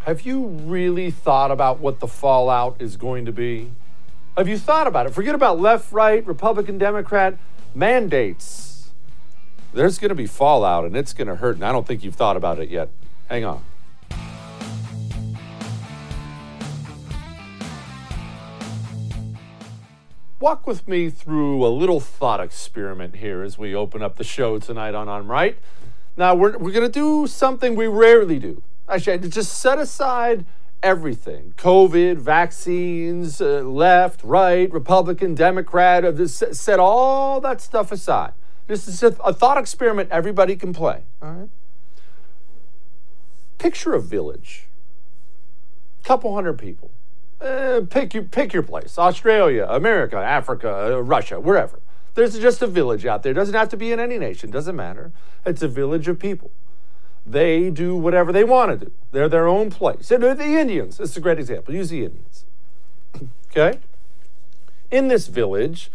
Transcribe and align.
Have 0.00 0.22
you 0.22 0.46
really 0.46 1.10
thought 1.10 1.50
about 1.50 1.80
what 1.80 2.00
the 2.00 2.06
fallout 2.06 2.76
is 2.78 2.96
going 2.96 3.26
to 3.26 3.32
be? 3.32 3.72
Have 4.36 4.48
you 4.48 4.58
thought 4.58 4.86
about 4.86 5.06
it? 5.06 5.14
Forget 5.14 5.34
about 5.34 5.60
left, 5.60 5.92
right, 5.92 6.24
Republican, 6.26 6.78
Democrat 6.78 7.36
mandates. 7.74 8.90
There's 9.74 9.98
going 9.98 10.10
to 10.10 10.14
be 10.14 10.26
fallout 10.26 10.84
and 10.84 10.96
it's 10.96 11.12
going 11.12 11.28
to 11.28 11.36
hurt, 11.36 11.56
and 11.56 11.64
I 11.64 11.72
don't 11.72 11.86
think 11.86 12.02
you've 12.04 12.14
thought 12.14 12.36
about 12.36 12.58
it 12.58 12.70
yet. 12.70 12.88
Hang 13.28 13.44
on. 13.44 13.62
Walk 20.40 20.68
with 20.68 20.86
me 20.86 21.10
through 21.10 21.66
a 21.66 21.68
little 21.68 21.98
thought 21.98 22.40
experiment 22.40 23.16
here 23.16 23.42
as 23.42 23.58
we 23.58 23.74
open 23.74 24.02
up 24.02 24.16
the 24.16 24.24
show 24.24 24.58
tonight 24.60 24.94
on 24.94 25.08
I'm 25.08 25.28
Right. 25.28 25.58
Now, 26.16 26.36
we're, 26.36 26.56
we're 26.56 26.72
going 26.72 26.86
to 26.86 26.88
do 26.88 27.26
something 27.26 27.74
we 27.74 27.88
rarely 27.88 28.38
do. 28.38 28.62
Actually, 28.88 29.28
just 29.28 29.58
set 29.58 29.78
aside 29.78 30.44
everything 30.82 31.54
COVID, 31.56 32.18
vaccines, 32.18 33.40
uh, 33.40 33.62
left, 33.62 34.22
right, 34.22 34.70
Republican, 34.72 35.34
Democrat, 35.34 36.04
uh, 36.04 36.12
just 36.12 36.54
set 36.54 36.78
all 36.78 37.40
that 37.40 37.60
stuff 37.60 37.92
aside. 37.92 38.32
This 38.66 38.86
is 38.86 39.02
a, 39.02 39.08
a 39.24 39.32
thought 39.32 39.58
experiment 39.58 40.10
everybody 40.10 40.56
can 40.56 40.72
play. 40.72 41.02
All 41.22 41.32
right. 41.32 41.48
Picture 43.58 43.94
a 43.94 44.00
village, 44.00 44.68
couple 46.04 46.34
hundred 46.34 46.58
people. 46.58 46.90
Uh, 47.40 47.82
pick 47.88 48.14
your 48.14 48.22
pick 48.22 48.52
your 48.52 48.62
place: 48.62 48.98
Australia, 48.98 49.66
America, 49.68 50.16
Africa, 50.16 50.94
uh, 50.94 50.98
Russia, 51.00 51.40
wherever. 51.40 51.80
There's 52.14 52.38
just 52.38 52.62
a 52.62 52.66
village 52.66 53.06
out 53.06 53.22
there. 53.22 53.32
Doesn't 53.32 53.54
have 53.54 53.68
to 53.68 53.76
be 53.76 53.92
in 53.92 54.00
any 54.00 54.18
nation. 54.18 54.50
Doesn't 54.50 54.74
matter. 54.74 55.12
It's 55.46 55.62
a 55.62 55.68
village 55.68 56.08
of 56.08 56.18
people. 56.18 56.50
They 57.30 57.68
do 57.68 57.94
whatever 57.94 58.32
they 58.32 58.44
want 58.44 58.78
to 58.80 58.86
do. 58.86 58.92
They're 59.12 59.28
their 59.28 59.46
own 59.46 59.70
place. 59.70 60.10
And 60.10 60.22
the 60.22 60.42
Indians. 60.42 60.96
This 60.96 61.10
is 61.10 61.16
a 61.18 61.20
great 61.20 61.38
example. 61.38 61.74
Use 61.74 61.90
the 61.90 62.04
Indians. 62.04 62.44
okay. 63.50 63.78
In 64.90 65.08
this 65.08 65.26
village, 65.26 65.90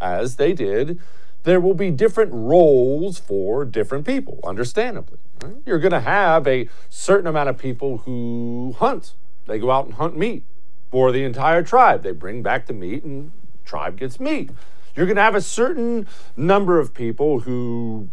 as 0.00 0.36
they 0.36 0.52
did, 0.52 1.00
there 1.44 1.60
will 1.60 1.74
be 1.74 1.90
different 1.90 2.30
roles 2.34 3.18
for 3.18 3.64
different 3.64 4.04
people. 4.04 4.38
Understandably, 4.44 5.18
right? 5.42 5.56
you're 5.64 5.78
going 5.78 5.92
to 5.92 6.00
have 6.00 6.46
a 6.46 6.68
certain 6.90 7.26
amount 7.26 7.48
of 7.48 7.56
people 7.56 7.98
who 7.98 8.76
hunt. 8.78 9.14
They 9.46 9.58
go 9.58 9.70
out 9.70 9.86
and 9.86 9.94
hunt 9.94 10.18
meat 10.18 10.44
for 10.90 11.10
the 11.10 11.24
entire 11.24 11.62
tribe. 11.62 12.02
They 12.02 12.12
bring 12.12 12.42
back 12.42 12.66
the 12.66 12.74
meat 12.74 13.02
and 13.04 13.32
tribe 13.64 13.98
gets 13.98 14.20
meat. 14.20 14.50
You're 14.94 15.06
going 15.06 15.16
to 15.16 15.22
have 15.22 15.34
a 15.34 15.40
certain 15.40 16.06
number 16.36 16.78
of 16.78 16.92
people 16.92 17.40
who 17.40 18.10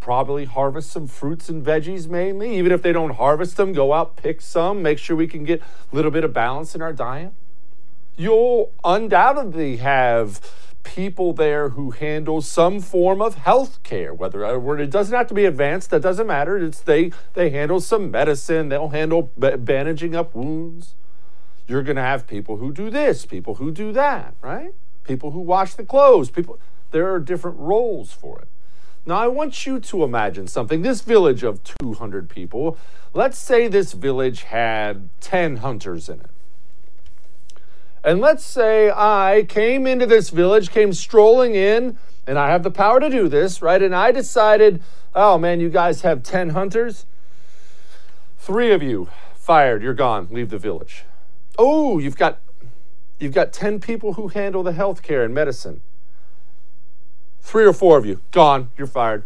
probably 0.00 0.44
harvest 0.44 0.90
some 0.90 1.06
fruits 1.06 1.48
and 1.48 1.64
veggies 1.64 2.08
mainly. 2.08 2.56
Even 2.56 2.72
if 2.72 2.82
they 2.82 2.92
don't 2.92 3.14
harvest 3.14 3.56
them, 3.56 3.72
go 3.72 3.92
out, 3.92 4.16
pick 4.16 4.40
some, 4.40 4.82
make 4.82 4.98
sure 4.98 5.16
we 5.16 5.26
can 5.26 5.44
get 5.44 5.60
a 5.60 5.96
little 5.96 6.10
bit 6.10 6.24
of 6.24 6.32
balance 6.32 6.74
in 6.74 6.82
our 6.82 6.92
diet. 6.92 7.32
You'll 8.16 8.72
undoubtedly 8.84 9.76
have 9.76 10.40
people 10.82 11.32
there 11.32 11.70
who 11.70 11.90
handle 11.90 12.40
some 12.40 12.80
form 12.80 13.20
of 13.20 13.34
health 13.34 13.82
care, 13.82 14.14
whether 14.14 14.44
uh, 14.44 14.72
it 14.74 14.90
doesn't 14.90 15.16
have 15.16 15.26
to 15.28 15.34
be 15.34 15.44
advanced, 15.44 15.90
that 15.90 16.02
doesn't 16.02 16.26
matter. 16.26 16.56
It's 16.56 16.80
they, 16.80 17.12
they 17.34 17.50
handle 17.50 17.80
some 17.80 18.10
medicine, 18.10 18.68
they'll 18.68 18.88
handle 18.88 19.30
bandaging 19.36 20.16
up 20.16 20.34
wounds 20.34 20.94
you're 21.68 21.82
going 21.82 21.96
to 21.96 22.02
have 22.02 22.26
people 22.26 22.56
who 22.56 22.72
do 22.72 22.90
this, 22.90 23.26
people 23.26 23.56
who 23.56 23.70
do 23.70 23.92
that, 23.92 24.34
right? 24.40 24.72
People 25.04 25.30
who 25.30 25.40
wash 25.40 25.74
the 25.74 25.84
clothes, 25.84 26.30
people. 26.30 26.58
There 26.90 27.12
are 27.12 27.20
different 27.20 27.58
roles 27.58 28.10
for 28.10 28.40
it. 28.40 28.48
Now, 29.08 29.14
I 29.14 29.26
want 29.26 29.64
you 29.64 29.80
to 29.80 30.04
imagine 30.04 30.48
something. 30.48 30.82
This 30.82 31.00
village 31.00 31.42
of 31.42 31.64
200 31.64 32.28
people, 32.28 32.76
let's 33.14 33.38
say 33.38 33.66
this 33.66 33.94
village 33.94 34.42
had 34.42 35.08
10 35.22 35.56
hunters 35.56 36.10
in 36.10 36.20
it. 36.20 36.30
And 38.04 38.20
let's 38.20 38.44
say 38.44 38.90
I 38.90 39.46
came 39.48 39.86
into 39.86 40.04
this 40.04 40.28
village, 40.28 40.70
came 40.70 40.92
strolling 40.92 41.54
in, 41.54 41.96
and 42.26 42.38
I 42.38 42.50
have 42.50 42.62
the 42.62 42.70
power 42.70 43.00
to 43.00 43.08
do 43.08 43.28
this, 43.28 43.62
right? 43.62 43.82
And 43.82 43.94
I 43.94 44.12
decided, 44.12 44.82
oh 45.14 45.38
man, 45.38 45.58
you 45.58 45.70
guys 45.70 46.02
have 46.02 46.22
10 46.22 46.50
hunters. 46.50 47.06
Three 48.36 48.72
of 48.72 48.82
you 48.82 49.08
fired, 49.34 49.82
you're 49.82 49.94
gone, 49.94 50.28
leave 50.30 50.50
the 50.50 50.58
village. 50.58 51.04
Oh, 51.56 51.98
you've 51.98 52.18
got 52.18 52.40
you've 53.18 53.32
got 53.32 53.54
10 53.54 53.80
people 53.80 54.12
who 54.12 54.28
handle 54.28 54.62
the 54.62 54.72
health 54.72 55.02
care 55.02 55.24
and 55.24 55.32
medicine. 55.34 55.80
Three 57.40 57.64
or 57.64 57.72
four 57.72 57.96
of 57.96 58.04
you, 58.04 58.20
gone, 58.30 58.70
you're 58.76 58.86
fired. 58.86 59.24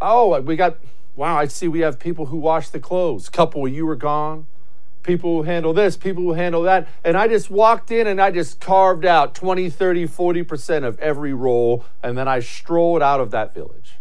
Oh, 0.00 0.40
we 0.40 0.56
got 0.56 0.78
wow, 1.16 1.36
I 1.36 1.46
see 1.46 1.66
we 1.66 1.80
have 1.80 1.98
people 1.98 2.26
who 2.26 2.36
wash 2.36 2.68
the 2.68 2.78
clothes. 2.78 3.28
Couple 3.28 3.66
you 3.66 3.88
are 3.88 3.96
gone. 3.96 4.46
People 5.02 5.36
who 5.36 5.42
handle 5.44 5.72
this, 5.72 5.96
people 5.96 6.22
who 6.24 6.32
handle 6.32 6.62
that. 6.62 6.88
And 7.04 7.16
I 7.16 7.28
just 7.28 7.48
walked 7.48 7.90
in 7.90 8.06
and 8.06 8.20
I 8.20 8.30
just 8.30 8.60
carved 8.60 9.04
out 9.04 9.34
20, 9.34 9.70
30, 9.70 10.06
40% 10.06 10.84
of 10.84 10.98
every 10.98 11.32
role, 11.32 11.84
and 12.02 12.18
then 12.18 12.26
I 12.26 12.40
strolled 12.40 13.02
out 13.02 13.20
of 13.20 13.30
that 13.30 13.54
village. 13.54 13.94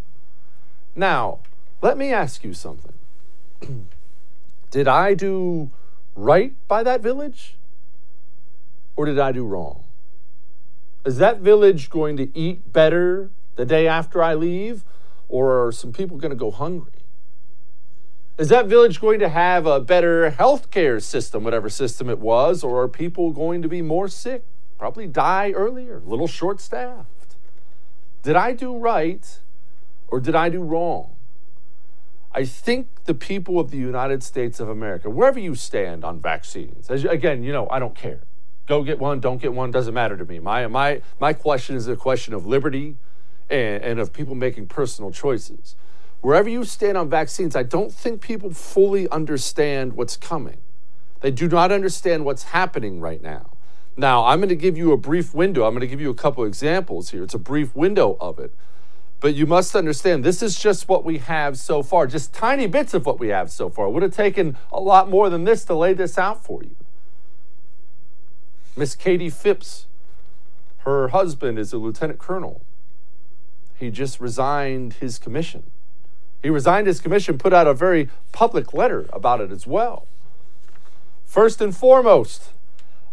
Now, 0.95 1.39
let 1.81 1.97
me 1.97 2.11
ask 2.11 2.43
you 2.43 2.53
something. 2.53 2.93
Did 4.71 4.87
I 4.87 5.13
do 5.13 5.71
right 6.15 6.53
by 6.67 6.83
that 6.83 7.01
village? 7.01 7.55
Or 8.97 9.05
did 9.05 9.19
I 9.19 9.31
do 9.31 9.45
wrong? 9.45 9.84
Is 11.05 11.17
that 11.17 11.39
village 11.39 11.89
going 11.89 12.17
to 12.17 12.35
eat 12.37 12.73
better 12.73 13.29
the 13.55 13.65
day 13.65 13.87
after 13.87 14.23
I 14.23 14.33
leave? 14.33 14.83
Or 15.27 15.67
are 15.67 15.71
some 15.71 15.91
people 15.91 16.17
going 16.17 16.31
to 16.31 16.37
go 16.37 16.51
hungry? 16.51 16.91
Is 18.37 18.49
that 18.49 18.65
village 18.65 18.99
going 18.99 19.19
to 19.19 19.29
have 19.29 19.65
a 19.65 19.79
better 19.79 20.29
healthcare 20.31 21.01
system, 21.01 21.43
whatever 21.43 21.69
system 21.69 22.09
it 22.09 22.19
was? 22.19 22.63
Or 22.63 22.81
are 22.81 22.87
people 22.87 23.31
going 23.31 23.61
to 23.61 23.69
be 23.69 23.81
more 23.81 24.07
sick, 24.07 24.43
probably 24.77 25.07
die 25.07 25.51
earlier, 25.51 25.97
a 26.05 26.09
little 26.09 26.27
short 26.27 26.59
staffed? 26.59 27.35
Did 28.23 28.35
I 28.35 28.53
do 28.53 28.75
right 28.75 29.39
or 30.07 30.19
did 30.19 30.35
I 30.35 30.49
do 30.49 30.61
wrong? 30.61 31.15
I 32.33 32.43
think 32.43 33.05
the 33.05 33.13
people 33.13 33.59
of 33.59 33.71
the 33.71 33.77
United 33.77 34.21
States 34.21 34.59
of 34.59 34.67
America, 34.67 35.09
wherever 35.09 35.39
you 35.39 35.55
stand 35.55 36.03
on 36.03 36.19
vaccines, 36.19 36.89
as, 36.89 37.05
again, 37.05 37.43
you 37.43 37.53
know, 37.53 37.69
I 37.69 37.79
don't 37.79 37.95
care. 37.95 38.23
Go 38.67 38.83
get 38.83 38.99
one, 38.99 39.19
don't 39.19 39.39
get 39.39 39.53
one, 39.53 39.71
doesn't 39.71 39.93
matter 39.93 40.17
to 40.17 40.25
me. 40.25 40.39
My, 40.39 40.65
my, 40.67 41.01
my 41.19 41.33
question 41.33 41.75
is 41.75 41.87
a 41.87 41.95
question 41.95 42.33
of 42.33 42.45
liberty 42.47 42.97
and, 43.49 43.83
and 43.83 43.99
of 43.99 44.11
people 44.11 44.33
making 44.33 44.67
personal 44.67 45.11
choices. 45.11 45.75
Wherever 46.21 46.49
you 46.49 46.63
stand 46.63 46.97
on 46.97 47.09
vaccines, 47.09 47.55
I 47.55 47.61
don't 47.63 47.93
think 47.93 48.21
people 48.21 48.51
fully 48.51 49.07
understand 49.09 49.93
what's 49.93 50.17
coming. 50.17 50.57
They 51.21 51.29
do 51.29 51.47
not 51.47 51.71
understand 51.71 52.25
what's 52.25 52.43
happening 52.43 52.99
right 52.99 53.21
now. 53.21 53.51
Now, 53.95 54.25
I'm 54.25 54.39
going 54.39 54.49
to 54.49 54.55
give 54.55 54.77
you 54.77 54.91
a 54.91 54.97
brief 54.97 55.33
window. 55.33 55.65
I'm 55.65 55.73
going 55.73 55.81
to 55.81 55.87
give 55.87 56.01
you 56.01 56.09
a 56.09 56.15
couple 56.15 56.43
examples 56.43 57.11
here. 57.11 57.23
It's 57.23 57.35
a 57.35 57.39
brief 57.39 57.75
window 57.75 58.17
of 58.19 58.39
it. 58.39 58.53
But 59.21 59.35
you 59.35 59.45
must 59.45 59.75
understand, 59.75 60.23
this 60.23 60.41
is 60.41 60.59
just 60.59 60.89
what 60.89 61.05
we 61.05 61.19
have 61.19 61.57
so 61.57 61.81
far, 61.81 62.05
just 62.05 62.33
tiny 62.33 62.67
bits 62.67 62.93
of 62.93 63.05
what 63.05 63.19
we 63.19 63.29
have 63.29 63.49
so 63.51 63.69
far. 63.69 63.87
It 63.87 63.91
would 63.91 64.03
have 64.03 64.13
taken 64.13 64.57
a 64.71 64.79
lot 64.79 65.09
more 65.09 65.29
than 65.29 65.45
this 65.45 65.63
to 65.65 65.75
lay 65.75 65.93
this 65.93 66.17
out 66.17 66.43
for 66.43 66.61
you. 66.63 66.75
Miss 68.77 68.93
Katie 68.93 69.29
Phipps, 69.29 69.85
her 70.79 71.07
husband 71.07 71.57
is 71.57 71.71
a 71.71 71.77
lieutenant 71.77 72.19
colonel. 72.19 72.61
He 73.77 73.89
just 73.89 74.19
resigned 74.19 74.95
his 74.95 75.17
commission. 75.17 75.71
He 76.43 76.49
resigned 76.49 76.87
his 76.87 76.99
commission, 76.99 77.37
put 77.37 77.53
out 77.53 77.67
a 77.67 77.73
very 77.73 78.09
public 78.33 78.73
letter 78.73 79.07
about 79.13 79.39
it 79.39 79.49
as 79.49 79.65
well. 79.65 80.07
First 81.23 81.61
and 81.61 81.75
foremost, 81.75 82.51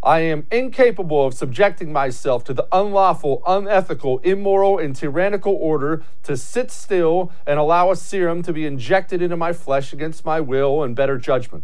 I 0.03 0.21
am 0.21 0.49
incapable 0.51 1.27
of 1.27 1.35
subjecting 1.35 1.93
myself 1.93 2.43
to 2.45 2.55
the 2.55 2.67
unlawful, 2.73 3.41
unethical, 3.47 4.19
immoral, 4.19 4.81
and 4.81 4.97
tyrannical 4.97 5.55
order 5.55 6.03
to 6.25 6.37
sit 6.37 6.73
still 6.73 7.31
and 7.47 7.61
allow 7.61 7.93
a 7.93 7.97
serum 7.97 8.43
to 8.43 8.53
be 8.53 8.67
injected 8.67 9.23
into 9.23 9.37
my 9.37 9.53
flesh 9.53 9.93
against 9.93 10.25
my 10.25 10.41
will 10.41 10.83
and 10.83 10.97
better 10.97 11.19
judgment. 11.19 11.63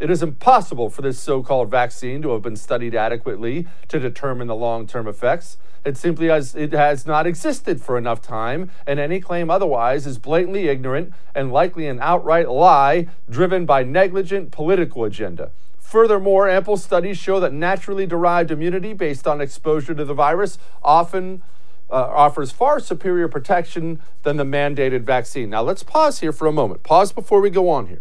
It 0.00 0.10
is 0.10 0.22
impossible 0.22 0.88
for 0.88 1.02
this 1.02 1.20
so 1.20 1.42
called 1.42 1.70
vaccine 1.70 2.22
to 2.22 2.30
have 2.30 2.40
been 2.40 2.56
studied 2.56 2.94
adequately 2.94 3.68
to 3.88 4.00
determine 4.00 4.46
the 4.46 4.56
long 4.56 4.86
term 4.86 5.06
effects. 5.06 5.58
It 5.84 5.98
simply 5.98 6.28
has, 6.28 6.54
it 6.54 6.72
has 6.72 7.04
not 7.04 7.26
existed 7.26 7.82
for 7.82 7.98
enough 7.98 8.22
time, 8.22 8.70
and 8.86 8.98
any 8.98 9.20
claim 9.20 9.50
otherwise 9.50 10.06
is 10.06 10.18
blatantly 10.18 10.68
ignorant 10.68 11.12
and 11.34 11.52
likely 11.52 11.86
an 11.86 12.00
outright 12.00 12.48
lie 12.48 13.08
driven 13.28 13.66
by 13.66 13.82
negligent 13.82 14.50
political 14.52 15.04
agenda. 15.04 15.50
Furthermore, 15.78 16.48
ample 16.48 16.78
studies 16.78 17.18
show 17.18 17.38
that 17.38 17.52
naturally 17.52 18.06
derived 18.06 18.50
immunity 18.50 18.94
based 18.94 19.26
on 19.26 19.42
exposure 19.42 19.94
to 19.94 20.04
the 20.04 20.14
virus 20.14 20.56
often 20.82 21.42
uh, 21.90 21.94
offers 21.94 22.52
far 22.52 22.80
superior 22.80 23.28
protection 23.28 24.00
than 24.22 24.38
the 24.38 24.44
mandated 24.44 25.02
vaccine. 25.02 25.50
Now, 25.50 25.62
let's 25.62 25.82
pause 25.82 26.20
here 26.20 26.32
for 26.32 26.46
a 26.46 26.52
moment. 26.52 26.84
Pause 26.84 27.12
before 27.12 27.42
we 27.42 27.50
go 27.50 27.68
on 27.68 27.88
here. 27.88 28.00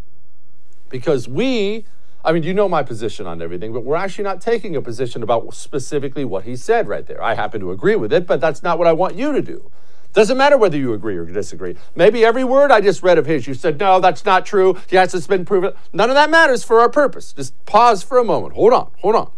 Because 0.90 1.28
we, 1.28 1.86
I 2.24 2.32
mean, 2.32 2.44
you 2.44 2.54
know 2.54 2.68
my 2.68 2.84
position 2.84 3.28
on 3.28 3.42
everything, 3.42 3.72
but 3.72 3.84
we're 3.84 3.96
actually 3.96 4.24
not 4.26 4.42
taking 4.42 4.76
a 4.76 4.82
position 4.82 5.24
about 5.24 5.54
specifically 5.54 6.26
what 6.26 6.44
he 6.44 6.56
said 6.56 6.88
right 6.88 7.06
there. 7.06 7.22
I 7.24 7.36
happen 7.36 7.62
to 7.62 7.72
agree 7.72 7.96
with 7.96 8.12
it, 8.12 8.28
but 8.28 8.42
that's 8.42 8.62
not 8.64 8.78
what 8.78 8.88
I 8.88 8.94
want 8.94 9.16
you 9.16 9.32
to 9.32 9.42
do. 9.42 9.72
Doesn't 10.12 10.38
matter 10.38 10.58
whether 10.58 10.76
you 10.76 10.94
agree 10.94 11.18
or 11.18 11.26
disagree. 11.26 11.76
Maybe 11.96 12.26
every 12.26 12.44
word 12.44 12.72
I 12.72 12.82
just 12.82 13.04
read 13.04 13.20
of 13.20 13.28
his, 13.28 13.46
you 13.46 13.54
said, 13.54 13.80
no, 13.80 14.00
that's 14.00 14.26
not 14.26 14.44
true. 14.46 14.76
Yes, 14.90 15.14
it's 15.14 15.28
been 15.28 15.46
proven. 15.46 15.74
None 15.94 16.10
of 16.10 16.16
that 16.16 16.32
matters 16.32 16.64
for 16.64 16.80
our 16.82 16.90
purpose. 16.90 17.32
Just 17.32 17.54
pause 17.66 18.02
for 18.02 18.18
a 18.18 18.24
moment. 18.24 18.56
Hold 18.56 18.74
on, 18.74 18.90
hold 18.98 19.16
on. 19.16 19.32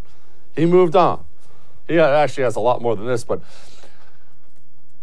He 0.56 0.64
moved 0.64 0.96
on. 0.96 1.24
He 1.88 1.98
actually 1.98 2.44
has 2.44 2.56
a 2.56 2.60
lot 2.60 2.80
more 2.80 2.96
than 2.96 3.06
this, 3.06 3.22
but 3.22 3.42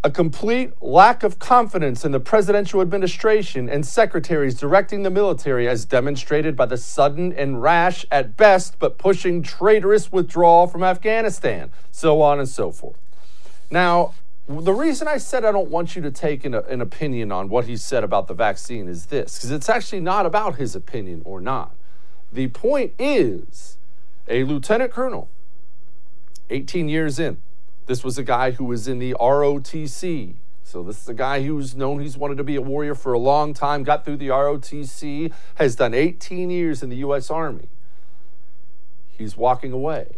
a 0.01 0.09
complete 0.09 0.71
lack 0.81 1.23
of 1.23 1.39
confidence 1.39 2.05
in 2.05 2.13
the 2.13 2.19
presidential 2.21 2.81
administration 2.81 3.67
and 3.67 3.85
secretaries 3.85 4.55
directing 4.55 5.03
the 5.03 5.09
military, 5.09 5.67
as 5.67 5.83
demonstrated 5.83 6.55
by 6.55 6.65
the 6.65 6.77
sudden 6.77 7.33
and 7.33 7.61
rash, 7.61 8.05
at 8.09 8.37
best, 8.37 8.79
but 8.79 8.97
pushing 8.97 9.41
traitorous 9.43 10.09
withdrawal 10.11 10.67
from 10.67 10.83
Afghanistan, 10.83 11.69
so 11.91 12.21
on 12.21 12.39
and 12.39 12.47
so 12.47 12.71
forth. 12.71 12.97
Now, 13.69 14.13
the 14.47 14.73
reason 14.73 15.07
I 15.07 15.17
said 15.17 15.43
I 15.43 15.51
don't 15.51 15.69
want 15.69 15.97
you 15.97 16.01
to 16.01 16.11
take 16.11 16.45
an, 16.45 16.53
an 16.55 16.79
opinion 16.79 17.31
on 17.31 17.49
what 17.49 17.65
he 17.65 17.75
said 17.75 18.03
about 18.03 18.27
the 18.27 18.33
vaccine 18.33 18.87
is 18.87 19.07
this, 19.07 19.37
because 19.37 19.51
it's 19.51 19.69
actually 19.69 19.99
not 19.99 20.25
about 20.25 20.55
his 20.55 20.75
opinion 20.75 21.21
or 21.25 21.41
not. 21.41 21.75
The 22.31 22.47
point 22.47 22.93
is 22.97 23.77
a 24.29 24.45
lieutenant 24.45 24.91
colonel, 24.91 25.29
18 26.49 26.87
years 26.87 27.19
in, 27.19 27.41
this 27.89 28.03
was 28.03 28.19
a 28.19 28.23
guy 28.23 28.51
who 28.51 28.65
was 28.65 28.87
in 28.87 28.99
the 28.99 29.15
ROTC. 29.19 30.35
So 30.63 30.83
this 30.83 31.01
is 31.01 31.09
a 31.09 31.13
guy 31.15 31.41
who's 31.41 31.75
known 31.75 31.99
he's 32.01 32.15
wanted 32.15 32.37
to 32.37 32.43
be 32.43 32.55
a 32.55 32.61
warrior 32.61 32.93
for 32.93 33.13
a 33.13 33.17
long 33.17 33.51
time, 33.51 33.81
got 33.81 34.05
through 34.05 34.17
the 34.17 34.27
ROTC, 34.27 35.33
has 35.55 35.75
done 35.75 35.95
18 35.95 36.51
years 36.51 36.83
in 36.83 36.91
the 36.91 36.97
U.S. 36.97 37.31
Army. 37.31 37.67
He's 39.07 39.35
walking 39.35 39.71
away. 39.71 40.17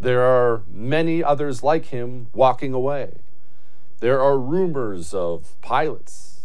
There 0.00 0.22
are 0.22 0.64
many 0.68 1.22
others 1.22 1.62
like 1.62 1.86
him 1.86 2.26
walking 2.32 2.74
away. 2.74 3.18
There 4.00 4.20
are 4.20 4.36
rumors 4.36 5.14
of 5.14 5.54
pilots, 5.60 6.40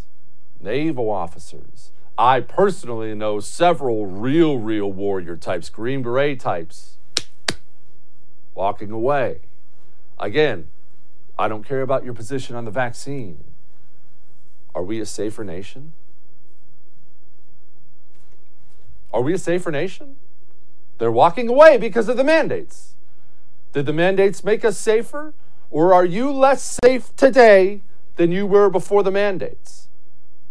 naval 0.59 1.09
officers. 1.09 1.91
I 2.19 2.41
personally 2.41 3.15
know 3.15 3.39
several 3.39 4.05
real, 4.05 4.59
real 4.59 4.91
warrior 4.91 5.37
types, 5.37 5.69
Green 5.69 6.03
Beret 6.03 6.39
types, 6.39 6.97
walking 8.53 8.91
away. 8.91 9.39
Again, 10.21 10.67
I 11.37 11.47
don't 11.47 11.67
care 11.67 11.81
about 11.81 12.05
your 12.05 12.13
position 12.13 12.55
on 12.55 12.65
the 12.65 12.71
vaccine. 12.71 13.43
Are 14.75 14.83
we 14.83 15.01
a 15.01 15.05
safer 15.05 15.43
nation? 15.43 15.93
Are 19.11 19.21
we 19.21 19.33
a 19.33 19.37
safer 19.39 19.71
nation? 19.71 20.17
They're 20.99 21.11
walking 21.11 21.49
away 21.49 21.77
because 21.77 22.07
of 22.07 22.15
the 22.15 22.23
mandates. 22.23 22.93
Did 23.73 23.87
the 23.87 23.93
mandates 23.93 24.43
make 24.43 24.63
us 24.63 24.77
safer? 24.77 25.33
Or 25.71 25.93
are 25.93 26.05
you 26.05 26.31
less 26.31 26.79
safe 26.83 27.15
today 27.15 27.81
than 28.17 28.31
you 28.31 28.45
were 28.45 28.69
before 28.69 29.01
the 29.01 29.11
mandates? 29.11 29.87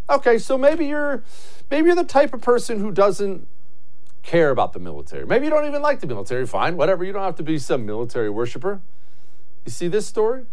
Okay, 0.09 0.39
so 0.39 0.59
maybe 0.59 0.87
you're 0.87 1.23
maybe 1.71 1.87
you're 1.87 1.95
the 1.95 2.03
type 2.03 2.35
of 2.35 2.41
person 2.41 2.81
who 2.81 2.91
doesn't 2.91 3.47
care 4.23 4.51
about 4.51 4.73
the 4.73 4.81
military. 4.81 5.25
Maybe 5.25 5.45
you 5.45 5.51
don't 5.51 5.67
even 5.67 5.83
like 5.83 6.01
the 6.01 6.07
military. 6.07 6.47
Fine, 6.47 6.77
whatever. 6.77 7.05
You 7.05 7.13
don't 7.13 7.23
have 7.23 7.37
to 7.37 7.45
be 7.45 7.59
some 7.59 7.87
military 7.87 8.29
worshiper. 8.29 8.81
You 9.65 9.71
see 9.71 9.89
this 9.89 10.07
story? 10.07 10.47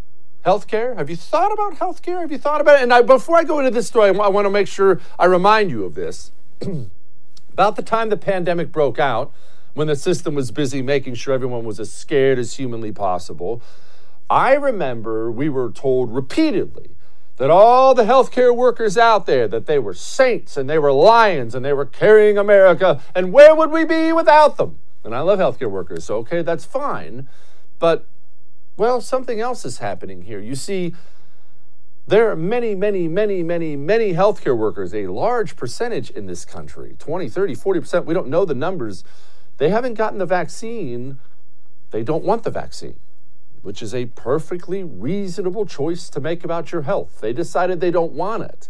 Healthcare? 0.46 0.96
Have 0.96 1.10
you 1.10 1.16
thought 1.16 1.52
about 1.52 1.74
healthcare? 1.74 2.22
Have 2.22 2.32
you 2.32 2.38
thought 2.38 2.62
about 2.62 2.80
it? 2.80 2.84
And 2.84 2.94
I, 2.94 3.02
before 3.02 3.38
I 3.38 3.44
go 3.44 3.60
into 3.60 3.72
this 3.72 3.88
story, 3.88 4.10
I 4.10 4.28
want 4.28 4.46
to 4.46 4.50
make 4.50 4.68
sure 4.68 5.02
I 5.18 5.26
remind 5.26 5.72
you 5.72 5.84
of 5.84 5.96
this. 5.96 6.32
about 7.58 7.76
the 7.76 7.82
time 7.82 8.10
the 8.10 8.18
pandemic 8.18 8.72
broke 8.72 9.00
out, 9.00 9.34
when 9.74 9.88
the 9.88 9.96
system 9.96 10.36
was 10.36 10.52
busy 10.52 10.82
making 10.82 11.16
sure 11.16 11.34
everyone 11.34 11.64
was 11.66 11.80
as 11.80 11.92
scared 11.92 12.38
as 12.38 12.56
humanly 12.56 12.92
possible, 12.92 13.62
I 14.30 14.54
remember 14.54 15.32
we 15.32 15.50
were 15.50 15.72
told 15.72 16.14
repeatedly 16.14 16.92
that 17.38 17.50
all 17.50 17.96
the 17.96 18.04
healthcare 18.04 18.56
workers 18.56 18.98
out 18.98 19.26
there 19.26 19.48
that 19.48 19.66
they 19.68 19.80
were 19.80 19.94
saints 19.94 20.56
and 20.56 20.70
they 20.70 20.78
were 20.78 20.92
lions 20.92 21.56
and 21.56 21.66
they 21.66 21.74
were 21.74 21.86
carrying 21.86 22.38
America 22.38 23.02
and 23.16 23.34
where 23.34 23.56
would 23.56 23.72
we 23.72 23.86
be 23.86 24.12
without 24.12 24.58
them? 24.58 24.80
And 25.04 25.16
I 25.16 25.22
love 25.22 25.40
healthcare 25.40 25.70
workers, 25.72 26.06
so 26.06 26.18
okay, 26.18 26.42
that's 26.42 26.66
fine. 26.66 27.28
But 27.80 28.08
well, 28.78 29.02
something 29.02 29.42
else 29.42 29.66
is 29.66 29.80
happening 29.80 30.22
here. 30.22 30.40
You 30.40 30.54
see, 30.54 30.94
there 32.06 32.32
are 32.32 32.36
many, 32.36 32.76
many, 32.76 33.08
many, 33.08 33.44
many, 33.44 33.76
many 33.76 34.14
healthcare 34.14 34.56
workers, 34.56 34.94
a 34.94 35.08
large 35.08 35.56
percentage 35.56 36.10
in 36.12 36.28
this 36.28 36.46
country 36.46 36.96
20, 37.00 37.28
30, 37.28 37.56
40%. 37.56 38.06
We 38.06 38.14
don't 38.14 38.30
know 38.30 38.46
the 38.46 38.56
numbers. 38.56 39.04
They 39.58 39.70
haven't 39.70 39.96
gotten 39.96 40.20
the 40.20 40.26
vaccine. 40.26 41.20
They 41.90 42.04
don't 42.04 42.24
want 42.24 42.44
the 42.44 42.52
vaccine, 42.52 43.00
which 43.64 43.82
is 43.82 43.96
a 43.96 44.06
perfectly 44.06 44.84
reasonable 44.84 45.66
choice 45.66 46.10
to 46.10 46.22
make 46.22 46.46
about 46.46 46.72
your 46.72 46.84
health. 46.84 47.20
They 47.20 47.34
decided 47.34 47.82
they 47.82 47.92
don't 47.92 48.14
want 48.14 48.44
it. 48.44 48.70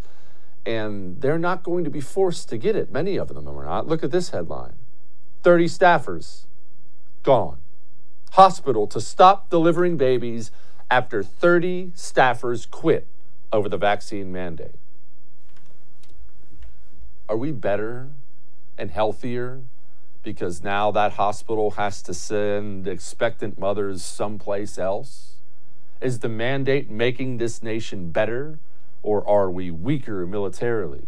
And 0.65 1.21
they're 1.21 1.39
not 1.39 1.63
going 1.63 1.83
to 1.83 1.89
be 1.89 2.01
forced 2.01 2.50
to 2.50 2.57
get 2.57 2.75
it. 2.75 2.92
Many 2.92 3.18
of 3.18 3.27
them 3.27 3.48
are 3.48 3.65
not. 3.65 3.88
Look 3.88 4.04
at 4.04 4.12
this 4.12 4.30
headline 4.30 4.74
30 5.44 5.65
staffers 5.65 6.45
gone 7.24 7.59
hospital 8.38 8.86
to 8.86 9.01
stop 9.01 9.50
delivering 9.50 9.98
babies 9.98 10.51
after 10.92 11.24
30 11.24 11.88
staffers 11.95 12.69
quit 12.69 13.07
over 13.51 13.68
the 13.68 13.80
vaccine 13.80 14.31
mandate. 14.31 14.75
Are 17.28 17.36
we 17.36 17.51
better 17.51 18.12
and 18.78 18.92
healthier 18.92 19.62
because 20.22 20.63
now 20.63 20.92
that 20.92 21.13
hospital 21.13 21.72
has 21.72 22.04
to 22.04 22.13
send 22.13 22.88
expectant 22.88 23.57
mothers 23.57 24.04
someplace 24.04 24.78
else? 24.78 25.38
Is 26.00 26.19
the 26.19 26.30
mandate 26.30 26.92
making 26.92 27.40
this 27.40 27.63
nation 27.63 28.12
better 28.12 28.60
or 29.01 29.28
are 29.28 29.50
we 29.50 29.72
weaker 29.72 30.28
militarily? 30.28 31.07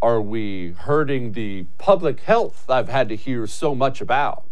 Are 0.00 0.22
we 0.22 0.70
hurting 0.70 1.32
the 1.32 1.66
public 1.76 2.20
health 2.20 2.64
I've 2.70 2.88
had 2.88 3.10
to 3.10 3.14
hear 3.16 3.46
so 3.46 3.74
much 3.74 4.00
about? 4.00 4.46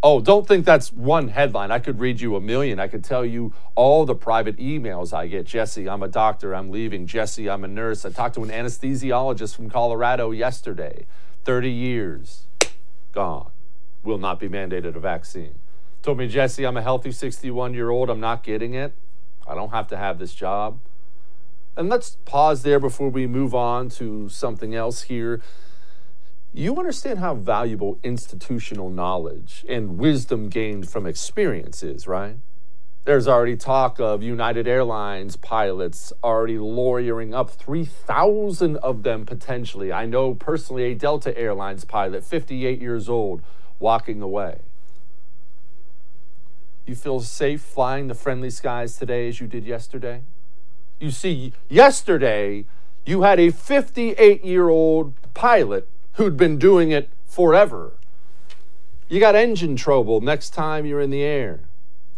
Oh, 0.00 0.20
don't 0.20 0.46
think 0.46 0.64
that's 0.64 0.92
one 0.92 1.28
headline. 1.28 1.72
I 1.72 1.80
could 1.80 1.98
read 1.98 2.20
you 2.20 2.36
a 2.36 2.40
million. 2.40 2.78
I 2.78 2.86
could 2.86 3.02
tell 3.02 3.24
you 3.24 3.52
all 3.74 4.04
the 4.04 4.14
private 4.14 4.56
emails 4.58 5.12
I 5.12 5.26
get. 5.26 5.44
Jesse, 5.44 5.88
I'm 5.88 6.04
a 6.04 6.08
doctor. 6.08 6.54
I'm 6.54 6.70
leaving. 6.70 7.06
Jesse, 7.06 7.50
I'm 7.50 7.64
a 7.64 7.68
nurse. 7.68 8.04
I 8.04 8.10
talked 8.10 8.36
to 8.36 8.44
an 8.44 8.50
anesthesiologist 8.50 9.56
from 9.56 9.68
Colorado 9.68 10.30
yesterday. 10.30 11.06
30 11.44 11.70
years 11.70 12.44
gone. 13.12 13.50
Will 14.04 14.18
not 14.18 14.38
be 14.38 14.48
mandated 14.48 14.94
a 14.94 15.00
vaccine. 15.00 15.58
Told 16.02 16.18
me, 16.18 16.28
Jesse, 16.28 16.64
I'm 16.64 16.76
a 16.76 16.82
healthy 16.82 17.10
61 17.10 17.74
year 17.74 17.90
old. 17.90 18.08
I'm 18.08 18.20
not 18.20 18.44
getting 18.44 18.74
it. 18.74 18.94
I 19.48 19.56
don't 19.56 19.70
have 19.70 19.88
to 19.88 19.96
have 19.96 20.20
this 20.20 20.32
job. 20.32 20.78
And 21.76 21.88
let's 21.88 22.18
pause 22.24 22.62
there 22.62 22.78
before 22.78 23.08
we 23.08 23.26
move 23.26 23.52
on 23.52 23.88
to 23.90 24.28
something 24.28 24.76
else 24.76 25.02
here 25.02 25.40
you 26.52 26.76
understand 26.76 27.18
how 27.18 27.34
valuable 27.34 27.98
institutional 28.02 28.88
knowledge 28.90 29.64
and 29.68 29.98
wisdom 29.98 30.48
gained 30.48 30.88
from 30.88 31.06
experience 31.06 31.82
is, 31.82 32.08
right? 32.08 32.36
There's 33.04 33.28
already 33.28 33.56
talk 33.56 34.00
of 34.00 34.22
United 34.22 34.66
Airlines 34.66 35.36
pilots 35.36 36.12
already 36.22 36.58
lawyering 36.58 37.34
up 37.34 37.50
3,000 37.50 38.76
of 38.78 39.02
them 39.02 39.24
potentially. 39.24 39.92
I 39.92 40.04
know 40.04 40.34
personally 40.34 40.84
a 40.84 40.94
Delta 40.94 41.36
Airlines 41.38 41.84
pilot, 41.84 42.24
58 42.24 42.80
years 42.80 43.08
old, 43.08 43.42
walking 43.78 44.20
away. 44.20 44.60
You 46.86 46.94
feel 46.94 47.20
safe 47.20 47.60
flying 47.60 48.08
the 48.08 48.14
friendly 48.14 48.50
skies 48.50 48.96
today 48.96 49.28
as 49.28 49.40
you 49.40 49.46
did 49.46 49.64
yesterday? 49.64 50.22
You 50.98 51.10
see, 51.10 51.52
yesterday 51.68 52.64
you 53.06 53.22
had 53.22 53.38
a 53.38 53.50
58 53.50 54.44
year 54.44 54.68
old 54.68 55.14
pilot 55.34 55.88
who'd 56.18 56.36
been 56.36 56.58
doing 56.58 56.90
it 56.90 57.08
forever. 57.24 57.92
You 59.08 59.20
got 59.20 59.36
engine 59.36 59.76
trouble 59.76 60.20
next 60.20 60.50
time 60.50 60.84
you're 60.84 61.00
in 61.00 61.10
the 61.10 61.22
air. 61.22 61.60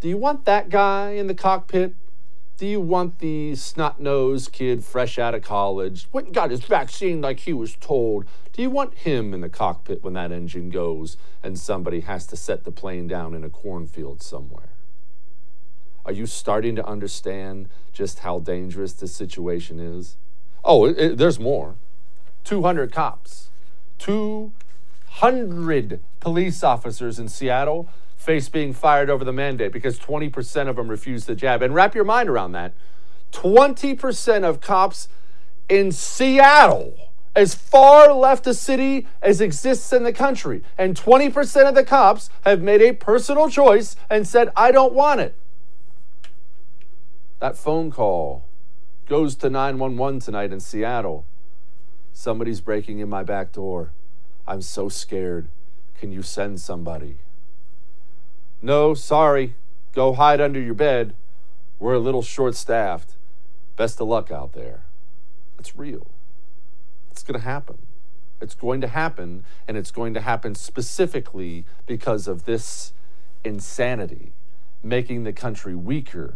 Do 0.01 0.09
you 0.09 0.17
want 0.17 0.47
that 0.47 0.71
guy 0.71 1.11
in 1.11 1.27
the 1.27 1.35
cockpit? 1.35 1.95
Do 2.57 2.67
you 2.67 2.81
want 2.81 3.19
the 3.19 3.55
snot 3.57 4.01
nosed 4.01 4.53
kid 4.53 4.83
fresh 4.83 5.19
out 5.19 5.35
of 5.35 5.43
college, 5.43 6.09
went 6.13 6.29
and 6.29 6.35
got 6.35 6.51
his 6.51 6.65
vaccine 6.65 7.21
like 7.21 7.41
he 7.41 7.53
was 7.53 7.77
told? 7.77 8.25
Do 8.55 8.63
you 8.63 8.71
want 8.71 8.95
him 8.95 9.35
in 9.35 9.43
the 9.43 9.51
cockpit 9.51 10.03
when 10.03 10.15
that 10.15 10.33
engine 10.33 10.71
goes 10.71 11.19
and 11.43 11.59
somebody 11.59 12.01
has 12.01 12.27
to 12.29 12.37
set 12.37 12.65
the 12.65 12.73
plane 12.73 13.07
down 13.07 13.35
in 13.35 13.45
a 13.45 13.51
cornfield 13.51 14.23
somewhere? 14.23 14.71
Are 16.07 16.13
you 16.13 16.25
starting 16.25 16.75
to 16.77 16.87
understand 16.87 17.69
just 17.93 18.21
how 18.21 18.39
dangerous 18.39 18.95
this 18.95 19.15
situation 19.15 19.79
is? 19.79 20.17
Oh, 20.65 20.87
it, 20.87 20.99
it, 20.99 21.19
there's 21.19 21.39
more 21.39 21.77
200 22.45 22.91
cops 22.91 23.50
200 24.01 26.01
police 26.19 26.65
officers 26.65 27.19
in 27.19 27.29
Seattle 27.29 27.89
face 28.17 28.49
being 28.49 28.73
fired 28.73 29.09
over 29.09 29.25
the 29.25 29.33
mandate 29.33 29.73
because 29.73 29.99
20% 29.99 30.69
of 30.69 30.77
them 30.77 30.89
refused 30.89 31.27
the 31.27 31.35
jab. 31.35 31.63
And 31.63 31.75
wrap 31.75 31.95
your 31.95 32.05
mind 32.05 32.29
around 32.29 32.53
that 32.53 32.75
20% 33.33 34.45
of 34.45 34.61
cops 34.61 35.09
in 35.69 35.93
Seattle, 35.93 36.97
as 37.37 37.55
far 37.55 38.13
left 38.13 38.47
a 38.47 38.55
city 38.55 39.07
as 39.23 39.41
exists 39.41 39.93
in 39.93 40.03
the 40.03 40.13
country, 40.13 40.65
and 40.77 40.97
20% 40.97 41.69
of 41.69 41.77
the 41.77 41.85
cops 41.85 42.29
have 42.43 42.61
made 42.61 42.83
a 42.83 42.93
personal 42.93 43.49
choice 43.49 43.95
and 44.11 44.27
said, 44.27 44.51
I 44.57 44.73
don't 44.73 44.93
want 44.93 45.21
it. 45.21 45.37
That 47.39 47.57
phone 47.57 47.91
call 47.91 48.45
goes 49.07 49.37
to 49.37 49.49
911 49.49 50.21
tonight 50.21 50.53
in 50.53 50.61
Seattle. 50.61 51.25
Somebody's 52.21 52.61
breaking 52.61 52.99
in 52.99 53.09
my 53.09 53.23
back 53.23 53.51
door. 53.51 53.93
I'm 54.47 54.61
so 54.61 54.91
scared. 54.91 55.49
Can 55.99 56.13
you 56.13 56.21
send 56.21 56.61
somebody? 56.61 57.17
No, 58.61 58.93
sorry. 58.93 59.55
Go 59.95 60.13
hide 60.13 60.39
under 60.39 60.61
your 60.61 60.75
bed. 60.75 61.15
We're 61.79 61.95
a 61.95 61.99
little 61.99 62.21
short 62.21 62.57
staffed. 62.57 63.17
Best 63.79 64.03
of 64.03 64.09
luck 64.09 64.31
out 64.31 64.53
there. 64.53 64.83
It's 65.59 65.75
real. 65.75 66.09
It's 67.11 67.23
going 67.23 67.41
to 67.41 67.47
happen. 67.47 67.79
It's 68.39 68.55
going 68.55 68.83
to 68.83 68.89
happen, 68.89 69.47
and 69.67 69.79
it's 69.79 69.91
going 69.91 70.13
to 70.13 70.21
happen 70.21 70.55
specifically 70.55 71.65
because 71.87 72.29
of 72.29 72.45
this 72.45 72.93
insanity, 73.45 74.35
making 74.83 75.25
the 75.25 75.33
country 75.33 75.75
weaker, 75.75 76.35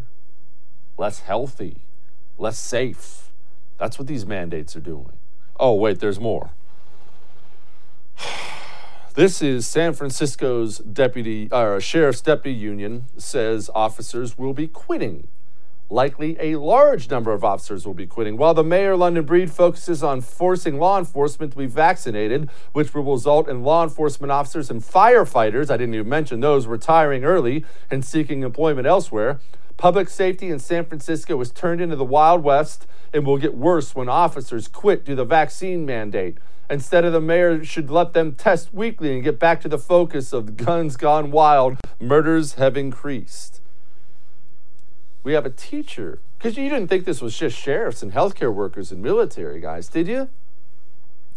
less 0.97 1.19
healthy, 1.19 1.83
less 2.39 2.57
safe. 2.57 3.29
That's 3.77 3.99
what 3.99 4.09
these 4.09 4.25
mandates 4.25 4.75
are 4.77 4.81
doing. 4.81 5.19
Oh, 5.59 5.75
wait, 5.75 6.01
there's 6.01 6.19
more. 6.19 6.51
This 9.15 9.41
is 9.41 9.65
San 9.65 9.93
Francisco's 9.93 10.79
deputy 10.79 11.49
or 11.53 11.77
uh, 11.77 11.81
sheriff's 11.81 12.21
deputy 12.21 12.53
union 12.53 13.05
says 13.17 13.71
officers 13.73 14.37
will 14.37 14.55
be 14.55 14.67
quitting. 14.67 15.29
Likely 15.89 16.37
a 16.41 16.57
large 16.57 17.09
number 17.09 17.33
of 17.33 17.45
officers 17.45 17.87
will 17.87 17.95
be 17.95 18.09
quitting, 18.09 18.37
while 18.37 18.55
the 18.55 18.65
mayor, 18.65 18.97
London 18.97 19.25
Breed, 19.25 19.53
focuses 19.53 20.03
on 20.03 20.21
forcing 20.21 20.81
law 20.81 20.99
enforcement 20.99 21.53
to 21.53 21.59
be 21.59 21.67
vaccinated, 21.67 22.51
which 22.73 22.93
will 22.93 23.05
result 23.05 23.49
in 23.49 23.63
law 23.63 23.85
enforcement 23.85 24.33
officers 24.33 24.69
and 24.69 24.83
firefighters, 24.83 25.71
I 25.71 25.77
didn't 25.77 25.95
even 25.95 26.09
mention 26.09 26.41
those, 26.41 26.67
retiring 26.67 27.23
early 27.23 27.65
and 27.93 28.05
seeking 28.05 28.43
employment 28.43 28.89
elsewhere. 28.89 29.39
Public 29.77 30.09
safety 30.09 30.51
in 30.51 30.59
San 30.59 30.85
Francisco 30.85 31.41
is 31.41 31.51
turned 31.51 31.81
into 31.81 31.97
the 31.97 32.05
Wild 32.05 32.43
West 32.43 32.87
and 33.13 33.27
will 33.27 33.39
get 33.39 33.57
worse 33.57 33.95
when 33.95 34.09
officers 34.09 34.69
quit 34.69 35.05
due 35.05 35.13
to 35.13 35.17
the 35.17 35.25
vaccine 35.25 35.85
mandate. 35.85 36.39
Instead 36.71 37.05
of 37.05 37.13
the 37.13 37.21
mayor 37.21 37.63
should 37.65 37.91
let 37.91 38.15
them 38.15 38.33
test 38.33 38.73
weekly 38.73 39.13
and 39.13 39.23
get 39.23 39.39
back 39.39 39.61
to 39.61 39.69
the 39.69 39.79
focus 39.79 40.33
of 40.33 40.57
guns 40.57 40.97
gone 40.97 41.31
wild, 41.31 41.77
murders 42.01 42.55
have 42.55 42.77
increased. 42.77 43.61
We 45.23 45.35
have 45.35 45.47
a 45.47 45.51
teacher, 45.51 46.21
because 46.39 46.57
you 46.57 46.69
didn't 46.69 46.89
think 46.89 47.05
this 47.05 47.21
was 47.21 47.37
just 47.37 47.59
sheriffs 47.59 48.03
and 48.03 48.13
healthcare 48.13 48.53
workers 48.53 48.93
and 48.93 49.03
military 49.03 49.61
guys, 49.61 49.89
did 49.89 50.09
you? 50.09 50.29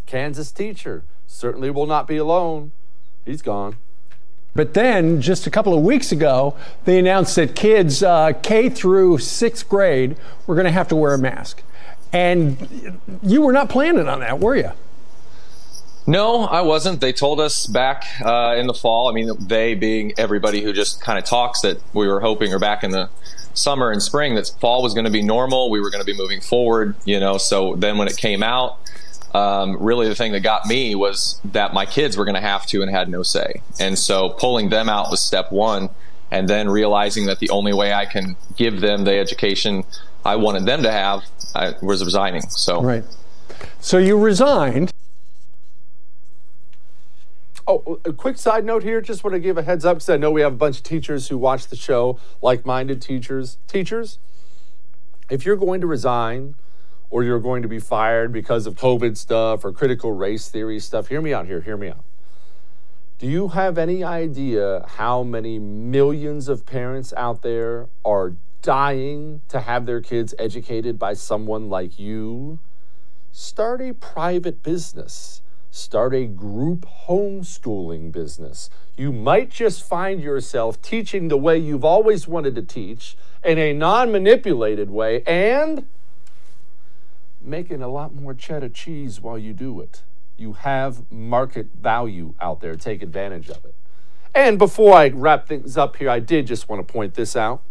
Kansas 0.06 0.52
teacher 0.52 1.04
certainly 1.26 1.70
will 1.70 1.86
not 1.86 2.08
be 2.08 2.18
alone. 2.18 2.72
He's 3.26 3.42
gone. 3.42 3.78
But 4.56 4.74
then, 4.74 5.22
just 5.22 5.46
a 5.46 5.52
couple 5.52 5.78
of 5.78 5.84
weeks 5.84 6.12
ago, 6.12 6.58
they 6.86 6.98
announced 6.98 7.36
that 7.36 7.56
kids 7.56 8.02
uh, 8.02 8.34
K 8.42 8.70
through 8.70 9.20
sixth 9.20 9.70
grade 9.70 10.18
were 10.48 10.56
going 10.56 10.66
to 10.66 10.72
have 10.72 10.88
to 10.88 10.96
wear 10.96 11.14
a 11.14 11.20
mask. 11.20 11.62
And 12.12 13.00
you 13.22 13.42
were 13.42 13.52
not 13.52 13.70
planning 13.70 14.08
on 14.08 14.22
that, 14.22 14.40
were 14.40 14.56
you? 14.56 14.72
No, 16.08 16.46
I 16.46 16.62
wasn't. 16.62 17.02
They 17.02 17.12
told 17.12 17.42
us 17.42 17.68
back 17.68 18.06
uh, 18.24 18.56
in 18.58 18.66
the 18.66 18.74
fall. 18.74 19.10
I 19.10 19.14
mean, 19.14 19.30
they 19.46 19.76
being 19.76 20.14
everybody 20.18 20.62
who 20.64 20.72
just 20.72 21.02
kind 21.02 21.20
of 21.20 21.26
talks 21.26 21.62
that 21.62 21.82
we 21.94 22.08
were 22.08 22.22
hoping, 22.22 22.54
or 22.54 22.60
back 22.60 22.84
in 22.84 22.92
the 22.92 23.10
summer 23.54 23.92
and 23.92 24.02
spring, 24.02 24.36
that 24.36 24.50
fall 24.62 24.82
was 24.82 24.94
going 24.94 25.04
to 25.04 25.12
be 25.12 25.22
normal. 25.22 25.70
We 25.70 25.82
were 25.82 25.90
going 25.90 26.02
to 26.02 26.06
be 26.06 26.18
moving 26.18 26.40
forward, 26.40 26.96
you 27.04 27.20
know. 27.20 27.38
So 27.38 27.76
then 27.76 27.98
when 27.98 28.08
it 28.08 28.16
came 28.16 28.42
out, 28.42 28.80
um, 29.38 29.78
really 29.80 30.08
the 30.08 30.16
thing 30.16 30.32
that 30.32 30.40
got 30.40 30.66
me 30.66 30.96
was 30.96 31.40
that 31.46 31.74
my 31.74 31.86
kids 31.86 32.18
were 32.18 32.26
going 32.26 32.36
to 32.36 32.42
have 32.42 32.66
to 32.68 32.82
and 32.82 32.90
had 32.90 33.08
no 33.08 33.22
say. 33.22 33.62
And 33.80 33.98
so 33.98 34.30
pulling 34.30 34.70
them 34.70 34.90
out 34.90 35.12
was 35.12 35.22
step 35.22 35.52
one. 35.52 35.90
And 36.30 36.50
then 36.50 36.70
realizing 36.70 37.28
that 37.28 37.40
the 37.40 37.50
only 37.52 37.72
way 37.72 37.94
I 37.94 38.06
can 38.06 38.36
give 38.58 38.82
them 38.82 39.06
the 39.06 39.18
education 39.18 39.86
I 40.26 40.36
wanted 40.36 40.66
them 40.66 40.84
to 40.84 40.92
have 40.92 41.22
I 41.56 41.74
was 41.82 42.04
resigning. 42.04 42.42
So, 42.50 42.82
right. 42.82 43.06
So 43.80 43.98
you 43.98 44.18
resigned. 44.20 44.92
Oh, 47.66 48.00
a 48.04 48.12
quick 48.12 48.38
side 48.38 48.66
note 48.66 48.84
here. 48.84 49.00
Just 49.00 49.24
want 49.24 49.36
to 49.36 49.40
give 49.40 49.58
a 49.58 49.64
heads 49.64 49.86
up 49.86 49.98
because 49.98 50.10
I 50.10 50.18
know 50.18 50.32
we 50.32 50.42
have 50.42 50.54
a 50.54 50.58
bunch 50.58 50.78
of 50.80 50.84
teachers 50.84 51.30
who 51.30 51.38
watch 51.38 51.68
the 51.68 51.78
show, 51.78 52.20
like 52.42 52.66
minded 52.66 53.02
teachers. 53.02 53.58
Teachers, 53.68 54.20
if 55.30 55.46
you're 55.46 55.56
going 55.56 55.80
to 55.82 55.88
resign 55.88 56.56
or 57.10 57.24
you're 57.24 57.40
going 57.40 57.62
to 57.62 57.68
be 57.68 57.80
fired 57.80 58.32
because 58.32 58.68
of 58.68 58.76
COVID 58.76 59.18
stuff 59.18 59.64
or 59.64 59.72
critical 59.72 60.12
race 60.12 60.50
theory 60.50 60.80
stuff, 60.80 61.08
hear 61.08 61.22
me 61.22 61.34
out 61.34 61.46
here. 61.46 61.62
Hear 61.62 61.78
me 61.78 61.90
out. 61.90 62.04
Do 63.20 63.28
you 63.28 63.50
have 63.50 63.78
any 63.78 64.04
idea 64.04 64.86
how 64.88 65.24
many 65.24 65.58
millions 65.58 66.48
of 66.48 66.66
parents 66.66 67.14
out 67.18 67.42
there 67.42 67.88
are 68.06 68.34
dying 68.62 69.42
to 69.48 69.62
have 69.62 69.86
their 69.86 70.02
kids 70.02 70.36
educated 70.38 71.00
by 71.00 71.14
someone 71.14 71.70
like 71.70 71.98
you? 71.98 72.60
Start 73.32 73.82
a 73.82 73.94
private 73.94 74.62
business 74.62 75.42
start 75.78 76.14
a 76.14 76.26
group 76.26 76.86
homeschooling 77.08 78.12
business. 78.12 78.70
You 78.98 79.12
might 79.12 79.52
just 79.52 79.84
find 79.84 80.22
yourself 80.22 80.82
teaching 80.82 81.28
the 81.28 81.38
way 81.38 81.58
you've 81.58 81.86
always 81.86 82.28
wanted 82.28 82.56
to 82.56 82.64
teach 82.64 83.16
in 83.44 83.58
a 83.58 83.74
non 83.74 84.12
manipulated 84.12 84.90
way 84.90 85.22
and 85.24 85.88
making 87.48 87.82
a 87.82 87.88
lot 87.88 88.14
more 88.14 88.34
cheddar 88.34 88.70
cheese 88.70 89.22
while 89.22 89.38
you 89.38 89.54
do 89.54 89.80
it. 89.82 90.04
You 90.38 90.54
have 90.54 91.12
market 91.12 91.68
value 91.80 92.34
out 92.40 92.62
there. 92.62 92.76
Take 92.76 93.02
advantage 93.02 93.50
of 93.50 93.66
it. 93.66 93.74
And 94.36 94.60
before 94.60 94.94
I 94.94 95.10
wrap 95.10 95.48
things 95.48 95.78
up 95.78 95.96
here, 95.96 96.10
I 96.10 96.20
did 96.20 96.46
just 96.46 96.70
want 96.70 96.86
to 96.86 96.92
point 96.92 97.16
this 97.16 97.36
out. 97.36 97.64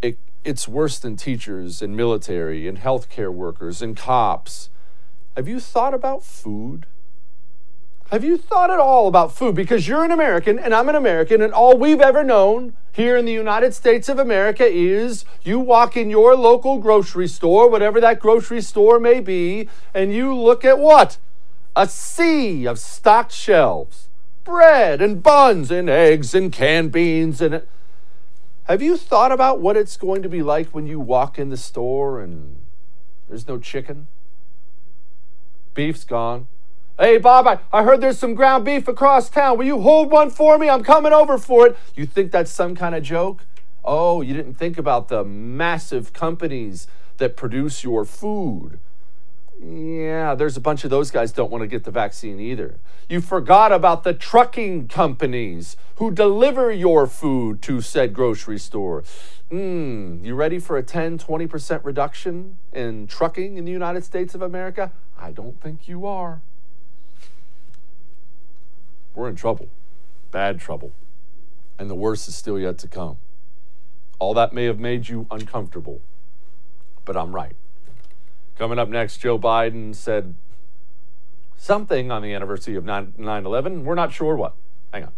It, 0.00 0.18
it's 0.44 0.68
worse 0.68 0.98
than 0.98 1.16
teachers 1.16 1.82
and 1.82 1.96
military 1.96 2.68
and 2.68 2.78
healthcare 2.78 3.32
workers 3.32 3.82
and 3.82 3.96
cops 3.96 4.70
have 5.36 5.48
you 5.48 5.58
thought 5.58 5.94
about 5.94 6.22
food? 6.22 6.86
Have 8.14 8.22
you 8.22 8.36
thought 8.36 8.70
at 8.70 8.78
all 8.78 9.08
about 9.08 9.34
food? 9.34 9.56
Because 9.56 9.88
you're 9.88 10.04
an 10.04 10.12
American 10.12 10.56
and 10.56 10.72
I'm 10.72 10.88
an 10.88 10.94
American, 10.94 11.42
and 11.42 11.52
all 11.52 11.76
we've 11.76 12.00
ever 12.00 12.22
known 12.22 12.74
here 12.92 13.16
in 13.16 13.24
the 13.24 13.32
United 13.32 13.74
States 13.74 14.08
of 14.08 14.20
America 14.20 14.64
is 14.64 15.24
you 15.42 15.58
walk 15.58 15.96
in 15.96 16.10
your 16.10 16.36
local 16.36 16.78
grocery 16.78 17.26
store, 17.26 17.68
whatever 17.68 18.00
that 18.00 18.20
grocery 18.20 18.60
store 18.60 19.00
may 19.00 19.18
be, 19.18 19.68
and 19.92 20.14
you 20.14 20.32
look 20.32 20.64
at 20.64 20.78
what? 20.78 21.18
A 21.74 21.88
sea 21.88 22.68
of 22.68 22.78
stocked 22.78 23.32
shelves 23.32 24.10
bread 24.44 25.02
and 25.02 25.20
buns 25.20 25.72
and 25.72 25.90
eggs 25.90 26.36
and 26.36 26.52
canned 26.52 26.92
beans. 26.92 27.40
And 27.40 27.62
have 28.68 28.80
you 28.80 28.96
thought 28.96 29.32
about 29.32 29.60
what 29.60 29.76
it's 29.76 29.96
going 29.96 30.22
to 30.22 30.28
be 30.28 30.40
like 30.40 30.68
when 30.68 30.86
you 30.86 31.00
walk 31.00 31.36
in 31.36 31.48
the 31.48 31.56
store 31.56 32.20
and 32.20 32.60
there's 33.28 33.48
no 33.48 33.58
chicken? 33.58 34.06
Beef's 35.74 36.04
gone. 36.04 36.46
Hey, 36.96 37.18
Bob, 37.18 37.48
I, 37.48 37.58
I 37.72 37.82
heard 37.82 38.00
there's 38.00 38.20
some 38.20 38.34
ground 38.34 38.64
beef 38.64 38.86
across 38.86 39.28
town. 39.28 39.58
Will 39.58 39.66
you 39.66 39.80
hold 39.80 40.12
one 40.12 40.30
for 40.30 40.58
me? 40.58 40.68
I'm 40.68 40.84
coming 40.84 41.12
over 41.12 41.38
for 41.38 41.66
it. 41.66 41.76
You 41.96 42.06
think 42.06 42.30
that's 42.30 42.52
some 42.52 42.76
kind 42.76 42.94
of 42.94 43.02
joke? 43.02 43.46
Oh, 43.84 44.20
you 44.20 44.32
didn't 44.32 44.54
think 44.54 44.78
about 44.78 45.08
the 45.08 45.24
massive 45.24 46.12
companies 46.12 46.86
that 47.16 47.36
produce 47.36 47.82
your 47.82 48.04
food. 48.04 48.78
Yeah, 49.60 50.36
there's 50.36 50.56
a 50.56 50.60
bunch 50.60 50.84
of 50.84 50.90
those 50.90 51.10
guys 51.10 51.32
don't 51.32 51.50
want 51.50 51.62
to 51.62 51.66
get 51.66 51.82
the 51.82 51.90
vaccine 51.90 52.38
either. 52.38 52.78
You 53.08 53.20
forgot 53.20 53.72
about 53.72 54.04
the 54.04 54.14
trucking 54.14 54.86
companies 54.86 55.76
who 55.96 56.12
deliver 56.12 56.70
your 56.70 57.08
food 57.08 57.60
to 57.62 57.80
said 57.80 58.14
grocery 58.14 58.58
store. 58.58 59.02
Hmm, 59.50 60.24
you 60.24 60.36
ready 60.36 60.60
for 60.60 60.76
a 60.76 60.82
10, 60.84 61.18
20% 61.18 61.84
reduction 61.84 62.58
in 62.72 63.08
trucking 63.08 63.56
in 63.56 63.64
the 63.64 63.72
United 63.72 64.04
States 64.04 64.32
of 64.36 64.42
America? 64.42 64.92
I 65.18 65.32
don't 65.32 65.60
think 65.60 65.88
you 65.88 66.06
are. 66.06 66.40
We're 69.14 69.28
in 69.28 69.36
trouble, 69.36 69.68
bad 70.30 70.60
trouble. 70.60 70.92
And 71.78 71.88
the 71.90 71.94
worst 71.94 72.28
is 72.28 72.34
still 72.34 72.58
yet 72.58 72.78
to 72.78 72.88
come. 72.88 73.18
All 74.18 74.34
that 74.34 74.52
may 74.52 74.64
have 74.64 74.78
made 74.78 75.08
you 75.08 75.26
uncomfortable, 75.30 76.00
but 77.04 77.16
I'm 77.16 77.34
right. 77.34 77.56
Coming 78.56 78.78
up 78.78 78.88
next, 78.88 79.18
Joe 79.18 79.38
Biden 79.38 79.94
said 79.94 80.34
something 81.56 82.10
on 82.10 82.22
the 82.22 82.32
anniversary 82.32 82.76
of 82.76 82.84
9 82.84 83.14
11. 83.18 83.84
We're 83.84 83.94
not 83.94 84.12
sure 84.12 84.36
what. 84.36 84.54
Hang 84.92 85.04
on. 85.04 85.12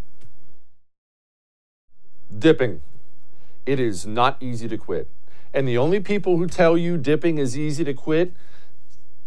Dipping. 2.38 2.80
It 3.66 3.78
is 3.80 4.06
not 4.06 4.36
easy 4.40 4.68
to 4.68 4.78
quit. 4.78 5.08
And 5.52 5.66
the 5.66 5.78
only 5.78 6.00
people 6.00 6.36
who 6.38 6.46
tell 6.46 6.76
you 6.76 6.96
dipping 6.96 7.38
is 7.38 7.58
easy 7.58 7.84
to 7.84 7.94
quit, 7.94 8.32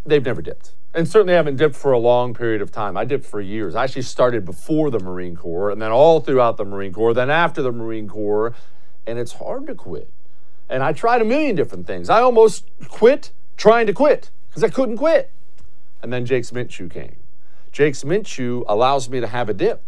they've 0.04 0.24
never 0.24 0.42
dipped. 0.42 0.72
And 0.92 1.06
certainly 1.06 1.34
haven't 1.34 1.56
dipped 1.56 1.76
for 1.76 1.92
a 1.92 1.98
long 1.98 2.34
period 2.34 2.60
of 2.60 2.72
time. 2.72 2.96
I 2.96 3.04
dipped 3.04 3.24
for 3.24 3.40
years. 3.40 3.76
I 3.76 3.84
actually 3.84 4.02
started 4.02 4.44
before 4.44 4.90
the 4.90 4.98
Marine 4.98 5.36
Corps 5.36 5.70
and 5.70 5.80
then 5.80 5.92
all 5.92 6.20
throughout 6.20 6.56
the 6.56 6.64
Marine 6.64 6.92
Corps, 6.92 7.14
then 7.14 7.30
after 7.30 7.62
the 7.62 7.70
Marine 7.70 8.08
Corps. 8.08 8.54
And 9.06 9.18
it's 9.18 9.34
hard 9.34 9.68
to 9.68 9.74
quit. 9.74 10.10
And 10.68 10.82
I 10.82 10.92
tried 10.92 11.22
a 11.22 11.24
million 11.24 11.54
different 11.54 11.86
things. 11.86 12.10
I 12.10 12.20
almost 12.20 12.64
quit 12.88 13.30
trying 13.56 13.86
to 13.86 13.92
quit 13.92 14.30
because 14.48 14.64
I 14.64 14.68
couldn't 14.68 14.96
quit. 14.96 15.32
And 16.02 16.12
then 16.12 16.26
Jake's 16.26 16.52
Mint 16.52 16.70
Chew 16.70 16.88
came. 16.88 17.16
Jake's 17.72 18.04
Mint 18.04 18.26
Chew 18.26 18.64
allows 18.66 19.08
me 19.08 19.20
to 19.20 19.26
have 19.26 19.48
a 19.48 19.54
dip 19.54 19.82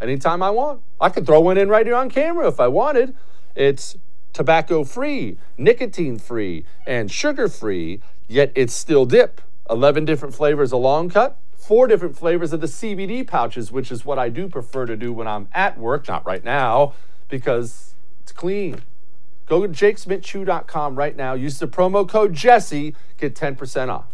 anytime 0.00 0.42
I 0.42 0.50
want. 0.50 0.82
I 1.00 1.08
could 1.08 1.26
throw 1.26 1.40
one 1.40 1.56
in 1.58 1.68
right 1.68 1.86
here 1.86 1.94
on 1.94 2.10
camera 2.10 2.48
if 2.48 2.58
I 2.58 2.68
wanted. 2.68 3.14
It's 3.54 3.96
tobacco 4.32 4.84
free, 4.84 5.38
nicotine 5.56 6.18
free, 6.18 6.64
and 6.86 7.10
sugar 7.10 7.48
free, 7.48 8.00
yet 8.28 8.52
it's 8.54 8.74
still 8.74 9.06
dip. 9.06 9.40
11 9.70 10.04
different 10.04 10.34
flavors 10.34 10.72
of 10.72 10.80
long 10.80 11.08
cut, 11.08 11.36
four 11.56 11.86
different 11.86 12.16
flavors 12.16 12.52
of 12.52 12.60
the 12.60 12.66
CBD 12.66 13.26
pouches, 13.26 13.72
which 13.72 13.90
is 13.90 14.04
what 14.04 14.18
I 14.18 14.28
do 14.28 14.48
prefer 14.48 14.86
to 14.86 14.96
do 14.96 15.12
when 15.12 15.26
I'm 15.26 15.48
at 15.52 15.78
work, 15.78 16.08
not 16.08 16.24
right 16.26 16.44
now, 16.44 16.94
because 17.28 17.94
it's 18.22 18.32
clean. 18.32 18.82
Go 19.46 19.66
to 19.66 19.68
jakesmintchew.com 19.68 20.96
right 20.96 21.16
now. 21.16 21.34
Use 21.34 21.58
the 21.58 21.68
promo 21.68 22.08
code 22.08 22.34
Jesse, 22.34 22.94
get 23.18 23.34
10% 23.34 23.88
off. 23.88 24.06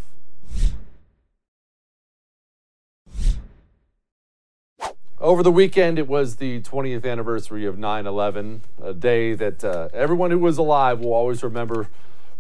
Over 5.19 5.45
the 5.45 5.53
weekend, 5.53 6.01
it 6.01 6.09
was 6.09 6.37
the 6.37 6.61
20th 6.63 7.09
anniversary 7.09 7.65
of 7.65 7.79
9 7.79 8.07
11, 8.07 8.63
a 8.83 8.93
day 8.93 9.35
that 9.35 9.63
uh, 9.63 9.89
everyone 9.95 10.33
who 10.33 10.39
was 10.41 10.59
alive 10.59 10.99
will 10.99 11.13
always 11.13 11.45
remember 11.45 11.89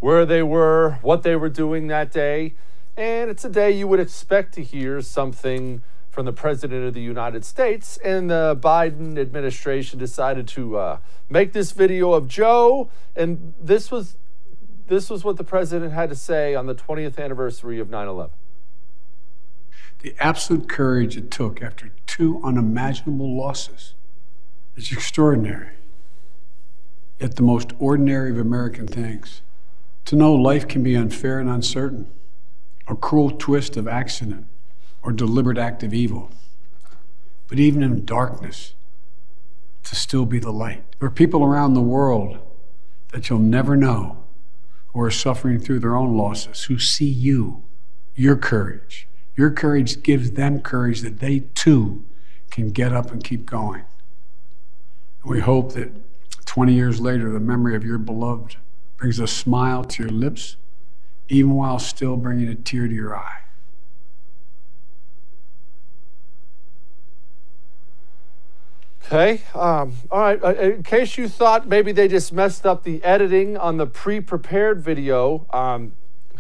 where 0.00 0.26
they 0.26 0.42
were, 0.42 0.99
what 1.00 1.23
they 1.23 1.37
were 1.37 1.49
doing 1.49 1.87
that 1.87 2.11
day. 2.11 2.54
And 2.96 3.30
it's 3.30 3.44
a 3.44 3.49
day 3.49 3.70
you 3.70 3.88
would 3.88 4.00
expect 4.00 4.54
to 4.54 4.62
hear 4.62 5.00
something 5.00 5.82
from 6.11 6.26
the 6.26 6.32
President 6.32 6.87
of 6.87 6.94
the 6.94 7.00
United 7.00 7.44
States. 7.44 7.96
And 7.99 8.30
the 8.30 8.58
Biden 8.61 9.18
administration 9.18 9.99
decided 9.99 10.46
to 10.49 10.76
uh, 10.76 10.99
make 11.30 11.52
this 11.52 11.72
video 11.72 12.12
of 12.12 12.28
Joe. 12.28 12.90
And 13.16 13.54
this 13.61 13.90
was, 13.90 14.16
this 14.88 15.08
was 15.08 15.25
what 15.25 15.38
the 15.38 15.44
President 15.44 15.92
had 15.92 16.11
to 16.11 16.16
say 16.16 16.54
on 16.54 16.66
the 16.66 16.75
20th 16.75 17.18
anniversary 17.18 17.80
of 17.80 17.88
9 17.88 18.08
11 18.08 18.34
the 20.02 20.14
absolute 20.18 20.68
courage 20.68 21.16
it 21.16 21.30
took 21.30 21.62
after 21.62 21.92
two 22.06 22.40
unimaginable 22.42 23.37
losses 23.37 23.94
is 24.76 24.92
extraordinary. 24.92 25.70
Yet 27.20 27.37
the 27.37 27.42
most 27.42 27.72
ordinary 27.78 28.32
of 28.32 28.38
American 28.38 28.88
things 28.88 29.42
to 30.06 30.16
know 30.16 30.34
life 30.34 30.66
can 30.66 30.82
be 30.82 30.96
unfair 30.96 31.38
and 31.38 31.49
uncertain, 31.49 32.11
a 32.89 32.95
cruel 32.95 33.31
twist 33.31 33.77
of 33.77 33.87
accident 33.89 34.47
or 35.03 35.12
deliberate 35.12 35.59
act 35.59 35.83
of 35.83 35.93
evil. 35.95 36.31
But 37.49 37.59
even 37.59 37.83
in 37.83 38.05
darkness, 38.05 38.75
to 39.85 39.95
still 39.97 40.25
be 40.25 40.39
the 40.39 40.53
light. 40.53 40.85
There 40.99 41.09
are 41.09 41.12
people 41.12 41.45
around 41.45 41.75
the 41.75 41.81
world 41.81 42.39
that 43.12 43.29
you'll 43.29 43.41
never 43.41 43.77
know 43.77 44.25
who 44.89 45.01
are 45.01 45.11
suffering 45.11 45.59
through 45.59 45.81
their 45.81 45.97
own 45.97 46.17
losses, 46.17 46.65
who 46.65 46.79
see 46.79 47.09
you, 47.09 47.62
your 48.15 48.37
courage, 48.37 49.09
your 49.37 49.51
courage 49.51 50.03
gives 50.03 50.33
them 50.33 50.61
courage 50.61 51.01
that 51.01 51.21
they 51.21 51.41
too 51.55 52.05
can 52.51 52.71
get 52.71 52.93
up 52.93 53.11
and 53.11 53.25
keep 53.25 53.47
going. 53.47 53.83
And 55.23 55.31
We 55.31 55.41
hope 55.41 55.73
that 55.73 55.91
20 56.45 56.75
years 56.75 57.01
later, 57.01 57.31
the 57.33 57.41
memory 57.41 57.75
of 57.75 57.85
your 57.85 57.99
beloved 57.99 58.57
brings 58.99 59.19
a 59.19 59.27
smile 59.27 59.85
to 59.85 60.03
your 60.03 60.12
lips, 60.12 60.57
even 61.33 61.55
while 61.55 61.79
still 61.79 62.17
bringing 62.17 62.49
a 62.49 62.55
tear 62.55 62.87
to 62.87 62.95
your 62.95 63.17
eye. 63.17 63.39
Okay. 69.07 69.43
Um, 69.55 69.95
all 70.11 70.21
right. 70.21 70.43
Uh, 70.43 70.55
in 70.55 70.83
case 70.83 71.19
you 71.19 71.29
thought 71.29 71.67
maybe 71.67 71.93
they 71.93 72.07
just 72.07 72.33
messed 72.33 72.65
up 72.65 72.85
the 72.85 73.03
editing 73.03 73.57
on 73.57 73.77
the 73.77 73.87
pre-prepared 73.87 74.81
video, 74.81 75.47
um, 75.53 75.93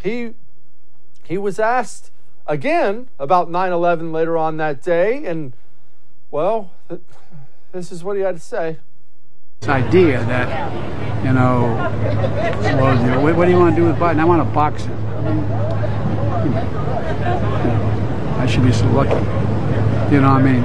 he 0.02 0.34
he 1.24 1.38
was 1.38 1.58
asked 1.58 2.10
again 2.46 3.08
about 3.18 3.50
9 3.50 3.72
11 3.72 4.12
later 4.12 4.36
on 4.36 4.58
that 4.58 4.82
day. 4.82 5.24
And, 5.24 5.54
well, 6.30 6.72
this 7.72 7.92
is 7.92 8.04
what 8.04 8.16
he 8.16 8.22
had 8.22 8.36
to 8.36 8.42
say. 8.42 8.78
This 9.60 9.68
idea 9.68 10.18
that, 10.24 11.01
you 11.24 11.32
know, 11.32 11.62
well, 12.78 13.00
you 13.00 13.10
know, 13.10 13.20
what, 13.20 13.36
what, 13.36 13.44
do 13.46 13.50
you 13.50 13.58
want 13.58 13.74
to 13.74 13.80
do 13.80 13.86
with 13.86 13.96
Biden? 13.96 14.18
I 14.18 14.24
want 14.24 14.46
to 14.46 14.54
box 14.54 14.84
him. 14.84 14.98
I 18.38 18.46
should 18.46 18.64
be 18.64 18.72
so 18.72 18.86
lucky. 18.88 19.14
You 20.12 20.20
know, 20.20 20.32
what 20.32 20.42
I 20.42 20.52
mean, 20.52 20.62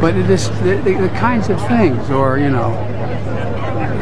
but 0.00 0.16
it 0.16 0.30
is 0.30 0.48
the, 0.60 0.80
the, 0.84 0.94
the 0.94 1.08
kinds 1.16 1.50
of 1.50 1.60
things, 1.66 2.10
or, 2.10 2.38
you 2.38 2.50
know, 2.50 2.70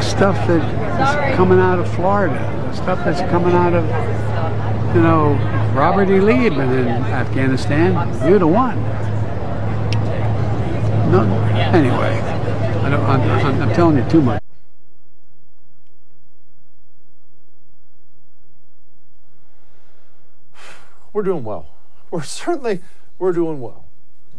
stuff 0.01 0.35
that 0.47 0.61
is 0.61 1.35
coming 1.35 1.59
out 1.59 1.79
of 1.79 1.91
Florida, 1.95 2.37
stuff 2.73 2.99
that's 3.03 3.21
coming 3.31 3.53
out 3.53 3.73
of, 3.73 3.85
you 4.95 5.01
know, 5.01 5.33
Robert 5.73 6.09
E. 6.09 6.19
Lee 6.19 6.43
had 6.43 6.55
been 6.55 6.71
in 6.71 6.87
Afghanistan. 6.87 7.93
You'd 8.29 8.41
have 8.41 8.49
won. 8.49 8.77
No, 11.11 11.23
anyway, 11.73 12.19
I 12.21 12.95
I'm, 12.95 13.21
I'm, 13.21 13.61
I'm 13.61 13.73
telling 13.73 13.97
you 13.97 14.09
too 14.09 14.21
much. 14.21 14.43
We're 21.13 21.23
doing 21.23 21.43
well. 21.43 21.67
We're 22.11 22.23
certainly 22.23 22.81
we're 23.19 23.33
doing 23.33 23.61
well. 23.61 23.85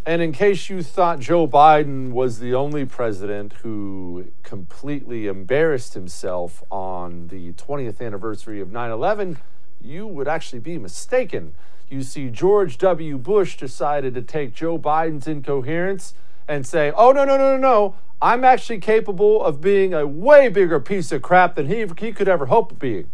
And 0.07 0.21
in 0.21 0.33
case 0.33 0.69
you 0.69 0.83
thought 0.83 1.21
Joe 1.21 1.49
Biden 1.49 2.11
was 2.11 2.39
the 2.39 2.53
only 2.53 2.85
president 2.85 3.55
who 3.63 4.27
completely 4.43 5.29
embarrassed 5.29 5.95
himself 5.95 6.63
on 6.71 7.29
the 7.29 7.53
20th 7.53 8.03
anniversary 8.03 8.61
of 8.61 8.71
9 8.71 8.91
11, 8.91 9.39
you 9.81 10.07
would 10.07 10.29
actually 10.29 10.59
be 10.59 10.77
mistaken. 10.77 11.55
You 11.89 12.03
see, 12.03 12.29
George 12.29 12.77
W. 12.79 13.17
Bush 13.17 13.57
decided 13.57 14.15
to 14.15 14.23
take 14.23 14.53
Joe 14.53 14.79
Biden's 14.79 15.27
incoherence 15.27 16.13
and 16.47 16.67
say, 16.67 16.93
oh, 16.95 17.13
no, 17.13 17.25
no, 17.25 17.39
no, 17.39 17.57
no, 17.57 17.57
no. 17.57 17.95
I'm 18.21 18.45
actually 18.45 18.81
capable 18.81 19.43
of 19.43 19.61
being 19.61 19.95
a 19.95 20.07
way 20.07 20.49
bigger 20.49 20.81
piece 20.81 21.13
of 21.13 21.23
crap 21.23 21.55
than 21.55 21.67
he, 21.67 21.87
he 21.99 22.13
could 22.13 22.29
ever 22.29 22.47
hope 22.47 22.73
of 22.73 22.79
being. 22.79 23.11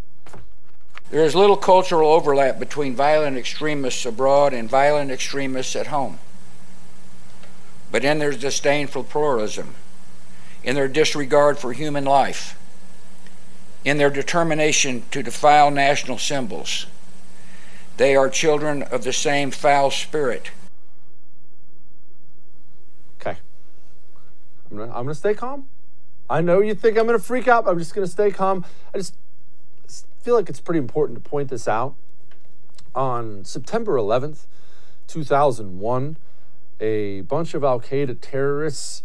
There 1.11 1.25
is 1.25 1.35
little 1.35 1.57
cultural 1.57 2.13
overlap 2.13 2.59
between 2.59 2.95
violent 2.95 3.37
extremists 3.37 4.07
abroad 4.07 4.53
and 4.53 4.71
violent 4.71 5.11
extremists 5.11 5.75
at 5.75 5.89
home. 5.89 6.21
But 7.91 8.05
in 8.05 8.21
their 8.21 8.31
disdain 8.31 8.87
for 8.87 9.03
pluralism, 9.03 9.75
in 10.63 10.77
their 10.77 10.87
disregard 10.87 11.59
for 11.59 11.73
human 11.73 12.05
life, 12.05 12.57
in 13.85 13.99
their 13.99 14.11
determination 14.11 15.03
to 15.11 15.23
defile 15.23 15.71
national 15.71 16.19
symbols. 16.19 16.87
They 17.97 18.15
are 18.15 18.29
children 18.29 18.83
of 18.85 19.05
the 19.05 19.13
same 19.13 19.51
foul 19.51 19.91
spirit. 19.91 20.51
Okay. 23.21 23.37
I'm 24.71 24.77
gonna, 24.77 24.93
I'm 24.93 25.05
gonna 25.05 25.15
stay 25.15 25.35
calm. 25.35 25.69
I 26.29 26.41
know 26.41 26.61
you 26.61 26.75
think 26.75 26.97
I'm 26.97 27.07
gonna 27.07 27.19
freak 27.19 27.49
out, 27.49 27.65
but 27.65 27.73
I'm 27.73 27.79
just 27.79 27.95
gonna 27.95 28.07
stay 28.07 28.31
calm. 28.31 28.65
I 28.95 28.99
just 28.99 29.17
feel 30.23 30.35
like 30.35 30.49
it's 30.49 30.61
pretty 30.61 30.79
important 30.79 31.23
to 31.23 31.29
point 31.29 31.49
this 31.49 31.67
out. 31.67 31.95
On 32.95 33.45
September 33.45 33.97
11th, 33.97 34.47
2001, 35.07 36.17
a 36.81 37.23
bunch 37.23 37.55
of 37.55 37.65
Al 37.65 37.81
Qaeda 37.81 38.19
terrorists, 38.21 39.03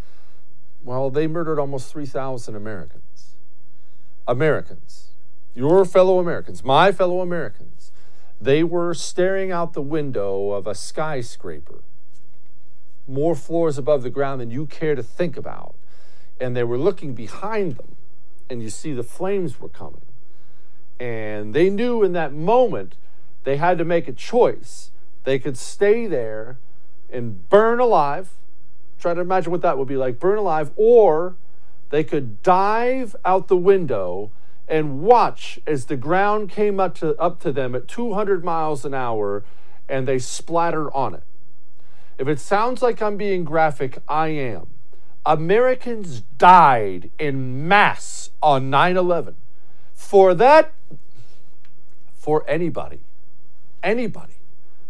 well, 0.84 1.10
they 1.10 1.28
murdered 1.28 1.60
almost 1.60 1.92
3,000 1.92 2.56
Americans. 2.56 3.36
Americans, 4.28 5.10
your 5.54 5.86
fellow 5.86 6.20
Americans, 6.20 6.64
my 6.64 6.92
fellow 6.92 7.22
Americans, 7.22 7.92
they 8.42 8.64
were 8.64 8.94
staring 8.94 9.52
out 9.52 9.74
the 9.74 9.82
window 9.82 10.52
of 10.52 10.68
a 10.68 10.76
skyscraper, 10.76 11.82
more 13.08 13.36
floors 13.36 13.78
above 13.78 14.04
the 14.04 14.10
ground 14.10 14.42
than 14.42 14.50
you 14.50 14.66
care 14.66 14.96
to 14.96 15.04
think 15.04 15.38
about. 15.38 15.76
And 16.42 16.56
they 16.56 16.64
were 16.64 16.78
looking 16.78 17.14
behind 17.14 17.78
them, 17.78 17.96
and 18.50 18.62
you 18.62 18.70
see 18.70 18.94
the 18.94 19.04
flames 19.04 19.62
were 19.62 19.70
coming. 19.70 20.02
And 21.00 21.54
they 21.54 21.70
knew 21.70 22.04
in 22.04 22.14
that 22.14 22.34
moment 22.34 22.96
they 23.44 23.58
had 23.58 23.78
to 23.78 23.86
make 23.86 24.08
a 24.08 24.14
choice. 24.14 24.92
They 25.24 25.40
could 25.40 25.58
stay 25.58 26.08
there 26.08 26.58
and 27.10 27.48
burn 27.50 27.80
alive. 27.80 28.30
Try 29.00 29.14
to 29.14 29.22
imagine 29.22 29.52
what 29.52 29.62
that 29.62 29.78
would 29.78 29.88
be 29.88 29.98
like 29.98 30.20
burn 30.20 30.38
alive, 30.38 30.72
or 30.76 31.36
they 31.90 32.04
could 32.04 32.42
dive 32.44 33.16
out 33.24 33.48
the 33.48 33.58
window 33.58 34.32
and 34.68 35.02
watch 35.02 35.60
as 35.68 35.86
the 35.86 35.98
ground 35.98 36.50
came 36.50 36.80
up 36.80 36.96
to, 36.96 37.16
up 37.20 37.40
to 37.42 37.52
them 37.52 37.76
at 37.76 37.88
200 37.88 38.44
miles 38.44 38.84
an 38.84 38.94
hour 38.94 39.44
and 39.88 40.08
they 40.08 40.18
splattered 40.18 40.90
on 40.94 41.14
it. 41.14 41.24
If 42.18 42.28
it 42.28 42.40
sounds 42.40 42.82
like 42.82 43.02
I'm 43.02 43.18
being 43.18 43.44
graphic, 43.44 44.00
I 44.08 44.30
am. 44.30 44.68
Americans 45.26 46.22
died 46.38 47.10
in 47.20 47.68
mass 47.68 48.30
on 48.42 48.70
9 48.70 48.98
11. 48.98 49.36
For 49.96 50.36
that, 50.36 50.74
for 52.14 52.44
anybody, 52.48 53.00
anybody 53.82 54.36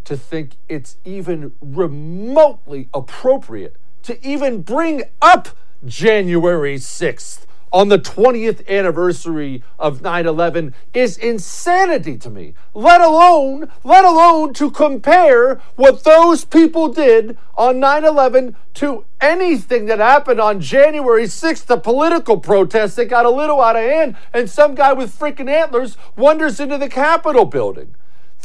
to 0.04 0.18
think 0.18 0.58
it's 0.68 0.98
even 1.06 1.54
remotely 1.62 2.90
appropriate 2.94 3.78
to 4.04 4.26
even 4.26 4.62
bring 4.62 5.04
up 5.22 5.50
January 5.86 6.76
6th 6.76 7.46
on 7.76 7.90
the 7.90 8.00
20th 8.00 8.66
anniversary 8.70 9.62
of 9.78 10.02
9/11 10.02 10.74
is 10.94 11.18
insanity 11.18 12.18
to 12.18 12.30
me. 12.30 12.54
Let 12.74 13.02
alone 13.02 13.70
let 13.84 14.06
alone 14.06 14.54
to 14.54 14.72
compare 14.72 15.60
what 15.76 16.06
those 16.06 16.46
people 16.46 16.88
did 16.88 17.38
on 17.58 17.82
9/11 17.82 18.56
to 18.76 19.04
anything 19.20 19.88
that 19.88 20.00
happened 20.00 20.40
on 20.40 20.62
January 20.62 21.28
6th, 21.28 21.68
the 21.68 21.76
political 21.76 22.38
protest 22.38 22.96
that 22.96 23.08
got 23.08 23.26
a 23.26 23.30
little 23.30 23.60
out 23.60 23.76
of 23.76 23.82
hand 23.82 24.16
and 24.34 24.50
some 24.50 24.74
guy 24.74 24.94
with 24.94 25.20
freaking 25.20 25.50
antlers 25.50 25.98
wanders 26.16 26.62
into 26.62 26.78
the 26.78 26.88
Capitol 26.88 27.44
building. 27.44 27.94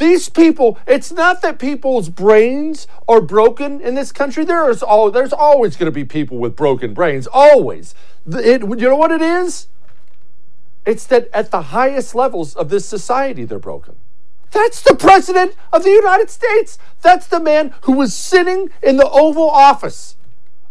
These 0.00 0.30
people, 0.30 0.78
it's 0.86 1.12
not 1.12 1.42
that 1.42 1.58
people's 1.58 2.08
brains 2.08 2.86
are 3.06 3.20
broken 3.20 3.82
in 3.82 3.96
this 3.96 4.12
country. 4.12 4.46
There 4.46 4.70
is 4.70 4.82
all 4.82 5.10
there's 5.10 5.34
always 5.34 5.76
going 5.76 5.92
to 5.92 5.94
be 5.94 6.06
people 6.06 6.38
with 6.38 6.56
broken 6.56 6.94
brains, 6.94 7.28
always. 7.30 7.94
It, 8.26 8.62
you 8.62 8.88
know 8.88 8.96
what 8.96 9.12
it 9.12 9.20
is? 9.20 9.68
It's 10.86 11.06
that 11.08 11.28
at 11.34 11.50
the 11.50 11.60
highest 11.60 12.14
levels 12.14 12.56
of 12.56 12.70
this 12.70 12.86
society, 12.86 13.44
they're 13.44 13.58
broken. 13.58 13.96
That's 14.52 14.82
the 14.82 14.94
president 14.94 15.54
of 15.70 15.84
the 15.84 15.90
United 15.90 16.30
States. 16.30 16.78
That's 17.02 17.26
the 17.26 17.38
man 17.38 17.74
who 17.82 17.92
was 17.92 18.14
sitting 18.14 18.70
in 18.82 18.96
the 18.96 19.08
Oval 19.10 19.50
Office 19.50 20.16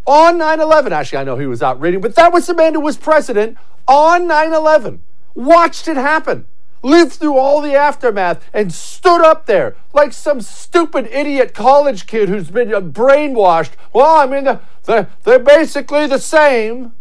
on 0.07 0.39
9 0.39 0.59
11. 0.59 0.91
Actually, 0.91 1.19
I 1.19 1.23
know 1.23 1.37
he 1.37 1.45
was 1.45 1.61
out 1.61 1.79
reading, 1.79 2.01
but 2.01 2.15
that 2.15 2.33
was 2.33 2.47
the 2.47 2.55
man 2.55 2.73
who 2.73 2.81
was 2.81 2.97
president 2.97 3.59
on 3.87 4.27
9 4.27 4.53
11. 4.53 5.03
Watched 5.35 5.87
it 5.87 5.97
happen, 5.97 6.47
lived 6.81 7.13
through 7.13 7.37
all 7.37 7.61
the 7.61 7.73
aftermath, 7.73 8.43
and 8.53 8.73
stood 8.73 9.21
up 9.21 9.45
there 9.45 9.75
like 9.93 10.13
some 10.13 10.41
stupid 10.41 11.07
idiot 11.11 11.53
college 11.53 12.07
kid 12.07 12.29
who's 12.29 12.49
been 12.49 12.69
brainwashed. 12.69 13.71
Well, 13.93 14.15
I 14.15 14.25
mean, 14.25 14.59
they're, 14.83 15.09
they're 15.23 15.39
basically 15.39 16.07
the 16.07 16.19
same. 16.19 16.93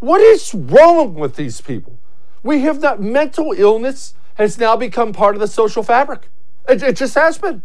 What 0.00 0.20
is 0.20 0.54
wrong 0.54 1.14
with 1.14 1.36
these 1.36 1.60
people? 1.60 1.98
We 2.42 2.60
have 2.60 2.80
that 2.82 3.00
mental 3.00 3.54
illness 3.56 4.14
has 4.34 4.58
now 4.58 4.76
become 4.76 5.12
part 5.12 5.34
of 5.34 5.40
the 5.40 5.48
social 5.48 5.82
fabric. 5.82 6.28
It, 6.68 6.82
it 6.82 6.96
just 6.96 7.14
has 7.14 7.38
been. 7.38 7.62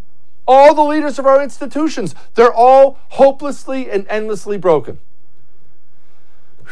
All 0.47 0.73
the 0.73 0.81
leaders 0.81 1.19
of 1.19 1.25
our 1.25 1.43
institutions, 1.43 2.15
they're 2.35 2.53
all 2.53 2.97
hopelessly 3.09 3.89
and 3.89 4.05
endlessly 4.09 4.57
broken. 4.57 4.99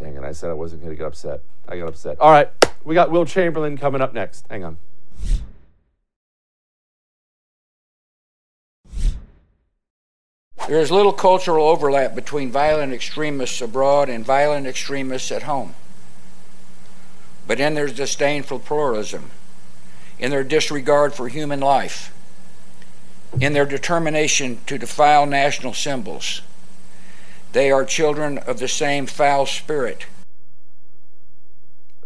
Dang 0.00 0.16
it, 0.16 0.24
I 0.24 0.32
said 0.32 0.50
I 0.50 0.54
wasn't 0.54 0.82
going 0.82 0.92
to 0.92 0.96
get 0.96 1.06
upset. 1.06 1.42
I 1.68 1.78
got 1.78 1.88
upset. 1.88 2.18
All 2.18 2.30
right, 2.30 2.50
we 2.86 2.94
got 2.94 3.10
Will 3.10 3.26
Chamberlain 3.26 3.76
coming 3.76 4.00
up 4.00 4.14
next. 4.14 4.46
Hang 4.48 4.64
on. 4.64 4.78
There 10.68 10.80
is 10.80 10.90
little 10.90 11.12
cultural 11.12 11.66
overlap 11.66 12.14
between 12.14 12.50
violent 12.50 12.92
extremists 12.92 13.60
abroad 13.60 14.08
and 14.08 14.24
violent 14.24 14.68
extremists 14.68 15.32
at 15.32 15.42
home. 15.42 15.74
But 17.46 17.60
in 17.60 17.74
their 17.74 17.88
disdain 17.88 18.44
for 18.44 18.58
pluralism, 18.58 19.30
in 20.18 20.30
their 20.30 20.44
disregard 20.44 21.12
for 21.12 21.28
human 21.28 21.60
life, 21.60 22.12
in 23.40 23.52
their 23.52 23.66
determination 23.66 24.60
to 24.66 24.78
defile 24.78 25.26
national 25.26 25.74
symbols, 25.74 26.40
they 27.52 27.70
are 27.70 27.84
children 27.84 28.38
of 28.38 28.58
the 28.60 28.68
same 28.68 29.06
foul 29.06 29.46
spirit. 29.46 30.06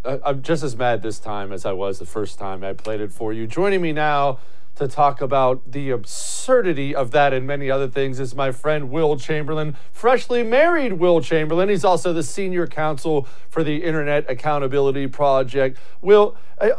I'm 0.05 0.43
just 0.43 0.63
as 0.63 0.77
mad 0.77 1.03
this 1.03 1.19
time 1.19 1.53
as 1.53 1.67
I 1.67 1.73
was 1.73 1.99
the 1.99 2.07
first 2.07 2.39
time 2.39 2.65
I 2.65 2.73
played 2.73 3.01
it 3.01 3.13
for 3.13 3.35
you. 3.35 3.47
Joining 3.47 3.83
me 3.83 3.93
now 3.93 4.39
to 4.77 4.89
talk 4.89 5.21
about 5.21 5.73
the 5.73 5.91
absurdity 5.91 6.95
of 6.95 7.11
that 7.11 7.35
and 7.35 7.47
many 7.47 7.71
other 7.71 7.87
things 7.87 8.19
is 8.19 8.35
my 8.35 8.51
friend 8.51 8.91
Will 8.91 9.19
Chamberlain, 9.19 9.77
freshly 9.93 10.43
married 10.43 10.95
Will 10.95 11.21
Chamberlain. 11.21 11.69
He's 11.69 11.85
also 11.85 12.15
the 12.15 12.23
senior 12.23 12.67
counsel 12.67 13.29
for 13.51 13.63
the 13.63 13.85
Internet 13.85 14.31
Accountability 14.31 15.07
Project. 15.07 15.77
Will, 16.01 16.35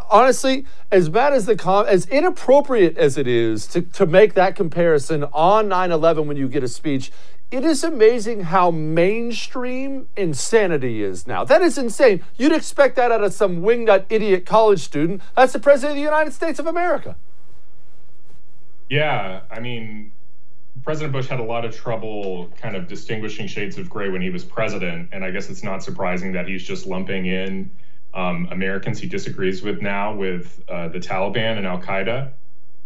honestly, 0.10 0.66
as 0.92 1.10
bad 1.10 1.32
as 1.34 1.46
the 1.46 1.56
com- 1.56 1.86
as 1.86 2.08
inappropriate 2.08 2.98
as 2.98 3.20
it 3.20 3.28
is 3.28 3.68
to, 3.68 3.82
to 3.82 4.08
make 4.08 4.34
that 4.34 4.56
comparison 4.56 5.26
on 5.26 5.70
9/11 5.70 6.26
when 6.26 6.38
you 6.38 6.48
get 6.48 6.64
a 6.64 6.68
speech, 6.68 7.12
it 7.52 7.66
is 7.66 7.84
amazing 7.84 8.46
how 8.46 8.72
mainstream 8.72 10.08
insanity 10.16 11.04
is 11.04 11.28
now. 11.28 11.44
That 11.44 11.62
is 11.62 11.78
insane. 11.78 12.24
You'd 12.38 12.54
expect 12.54 12.96
that 12.96 13.12
out 13.12 13.24
of 13.24 13.34
some 13.34 13.62
wingnut 13.62 14.06
idiot 14.10 14.46
college 14.46 14.80
student. 14.80 15.22
That's 15.36 15.54
the 15.54 15.60
president 15.60 15.92
of 15.92 15.96
the 15.98 16.02
United 16.02 16.34
States 16.34 16.60
of 16.60 16.66
America. 16.66 17.18
Yeah, 18.90 19.42
I 19.52 19.60
mean, 19.60 20.14
President 20.84 21.14
Bush 21.14 21.28
had 21.28 21.40
a 21.40 21.44
lot 21.44 21.66
of 21.66 21.76
trouble 21.76 22.50
kind 22.60 22.76
of 22.76 22.88
distinguishing 22.88 23.48
shades 23.48 23.78
of 23.78 23.90
gray 23.90 24.10
when 24.10 24.22
he 24.22 24.30
was 24.30 24.44
president, 24.44 25.10
and 25.12 25.24
I 25.24 25.32
guess 25.32 25.50
it's 25.50 25.64
not 25.64 25.84
surprising 25.84 26.32
that 26.34 26.48
he's 26.48 26.64
just 26.64 26.86
lumping 26.86 27.26
in 27.26 27.70
um, 28.14 28.48
Americans 28.52 29.00
he 29.00 29.08
disagrees 29.08 29.62
with 29.62 29.82
now 29.82 30.16
with 30.16 30.62
uh, 30.70 30.88
the 30.88 31.00
Taliban 31.00 31.58
and 31.58 31.68
Al 31.68 31.80
Qaeda. 31.80 32.32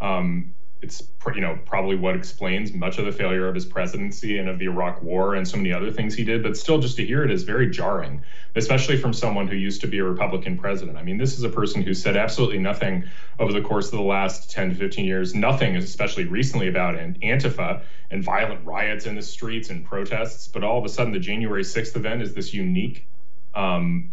Um, 0.01 0.53
it's 0.85 1.01
you 1.33 1.41
know 1.41 1.57
probably 1.65 1.95
what 1.95 2.15
explains 2.15 2.71
much 2.71 2.99
of 2.99 3.05
the 3.05 3.11
failure 3.11 3.47
of 3.47 3.55
his 3.55 3.65
presidency 3.65 4.37
and 4.37 4.47
of 4.47 4.59
the 4.59 4.65
Iraq 4.65 5.01
War 5.01 5.33
and 5.33 5.47
so 5.47 5.57
many 5.57 5.73
other 5.73 5.91
things 5.91 6.13
he 6.13 6.23
did. 6.23 6.43
But 6.43 6.55
still, 6.55 6.79
just 6.79 6.95
to 6.97 7.05
hear 7.05 7.23
it 7.23 7.31
is 7.31 7.41
very 7.41 7.69
jarring, 7.71 8.21
especially 8.55 8.97
from 8.97 9.11
someone 9.11 9.47
who 9.47 9.55
used 9.55 9.81
to 9.81 9.87
be 9.87 9.97
a 9.97 10.03
Republican 10.03 10.57
president. 10.57 10.97
I 10.97 11.03
mean, 11.03 11.17
this 11.17 11.37
is 11.37 11.43
a 11.43 11.49
person 11.49 11.81
who 11.81 11.93
said 11.95 12.15
absolutely 12.15 12.59
nothing 12.59 13.03
over 13.39 13.51
the 13.51 13.61
course 13.61 13.87
of 13.87 13.97
the 13.97 14.05
last 14.05 14.51
10 14.51 14.69
to 14.69 14.75
15 14.75 15.03
years, 15.03 15.33
nothing, 15.33 15.75
especially 15.75 16.25
recently, 16.25 16.67
about 16.67 16.95
Antifa 16.95 17.81
and 18.11 18.23
violent 18.23 18.63
riots 18.63 19.07
in 19.07 19.15
the 19.15 19.23
streets 19.23 19.71
and 19.71 19.83
protests. 19.83 20.47
But 20.47 20.63
all 20.63 20.77
of 20.77 20.85
a 20.85 20.89
sudden, 20.89 21.11
the 21.11 21.19
January 21.19 21.63
6th 21.63 21.95
event 21.95 22.21
is 22.21 22.35
this 22.35 22.53
unique. 22.53 23.07
Um, 23.55 24.11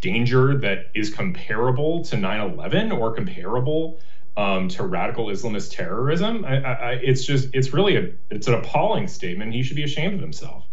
danger 0.00 0.56
that 0.58 0.90
is 0.94 1.12
comparable 1.12 2.04
to 2.04 2.14
9-11 2.14 2.96
or 2.96 3.12
comparable 3.12 3.98
um, 4.36 4.68
to 4.68 4.84
radical 4.84 5.26
Islamist 5.26 5.72
terrorism. 5.72 6.44
I, 6.44 6.62
I, 6.62 6.92
it's 6.92 7.24
just, 7.24 7.48
it's 7.52 7.72
really 7.72 7.96
a, 7.96 8.10
it's 8.30 8.48
an 8.48 8.54
appalling 8.54 9.08
statement. 9.08 9.52
He 9.52 9.62
should 9.62 9.76
be 9.76 9.84
ashamed 9.84 10.14
of 10.14 10.20
himself. 10.20 10.64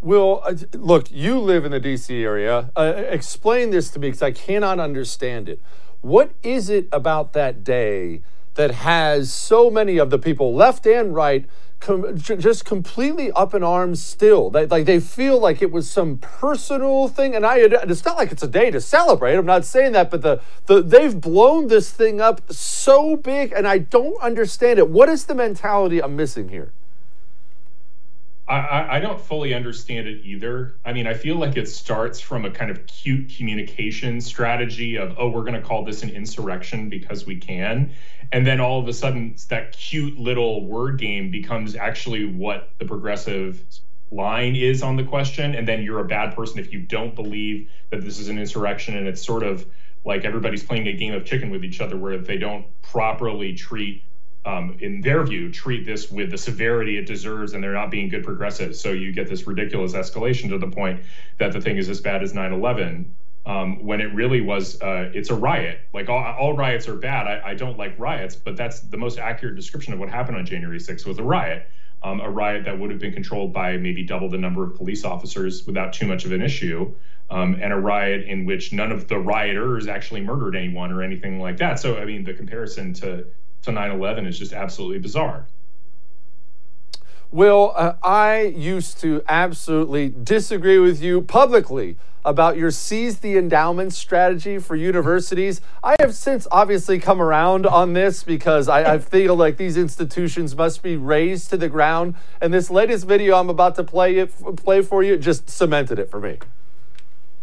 Will, 0.00 0.40
uh, 0.44 0.54
look, 0.74 1.10
you 1.10 1.38
live 1.38 1.64
in 1.64 1.72
the 1.72 1.80
DC 1.80 2.22
area. 2.22 2.70
Uh, 2.76 2.94
explain 3.08 3.70
this 3.70 3.90
to 3.90 3.98
me 3.98 4.08
because 4.08 4.22
I 4.22 4.30
cannot 4.30 4.78
understand 4.78 5.48
it. 5.48 5.60
What 6.00 6.32
is 6.42 6.70
it 6.70 6.86
about 6.92 7.32
that 7.32 7.64
day 7.64 8.22
that 8.58 8.72
has 8.72 9.32
so 9.32 9.70
many 9.70 9.98
of 9.98 10.10
the 10.10 10.18
people, 10.18 10.52
left 10.52 10.84
and 10.84 11.14
right, 11.14 11.46
com- 11.78 12.18
just 12.18 12.64
completely 12.64 13.30
up 13.32 13.54
in 13.54 13.62
arms 13.62 14.02
still. 14.02 14.50
They, 14.50 14.66
like 14.66 14.84
they 14.84 14.98
feel 14.98 15.38
like 15.38 15.62
it 15.62 15.70
was 15.70 15.88
some 15.88 16.18
personal 16.18 17.06
thing, 17.06 17.36
and 17.36 17.46
I 17.46 17.58
it's 17.58 18.04
not 18.04 18.16
like 18.16 18.32
it's 18.32 18.42
a 18.42 18.48
day 18.48 18.72
to 18.72 18.80
celebrate. 18.80 19.36
I'm 19.36 19.46
not 19.46 19.64
saying 19.64 19.92
that, 19.92 20.10
but 20.10 20.22
the, 20.22 20.40
the 20.66 20.82
they've 20.82 21.18
blown 21.18 21.68
this 21.68 21.92
thing 21.92 22.20
up 22.20 22.52
so 22.52 23.16
big, 23.16 23.52
and 23.52 23.66
I 23.66 23.78
don't 23.78 24.20
understand 24.20 24.80
it. 24.80 24.90
What 24.90 25.08
is 25.08 25.26
the 25.26 25.36
mentality 25.36 26.02
I'm 26.02 26.16
missing 26.16 26.48
here? 26.48 26.72
I, 28.48 28.96
I, 28.96 29.00
don't 29.00 29.20
fully 29.20 29.52
understand 29.52 30.08
it 30.08 30.24
either. 30.24 30.74
I 30.82 30.94
mean, 30.94 31.06
I 31.06 31.12
feel 31.12 31.36
like 31.36 31.58
it 31.58 31.68
starts 31.68 32.18
from 32.18 32.46
a 32.46 32.50
kind 32.50 32.70
of 32.70 32.86
cute 32.86 33.36
communication 33.36 34.22
strategy 34.22 34.96
of, 34.96 35.16
oh, 35.18 35.28
we're 35.28 35.42
going 35.42 35.54
to 35.54 35.60
call 35.60 35.84
this 35.84 36.02
an 36.02 36.08
insurrection 36.08 36.88
because 36.88 37.26
we 37.26 37.36
can. 37.36 37.92
And 38.32 38.46
then 38.46 38.58
all 38.60 38.80
of 38.80 38.88
a 38.88 38.92
sudden, 38.94 39.36
that 39.50 39.72
cute 39.72 40.18
little 40.18 40.64
word 40.64 40.98
game 40.98 41.30
becomes 41.30 41.76
actually 41.76 42.24
what 42.24 42.70
the 42.78 42.86
progressive 42.86 43.62
line 44.10 44.56
is 44.56 44.82
on 44.82 44.96
the 44.96 45.04
question. 45.04 45.54
And 45.54 45.68
then 45.68 45.82
you're 45.82 46.00
a 46.00 46.08
bad 46.08 46.34
person 46.34 46.58
if 46.58 46.72
you 46.72 46.80
don't 46.80 47.14
believe 47.14 47.70
that 47.90 48.00
this 48.00 48.18
is 48.18 48.28
an 48.28 48.38
insurrection. 48.38 48.96
And 48.96 49.06
it's 49.06 49.24
sort 49.24 49.42
of 49.42 49.66
like 50.06 50.24
everybody's 50.24 50.62
playing 50.62 50.88
a 50.88 50.94
game 50.94 51.12
of 51.12 51.26
chicken 51.26 51.50
with 51.50 51.64
each 51.64 51.82
other 51.82 51.98
where 51.98 52.12
if 52.12 52.26
they 52.26 52.38
don't 52.38 52.64
properly 52.80 53.52
treat 53.52 54.02
um, 54.48 54.78
in 54.80 55.02
their 55.02 55.22
view, 55.24 55.52
treat 55.52 55.84
this 55.84 56.10
with 56.10 56.30
the 56.30 56.38
severity 56.38 56.96
it 56.96 57.04
deserves, 57.04 57.52
and 57.52 57.62
they're 57.62 57.74
not 57.74 57.90
being 57.90 58.08
good 58.08 58.24
progressives. 58.24 58.80
So 58.80 58.92
you 58.92 59.12
get 59.12 59.28
this 59.28 59.46
ridiculous 59.46 59.92
escalation 59.92 60.48
to 60.48 60.58
the 60.58 60.68
point 60.68 61.02
that 61.36 61.52
the 61.52 61.60
thing 61.60 61.76
is 61.76 61.90
as 61.90 62.00
bad 62.00 62.22
as 62.22 62.32
9 62.32 62.54
11. 62.54 63.14
Um, 63.44 63.84
when 63.84 64.00
it 64.00 64.12
really 64.14 64.40
was, 64.40 64.80
uh, 64.80 65.10
it's 65.14 65.28
a 65.28 65.34
riot. 65.34 65.80
Like 65.92 66.08
all, 66.08 66.22
all 66.22 66.56
riots 66.56 66.88
are 66.88 66.96
bad. 66.96 67.26
I, 67.26 67.50
I, 67.50 67.54
don't 67.54 67.78
like 67.78 67.98
riots, 67.98 68.36
but 68.36 68.56
that's 68.56 68.80
the 68.80 68.96
most 68.96 69.18
accurate 69.18 69.54
description 69.54 69.92
of 69.92 69.98
what 69.98 70.08
happened 70.08 70.36
on 70.36 70.46
January 70.46 70.78
6th 70.78 71.06
was 71.06 71.18
a 71.18 71.22
riot. 71.22 71.66
Um, 72.02 72.20
a 72.20 72.30
riot 72.30 72.64
that 72.64 72.78
would 72.78 72.90
have 72.90 73.00
been 73.00 73.12
controlled 73.12 73.52
by 73.52 73.76
maybe 73.76 74.02
double 74.02 74.30
the 74.30 74.38
number 74.38 74.64
of 74.64 74.76
police 74.76 75.04
officers 75.04 75.66
without 75.66 75.92
too 75.92 76.06
much 76.06 76.24
of 76.24 76.32
an 76.32 76.42
issue, 76.42 76.94
um, 77.28 77.58
and 77.60 77.72
a 77.72 77.76
riot 77.76 78.26
in 78.26 78.46
which 78.46 78.72
none 78.72 78.92
of 78.92 79.08
the 79.08 79.18
rioters 79.18 79.88
actually 79.88 80.22
murdered 80.22 80.56
anyone 80.56 80.90
or 80.90 81.02
anything 81.02 81.40
like 81.40 81.58
that. 81.58 81.80
So, 81.80 81.98
I 81.98 82.04
mean, 82.04 82.24
the 82.24 82.34
comparison 82.34 82.92
to 82.94 83.26
to 83.68 83.74
9/11 83.74 84.26
is 84.26 84.38
just 84.38 84.52
absolutely 84.52 84.98
bizarre. 84.98 85.46
Will, 87.30 87.72
uh, 87.76 87.94
I 88.02 88.40
used 88.40 89.00
to 89.00 89.22
absolutely 89.28 90.08
disagree 90.08 90.78
with 90.78 91.02
you 91.02 91.20
publicly 91.20 91.96
about 92.24 92.56
your 92.56 92.70
seize 92.70 93.18
the 93.18 93.36
endowment 93.36 93.92
strategy 93.92 94.58
for 94.58 94.74
universities. 94.74 95.60
I 95.84 95.96
have 96.00 96.14
since 96.14 96.46
obviously 96.50 96.98
come 96.98 97.20
around 97.20 97.66
on 97.66 97.92
this 97.92 98.22
because 98.22 98.68
I, 98.68 98.94
I, 98.94 98.98
feel 98.98 99.36
like 99.36 99.56
these 99.56 99.76
institutions 99.76 100.56
must 100.56 100.82
be 100.82 100.96
razed 100.96 101.50
to 101.50 101.56
the 101.56 101.68
ground. 101.68 102.14
And 102.40 102.52
this 102.52 102.70
latest 102.70 103.06
video 103.06 103.36
I'm 103.36 103.48
about 103.48 103.76
to 103.76 103.84
play 103.84 104.16
it 104.16 104.32
play 104.56 104.82
for 104.82 105.02
you 105.02 105.16
just 105.16 105.48
cemented 105.48 105.98
it 105.98 106.10
for 106.10 106.20
me. 106.20 106.38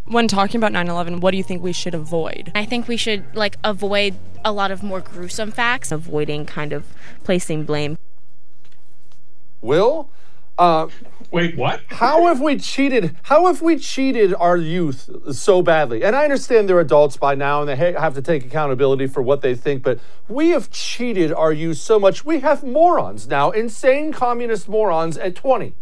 When 0.06 0.28
talking 0.28 0.58
about 0.58 0.72
9/11, 0.72 1.20
what 1.20 1.32
do 1.32 1.38
you 1.38 1.44
think 1.44 1.62
we 1.62 1.74
should 1.74 1.96
avoid? 1.96 2.52
I 2.56 2.66
think 2.66 2.88
we 2.88 2.98
should 2.98 3.24
like 3.36 3.58
avoid 3.64 4.16
a 4.44 4.52
lot 4.52 4.72
of 4.72 4.84
more 4.84 5.02
gruesome 5.02 5.52
facts, 5.52 5.92
avoiding 5.92 6.46
kind 6.46 6.74
of 6.74 6.86
placing 7.24 7.64
blame. 7.64 7.98
Will, 9.62 10.10
uh, 10.58 10.88
Wait, 11.32 11.58
what? 11.58 11.82
how 11.88 12.28
have 12.28 12.40
we 12.40 12.58
cheated? 12.58 13.16
How 13.24 13.48
have 13.48 13.62
we 13.62 13.78
cheated 13.78 14.34
our 14.36 14.56
youth 14.56 15.10
so 15.34 15.62
badly? 15.62 16.04
And 16.04 16.16
I 16.16 16.24
understand 16.24 16.70
they're 16.70 16.80
adults 16.80 17.18
by 17.18 17.36
now 17.36 17.62
and 17.62 17.70
they 17.70 17.76
ha- 17.76 18.00
have 18.00 18.14
to 18.14 18.22
take 18.22 18.46
accountability 18.46 19.08
for 19.08 19.22
what 19.22 19.42
they 19.42 19.56
think, 19.56 19.84
but 19.84 20.00
we 20.30 20.50
have 20.50 20.70
cheated 20.72 21.34
our 21.34 21.52
youth 21.52 21.78
so 21.78 22.00
much. 22.00 22.24
We 22.24 22.40
have 22.40 22.64
morons 22.64 23.28
now, 23.28 23.52
insane 23.52 24.14
communist 24.14 24.70
morons 24.70 25.18
at 25.18 25.36
20. 25.36 25.74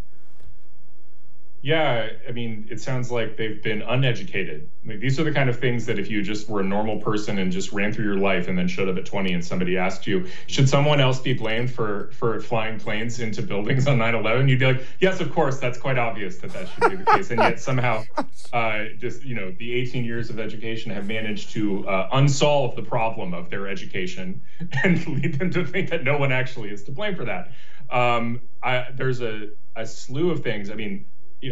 Yeah, 1.63 2.09
I 2.27 2.33
mean, 2.33 2.67
it 2.69 2.81
sounds 2.81 3.09
like 3.09 3.37
they've 3.37 3.63
been 3.63 3.83
uneducated. 3.83 4.69
Like, 4.85 4.99
these 4.99 5.17
are 5.17 5.23
the 5.23 5.31
kind 5.31 5.49
of 5.49 5.57
things 5.57 5.85
that 5.85 5.97
if 5.97 6.11
you 6.11 6.21
just 6.21 6.49
were 6.49 6.59
a 6.59 6.63
normal 6.63 6.99
person 6.99 7.39
and 7.39 7.53
just 7.53 7.71
ran 7.71 7.93
through 7.93 8.03
your 8.03 8.17
life 8.17 8.49
and 8.49 8.57
then 8.57 8.67
showed 8.67 8.89
up 8.89 8.97
at 8.97 9.05
20 9.05 9.31
and 9.31 9.45
somebody 9.45 9.77
asked 9.77 10.05
you, 10.05 10.27
should 10.47 10.67
someone 10.67 10.99
else 10.99 11.21
be 11.21 11.31
blamed 11.31 11.71
for 11.71 12.11
for 12.11 12.41
flying 12.41 12.81
planes 12.81 13.21
into 13.21 13.41
buildings 13.41 13.87
on 13.87 13.97
9/11? 13.97 14.49
You'd 14.49 14.59
be 14.59 14.73
like, 14.73 14.85
yes, 14.99 15.21
of 15.21 15.31
course, 15.33 15.57
that's 15.61 15.77
quite 15.77 15.97
obvious 15.97 16.37
that 16.39 16.51
that 16.51 16.67
should 16.67 16.89
be 16.89 16.97
the 16.97 17.05
case. 17.05 17.31
And 17.31 17.39
yet 17.39 17.61
somehow, 17.61 18.03
uh, 18.53 18.83
just 18.99 19.23
you 19.23 19.33
know, 19.33 19.51
the 19.57 19.73
18 19.73 20.03
years 20.03 20.29
of 20.29 20.41
education 20.41 20.91
have 20.91 21.07
managed 21.07 21.51
to 21.51 21.87
uh, 21.87 22.09
unsolve 22.11 22.75
the 22.75 22.83
problem 22.83 23.33
of 23.33 23.49
their 23.49 23.69
education 23.69 24.41
and 24.83 25.07
lead 25.07 25.39
them 25.39 25.49
to 25.51 25.65
think 25.65 25.91
that 25.91 26.03
no 26.03 26.17
one 26.17 26.33
actually 26.33 26.71
is 26.71 26.83
to 26.83 26.91
blame 26.91 27.15
for 27.15 27.23
that. 27.23 27.53
Um, 27.89 28.41
I, 28.61 28.87
there's 28.93 29.21
a 29.21 29.51
a 29.77 29.87
slew 29.87 30.29
of 30.29 30.43
things. 30.43 30.69
I 30.69 30.75
mean 30.75 31.05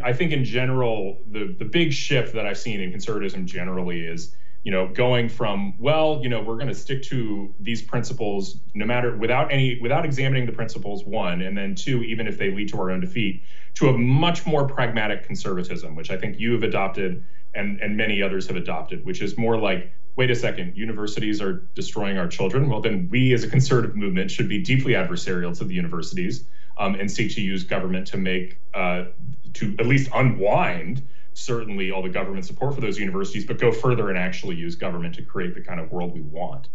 I 0.03 0.13
think 0.13 0.31
in 0.31 0.43
general, 0.43 1.19
the 1.29 1.55
the 1.57 1.65
big 1.65 1.93
shift 1.93 2.33
that 2.33 2.45
I've 2.45 2.57
seen 2.57 2.79
in 2.79 2.91
conservatism 2.91 3.45
generally 3.45 4.01
is, 4.01 4.35
you 4.63 4.71
know, 4.71 4.87
going 4.87 5.29
from 5.29 5.77
well, 5.79 6.19
you 6.21 6.29
know, 6.29 6.41
we're 6.41 6.55
going 6.55 6.67
to 6.67 6.75
stick 6.75 7.03
to 7.03 7.53
these 7.59 7.81
principles 7.81 8.57
no 8.73 8.85
matter 8.85 9.15
without 9.15 9.51
any 9.51 9.79
without 9.81 10.05
examining 10.05 10.45
the 10.45 10.51
principles 10.51 11.03
one, 11.03 11.41
and 11.41 11.57
then 11.57 11.75
two, 11.75 12.03
even 12.03 12.27
if 12.27 12.37
they 12.37 12.51
lead 12.51 12.69
to 12.69 12.77
our 12.79 12.91
own 12.91 13.01
defeat, 13.01 13.43
to 13.75 13.89
a 13.89 13.97
much 13.97 14.45
more 14.45 14.67
pragmatic 14.67 15.25
conservatism, 15.25 15.95
which 15.95 16.11
I 16.11 16.17
think 16.17 16.39
you 16.39 16.53
have 16.53 16.63
adopted 16.63 17.25
and 17.53 17.79
and 17.81 17.97
many 17.97 18.21
others 18.21 18.47
have 18.47 18.55
adopted, 18.55 19.05
which 19.05 19.21
is 19.21 19.37
more 19.37 19.57
like 19.57 19.91
wait 20.15 20.29
a 20.29 20.35
second, 20.35 20.75
universities 20.75 21.41
are 21.41 21.63
destroying 21.73 22.17
our 22.17 22.27
children. 22.27 22.69
Well, 22.69 22.81
then 22.81 23.07
we 23.09 23.33
as 23.33 23.43
a 23.43 23.49
conservative 23.49 23.95
movement 23.95 24.29
should 24.29 24.49
be 24.49 24.61
deeply 24.61 24.93
adversarial 24.93 25.57
to 25.57 25.63
the 25.63 25.73
universities 25.73 26.45
um, 26.77 26.95
and 26.95 27.09
seek 27.09 27.33
to 27.35 27.41
use 27.41 27.63
government 27.63 28.07
to 28.07 28.17
make 28.17 28.59
uh, 28.73 29.05
to 29.53 29.75
at 29.79 29.85
least 29.85 30.09
unwind 30.13 31.05
certainly 31.33 31.91
all 31.91 32.01
the 32.01 32.09
government 32.09 32.45
support 32.45 32.75
for 32.75 32.81
those 32.81 32.99
universities, 32.99 33.45
but 33.45 33.57
go 33.57 33.71
further 33.71 34.09
and 34.09 34.17
actually 34.17 34.55
use 34.55 34.75
government 34.75 35.15
to 35.15 35.21
create 35.21 35.55
the 35.55 35.61
kind 35.61 35.79
of 35.79 35.91
world 35.91 36.13
we 36.13 36.21
want, 36.21 36.67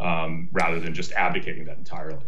um, 0.00 0.48
rather 0.52 0.80
than 0.80 0.94
just 0.94 1.12
abdicating 1.12 1.64
that 1.66 1.76
entirely. 1.76 2.24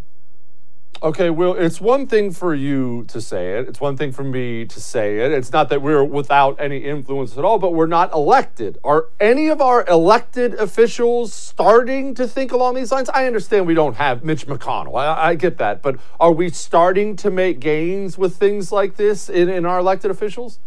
Okay, 1.03 1.31
well, 1.31 1.55
it's 1.55 1.81
one 1.81 2.07
thing 2.07 2.31
for 2.31 2.55
you 2.55 3.05
to 3.09 3.23
say 3.23 3.59
it. 3.59 3.67
It's 3.67 3.81
one 3.81 3.97
thing 3.97 4.13
for 4.13 4.23
me 4.23 4.67
to 4.67 4.81
say 4.83 5.21
it. 5.21 5.33
It's 5.33 5.51
not 5.51 5.71
that 5.71 5.81
we're 5.81 6.05
without 6.05 6.61
any 6.61 6.77
influence 6.85 7.39
at 7.39 7.45
all, 7.45 7.59
but 7.59 7.73
we're 7.73 7.87
not 7.87 8.13
elected. 8.13 8.77
Are 8.85 9.07
any 9.19 9.49
of 9.49 9.63
our 9.63 9.83
elected 9.87 10.53
officials 10.55 11.33
starting 11.33 12.15
to 12.17 12.29
think 12.29 12.53
along 12.53 12.75
these 12.75 12.93
lines? 12.93 13.09
I 13.09 13.27
understand 13.27 13.67
we 13.67 13.73
don't 13.73 13.97
have 13.97 14.25
Mitch 14.25 14.47
McConnell. 14.47 15.01
I, 15.01 15.31
I 15.31 15.35
get 15.37 15.57
that. 15.57 15.81
But 15.81 15.99
are 16.21 16.33
we 16.33 16.51
starting 16.51 17.17
to 17.17 17.31
make 17.31 17.61
gains 17.61 18.19
with 18.19 18.37
things 18.37 18.71
like 18.71 18.97
this 18.97 19.31
in, 19.31 19.49
in 19.49 19.65
our 19.65 19.79
elected 19.79 20.11
officials? 20.11 20.59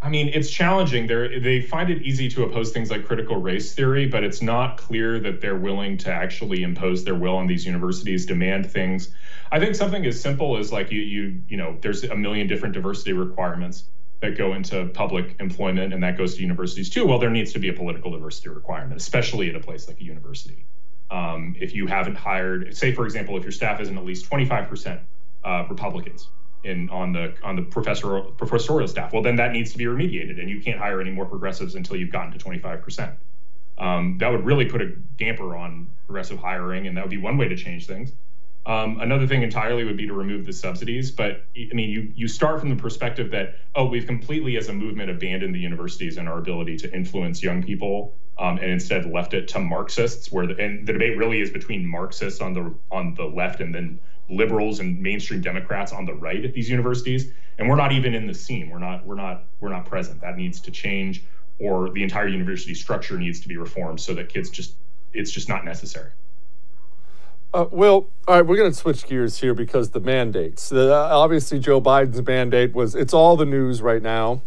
I 0.00 0.10
mean, 0.10 0.28
it's 0.28 0.48
challenging. 0.48 1.08
They 1.08 1.40
they 1.40 1.60
find 1.60 1.90
it 1.90 2.02
easy 2.02 2.28
to 2.30 2.44
oppose 2.44 2.70
things 2.70 2.90
like 2.90 3.04
critical 3.04 3.36
race 3.36 3.74
theory, 3.74 4.06
but 4.06 4.22
it's 4.22 4.40
not 4.40 4.76
clear 4.76 5.18
that 5.20 5.40
they're 5.40 5.56
willing 5.56 5.98
to 5.98 6.12
actually 6.12 6.62
impose 6.62 7.04
their 7.04 7.16
will 7.16 7.36
on 7.36 7.48
these 7.48 7.66
universities, 7.66 8.24
demand 8.24 8.70
things. 8.70 9.12
I 9.50 9.58
think 9.58 9.74
something 9.74 10.06
as 10.06 10.20
simple 10.20 10.56
as 10.56 10.70
like 10.72 10.92
you 10.92 11.00
you 11.00 11.42
you 11.48 11.56
know, 11.56 11.76
there's 11.80 12.04
a 12.04 12.14
million 12.14 12.46
different 12.46 12.74
diversity 12.74 13.12
requirements 13.12 13.84
that 14.20 14.36
go 14.36 14.54
into 14.54 14.86
public 14.86 15.34
employment, 15.40 15.92
and 15.92 16.02
that 16.04 16.16
goes 16.16 16.36
to 16.36 16.42
universities 16.42 16.90
too. 16.90 17.04
Well, 17.04 17.18
there 17.18 17.30
needs 17.30 17.52
to 17.54 17.58
be 17.58 17.68
a 17.68 17.72
political 17.72 18.12
diversity 18.12 18.50
requirement, 18.50 19.00
especially 19.00 19.48
at 19.50 19.56
a 19.56 19.60
place 19.60 19.88
like 19.88 20.00
a 20.00 20.04
university. 20.04 20.64
Um, 21.10 21.56
if 21.58 21.74
you 21.74 21.86
haven't 21.86 22.16
hired, 22.16 22.76
say 22.76 22.92
for 22.92 23.04
example, 23.04 23.36
if 23.36 23.42
your 23.42 23.52
staff 23.52 23.80
isn't 23.80 23.96
at 23.96 24.04
least 24.04 24.30
25% 24.30 25.00
uh, 25.44 25.64
Republicans, 25.68 26.28
in 26.64 26.90
on 26.90 27.12
the 27.12 27.34
on 27.42 27.56
the 27.56 27.62
professor 27.62 28.20
professorial 28.20 28.88
staff. 28.88 29.12
Well, 29.12 29.22
then 29.22 29.36
that 29.36 29.52
needs 29.52 29.72
to 29.72 29.78
be 29.78 29.84
remediated, 29.84 30.40
and 30.40 30.50
you 30.50 30.60
can't 30.60 30.78
hire 30.78 31.00
any 31.00 31.10
more 31.10 31.26
progressives 31.26 31.74
until 31.74 31.96
you've 31.96 32.12
gotten 32.12 32.32
to 32.32 32.38
25 32.38 32.82
percent. 32.82 33.14
Um, 33.78 34.18
that 34.18 34.30
would 34.30 34.44
really 34.44 34.66
put 34.66 34.82
a 34.82 34.88
damper 35.18 35.56
on 35.56 35.88
progressive 36.06 36.38
hiring, 36.38 36.86
and 36.86 36.96
that 36.96 37.04
would 37.04 37.10
be 37.10 37.18
one 37.18 37.38
way 37.38 37.48
to 37.48 37.56
change 37.56 37.86
things. 37.86 38.12
Um, 38.66 39.00
another 39.00 39.26
thing 39.26 39.42
entirely 39.42 39.84
would 39.84 39.96
be 39.96 40.06
to 40.06 40.12
remove 40.12 40.44
the 40.44 40.52
subsidies. 40.52 41.10
But 41.10 41.44
I 41.56 41.72
mean, 41.72 41.88
you 41.88 42.12
you 42.14 42.28
start 42.28 42.60
from 42.60 42.68
the 42.68 42.76
perspective 42.76 43.30
that 43.30 43.56
oh, 43.74 43.86
we've 43.86 44.06
completely 44.06 44.56
as 44.56 44.68
a 44.68 44.72
movement 44.72 45.10
abandoned 45.10 45.54
the 45.54 45.60
universities 45.60 46.18
and 46.18 46.28
our 46.28 46.38
ability 46.38 46.76
to 46.78 46.92
influence 46.92 47.42
young 47.42 47.62
people, 47.62 48.14
um, 48.36 48.58
and 48.58 48.70
instead 48.70 49.06
left 49.06 49.32
it 49.32 49.48
to 49.48 49.58
Marxists, 49.58 50.30
where 50.30 50.46
the, 50.46 50.56
and 50.56 50.86
the 50.86 50.92
debate 50.92 51.16
really 51.16 51.40
is 51.40 51.50
between 51.50 51.86
Marxists 51.86 52.40
on 52.40 52.52
the 52.52 52.74
on 52.90 53.14
the 53.14 53.24
left 53.24 53.60
and 53.60 53.74
then 53.74 54.00
liberals 54.30 54.80
and 54.80 55.00
mainstream 55.00 55.40
Democrats 55.40 55.92
on 55.92 56.04
the 56.04 56.14
right 56.14 56.44
at 56.44 56.52
these 56.52 56.68
universities, 56.68 57.32
and 57.58 57.68
we're 57.68 57.76
not 57.76 57.92
even 57.92 58.14
in 58.14 58.26
the 58.26 58.34
scene. 58.34 58.70
We're 58.70 58.78
not 58.78 59.06
we're 59.06 59.14
not 59.14 59.44
we're 59.60 59.70
not 59.70 59.86
present. 59.86 60.20
That 60.20 60.36
needs 60.36 60.60
to 60.60 60.70
change, 60.70 61.24
or 61.58 61.90
the 61.90 62.02
entire 62.02 62.28
university 62.28 62.74
structure 62.74 63.18
needs 63.18 63.40
to 63.40 63.48
be 63.48 63.56
reformed 63.56 64.00
so 64.00 64.14
that 64.14 64.28
kids 64.28 64.50
just 64.50 64.74
it's 65.12 65.30
just 65.30 65.48
not 65.48 65.64
necessary. 65.64 66.10
Uh, 67.54 67.64
well, 67.70 68.06
all 68.26 68.36
right, 68.36 68.46
we're 68.46 68.58
going 68.58 68.70
to 68.70 68.76
switch 68.76 69.06
gears 69.06 69.38
here 69.38 69.54
because 69.54 69.90
the 69.90 70.00
mandates. 70.00 70.70
Uh, 70.70 71.08
obviously, 71.10 71.58
Joe 71.58 71.80
Biden's 71.80 72.24
mandate 72.26 72.74
was 72.74 72.94
it's 72.94 73.14
all 73.14 73.36
the 73.36 73.46
news 73.46 73.80
right 73.80 74.02
now. 74.02 74.42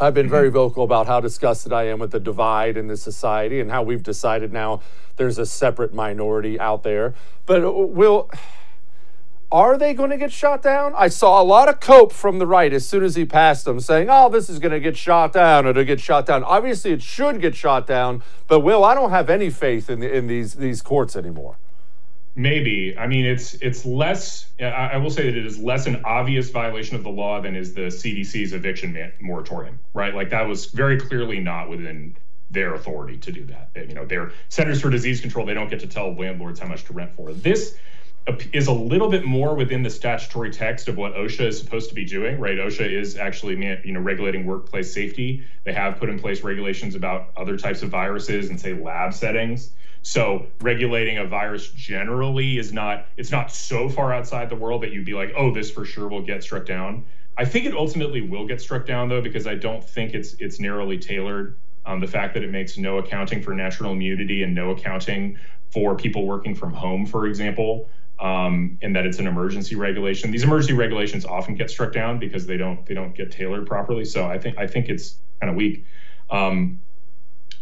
I've 0.00 0.14
been 0.14 0.30
very 0.30 0.48
mm-hmm. 0.48 0.54
vocal 0.54 0.84
about 0.84 1.06
how 1.06 1.20
disgusted 1.20 1.74
I 1.74 1.84
am 1.84 1.98
with 1.98 2.10
the 2.10 2.20
divide 2.20 2.78
in 2.78 2.86
this 2.86 3.02
society 3.02 3.60
and 3.60 3.70
how 3.70 3.82
we've 3.82 4.02
decided 4.02 4.50
now 4.50 4.80
there's 5.16 5.36
a 5.36 5.44
separate 5.44 5.92
minority 5.92 6.58
out 6.58 6.82
there. 6.82 7.12
But 7.44 7.62
uh, 7.62 7.70
will 7.70 8.30
are 9.52 9.76
they 9.76 9.94
going 9.94 10.10
to 10.10 10.16
get 10.16 10.32
shot 10.32 10.62
down? 10.62 10.92
I 10.96 11.08
saw 11.08 11.42
a 11.42 11.44
lot 11.44 11.68
of 11.68 11.80
cope 11.80 12.12
from 12.12 12.38
the 12.38 12.46
right 12.46 12.72
as 12.72 12.88
soon 12.88 13.02
as 13.02 13.16
he 13.16 13.24
passed 13.24 13.64
them 13.64 13.80
saying, 13.80 14.08
oh, 14.10 14.28
this 14.28 14.48
is 14.48 14.58
going 14.58 14.72
to 14.72 14.80
get 14.80 14.96
shot 14.96 15.32
down 15.32 15.64
to 15.64 15.84
get 15.84 16.00
shot 16.00 16.26
down. 16.26 16.44
Obviously, 16.44 16.92
it 16.92 17.02
should 17.02 17.40
get 17.40 17.56
shot 17.56 17.86
down, 17.86 18.22
but 18.46 18.60
Will, 18.60 18.84
I 18.84 18.94
don't 18.94 19.10
have 19.10 19.28
any 19.28 19.50
faith 19.50 19.90
in, 19.90 20.02
in 20.02 20.28
these, 20.28 20.54
these 20.54 20.82
courts 20.82 21.16
anymore. 21.16 21.56
Maybe. 22.36 22.96
I 22.96 23.08
mean, 23.08 23.26
it's 23.26 23.54
it's 23.54 23.84
less. 23.84 24.46
I 24.60 24.96
will 24.98 25.10
say 25.10 25.24
that 25.24 25.36
it 25.36 25.44
is 25.44 25.58
less 25.58 25.86
an 25.86 26.02
obvious 26.04 26.50
violation 26.50 26.94
of 26.94 27.02
the 27.02 27.10
law 27.10 27.40
than 27.40 27.56
is 27.56 27.74
the 27.74 27.88
CDC's 27.88 28.52
eviction 28.52 29.12
moratorium, 29.20 29.80
right? 29.94 30.14
Like 30.14 30.30
that 30.30 30.46
was 30.46 30.66
very 30.66 30.98
clearly 30.98 31.40
not 31.40 31.68
within 31.68 32.16
their 32.48 32.74
authority 32.74 33.16
to 33.18 33.32
do 33.32 33.46
that. 33.46 33.70
You 33.74 33.94
know, 33.94 34.06
they're 34.06 34.32
Centers 34.48 34.80
for 34.80 34.90
Disease 34.90 35.20
Control. 35.20 35.44
They 35.44 35.54
don't 35.54 35.68
get 35.68 35.80
to 35.80 35.88
tell 35.88 36.14
landlords 36.14 36.60
how 36.60 36.68
much 36.68 36.84
to 36.84 36.92
rent 36.92 37.12
for. 37.14 37.32
This 37.32 37.76
is 38.52 38.66
a 38.66 38.72
little 38.72 39.08
bit 39.08 39.24
more 39.24 39.54
within 39.54 39.82
the 39.82 39.90
statutory 39.90 40.50
text 40.50 40.88
of 40.88 40.96
what 40.96 41.14
OSHA 41.14 41.46
is 41.46 41.58
supposed 41.58 41.88
to 41.88 41.94
be 41.94 42.04
doing, 42.04 42.38
right? 42.38 42.58
OSHA 42.58 42.90
is 42.90 43.16
actually, 43.16 43.56
you 43.84 43.92
know, 43.92 44.00
regulating 44.00 44.44
workplace 44.44 44.92
safety. 44.92 45.44
They 45.64 45.72
have 45.72 45.98
put 45.98 46.08
in 46.08 46.18
place 46.18 46.42
regulations 46.42 46.94
about 46.94 47.32
other 47.36 47.56
types 47.56 47.82
of 47.82 47.90
viruses 47.90 48.50
and 48.50 48.60
say 48.60 48.74
lab 48.74 49.14
settings. 49.14 49.72
So 50.02 50.46
regulating 50.60 51.18
a 51.18 51.26
virus 51.26 51.70
generally 51.70 52.58
is 52.58 52.72
not 52.72 53.06
it's 53.16 53.30
not 53.30 53.52
so 53.52 53.88
far 53.88 54.12
outside 54.14 54.48
the 54.48 54.56
world 54.56 54.82
that 54.82 54.92
you'd 54.92 55.04
be 55.04 55.14
like, 55.14 55.32
oh, 55.36 55.52
this 55.52 55.70
for 55.70 55.84
sure 55.84 56.08
will 56.08 56.22
get 56.22 56.42
struck 56.42 56.66
down. 56.66 57.04
I 57.36 57.44
think 57.44 57.66
it 57.66 57.74
ultimately 57.74 58.20
will 58.20 58.46
get 58.46 58.60
struck 58.60 58.86
down 58.86 59.08
though, 59.08 59.22
because 59.22 59.46
I 59.46 59.54
don't 59.54 59.84
think 59.84 60.14
it's 60.14 60.34
it's 60.34 60.60
narrowly 60.60 60.98
tailored. 60.98 61.56
Um, 61.86 62.00
the 62.00 62.06
fact 62.06 62.34
that 62.34 62.42
it 62.42 62.50
makes 62.50 62.76
no 62.76 62.98
accounting 62.98 63.42
for 63.42 63.54
natural 63.54 63.92
immunity 63.92 64.42
and 64.42 64.54
no 64.54 64.70
accounting 64.70 65.38
for 65.70 65.96
people 65.96 66.26
working 66.26 66.54
from 66.54 66.72
home, 66.72 67.06
for 67.06 67.26
example, 67.26 67.88
um, 68.20 68.78
and 68.82 68.94
that 68.94 69.06
it's 69.06 69.18
an 69.18 69.26
emergency 69.26 69.76
regulation. 69.76 70.30
These 70.30 70.44
emergency 70.44 70.74
regulations 70.74 71.24
often 71.24 71.54
get 71.54 71.70
struck 71.70 71.92
down 71.92 72.18
because 72.18 72.46
they 72.46 72.58
don't 72.58 72.84
they 72.86 72.94
don't 72.94 73.14
get 73.14 73.32
tailored 73.32 73.66
properly. 73.66 74.04
So 74.04 74.26
I 74.26 74.38
think 74.38 74.58
I 74.58 74.66
think 74.66 74.88
it's 74.88 75.16
kind 75.40 75.50
of 75.50 75.56
weak. 75.56 75.86
Um, 76.30 76.80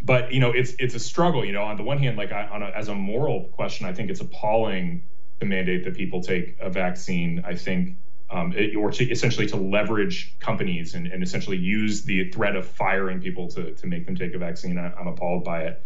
but 0.02 0.32
you 0.32 0.40
know, 0.40 0.50
it's 0.50 0.74
it's 0.78 0.94
a 0.94 1.00
struggle. 1.00 1.44
You 1.44 1.52
know, 1.52 1.62
on 1.62 1.76
the 1.76 1.84
one 1.84 1.98
hand, 1.98 2.16
like 2.16 2.32
I, 2.32 2.46
on 2.48 2.62
a, 2.62 2.66
as 2.66 2.88
a 2.88 2.94
moral 2.94 3.44
question, 3.44 3.86
I 3.86 3.92
think 3.92 4.10
it's 4.10 4.20
appalling 4.20 5.04
to 5.40 5.46
mandate 5.46 5.84
that 5.84 5.94
people 5.94 6.22
take 6.22 6.56
a 6.60 6.68
vaccine. 6.70 7.44
I 7.46 7.54
think. 7.54 7.96
Um, 8.30 8.52
it, 8.54 8.76
or 8.76 8.90
to 8.90 9.10
essentially 9.10 9.46
to 9.46 9.56
leverage 9.56 10.38
companies 10.38 10.94
and, 10.94 11.06
and 11.06 11.22
essentially 11.22 11.56
use 11.56 12.02
the 12.02 12.30
threat 12.30 12.56
of 12.56 12.68
firing 12.68 13.22
people 13.22 13.48
to, 13.48 13.72
to 13.72 13.86
make 13.86 14.04
them 14.04 14.16
take 14.16 14.34
a 14.34 14.38
vaccine. 14.38 14.76
I, 14.76 14.92
I'm 14.92 15.06
appalled 15.06 15.44
by 15.44 15.62
it. 15.62 15.82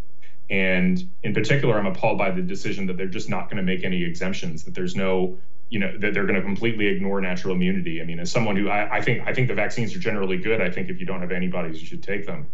And 0.52 1.02
in 1.22 1.32
particular, 1.32 1.78
I'm 1.78 1.86
appalled 1.86 2.18
by 2.18 2.30
the 2.30 2.42
decision 2.42 2.84
that 2.88 2.98
they're 2.98 3.06
just 3.06 3.30
not 3.30 3.48
going 3.48 3.56
to 3.56 3.62
make 3.62 3.84
any 3.84 4.04
exemptions, 4.04 4.64
that 4.64 4.74
there's 4.74 4.94
no, 4.94 5.38
you 5.70 5.78
know, 5.78 5.96
that 5.96 6.12
they're 6.12 6.26
going 6.26 6.34
to 6.34 6.42
completely 6.42 6.88
ignore 6.88 7.22
natural 7.22 7.54
immunity. 7.54 8.02
I 8.02 8.04
mean, 8.04 8.20
as 8.20 8.30
someone 8.30 8.56
who 8.56 8.68
I, 8.68 8.98
I, 8.98 9.00
think 9.00 9.26
I 9.26 9.32
think 9.32 9.48
the 9.48 9.54
vaccines 9.54 9.96
are 9.96 9.98
generally 9.98 10.36
good. 10.36 10.60
I 10.60 10.70
think 10.70 10.90
if 10.90 11.00
you 11.00 11.06
don't 11.06 11.22
have 11.22 11.32
antibodies, 11.32 11.80
you 11.80 11.86
should 11.86 12.02
take 12.02 12.26
them. 12.26 12.48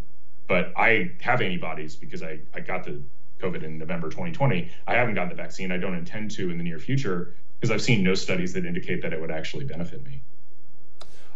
but 0.46 0.72
I 0.76 1.10
have 1.22 1.42
antibodies 1.42 1.96
because 1.96 2.22
I, 2.22 2.38
I 2.54 2.60
got 2.60 2.84
the 2.84 3.02
COVID 3.40 3.64
in 3.64 3.78
November 3.78 4.08
2020. 4.08 4.70
I 4.86 4.94
haven't 4.94 5.14
gotten 5.14 5.30
the 5.30 5.34
vaccine. 5.34 5.72
I 5.72 5.76
don't 5.76 5.94
intend 5.94 6.30
to 6.32 6.50
in 6.50 6.56
the 6.56 6.64
near 6.64 6.78
future 6.78 7.34
because 7.58 7.72
I've 7.72 7.82
seen 7.82 8.04
no 8.04 8.14
studies 8.14 8.52
that 8.52 8.64
indicate 8.64 9.02
that 9.02 9.12
it 9.12 9.20
would 9.20 9.32
actually 9.32 9.64
benefit 9.64 10.04
me. 10.04 10.22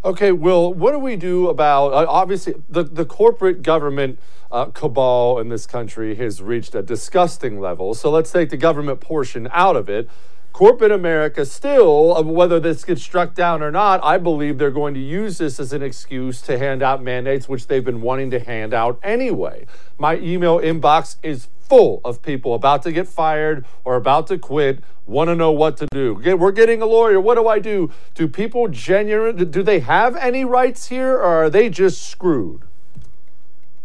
Okay, 0.05 0.33
Will, 0.33 0.75
what 0.75 0.91
do 0.91 0.99
we 0.99 1.15
do 1.15 1.49
about 1.49 1.93
uh, 1.93 2.07
obviously 2.09 2.55
the, 2.69 2.83
the 2.83 3.05
corporate 3.05 3.63
government 3.63 4.19
uh, 4.51 4.65
cabal 4.67 5.39
in 5.39 5.49
this 5.49 5.65
country 5.65 6.17
has 6.17 6.43
reached 6.43 6.75
a 6.75 6.83
disgusting 6.83 7.61
level. 7.61 7.95
So 7.95 8.11
let's 8.11 8.33
take 8.33 8.51
the 8.51 8.57
government 8.57 9.01
portion 9.01 9.49
out 9.53 9.77
of 9.77 9.89
it. 9.89 10.11
Corporate 10.53 10.93
America 10.93 11.47
still, 11.47 12.23
whether 12.25 12.61
this 12.61 12.85
gets 12.85 13.03
struck 13.03 13.35
down 13.35 13.63
or 13.63 13.71
not, 13.71 14.01
I 14.05 14.19
believe 14.19 14.59
they're 14.59 14.71
going 14.71 14.93
to 14.95 15.01
use 15.01 15.39
this 15.39 15.59
as 15.59 15.73
an 15.73 15.83
excuse 15.83 16.43
to 16.43 16.59
hand 16.59 16.83
out 16.83 17.03
mandates, 17.03 17.49
which 17.49 17.69
they've 17.69 17.85
been 17.85 18.03
wanting 18.03 18.31
to 18.33 18.39
hand 18.39 18.75
out 18.75 19.01
anyway. 19.03 19.67
My 19.99 20.17
email 20.19 20.59
inbox 20.59 21.17
is 21.23 21.49
full 21.61 22.03
of 22.05 22.21
people 22.21 22.53
about 22.53 22.83
to 22.83 22.93
get 22.93 23.09
fired 23.09 23.65
or 23.83 23.97
about 23.97 24.27
to 24.27 24.37
quit, 24.37 24.81
want 25.07 25.29
to 25.29 25.35
know 25.35 25.53
what 25.53 25.79
to 25.79 25.87
do. 25.91 26.15
We're 26.37 26.53
getting 26.53 26.83
a 26.83 26.87
lawyer. 26.87 27.19
What 27.19 27.37
do 27.37 27.49
I 27.49 27.59
do? 27.59 27.91
Do 28.15 28.29
people 28.29 28.69
genuinely, 28.69 29.47
do 29.47 29.63
they 29.63 29.81
have 29.81 30.15
any 30.17 30.45
rights 30.45 30.89
here 30.89 31.15
or 31.15 31.45
are 31.45 31.51
they 31.51 31.71
just 31.71 32.03
screwed? 32.03 32.63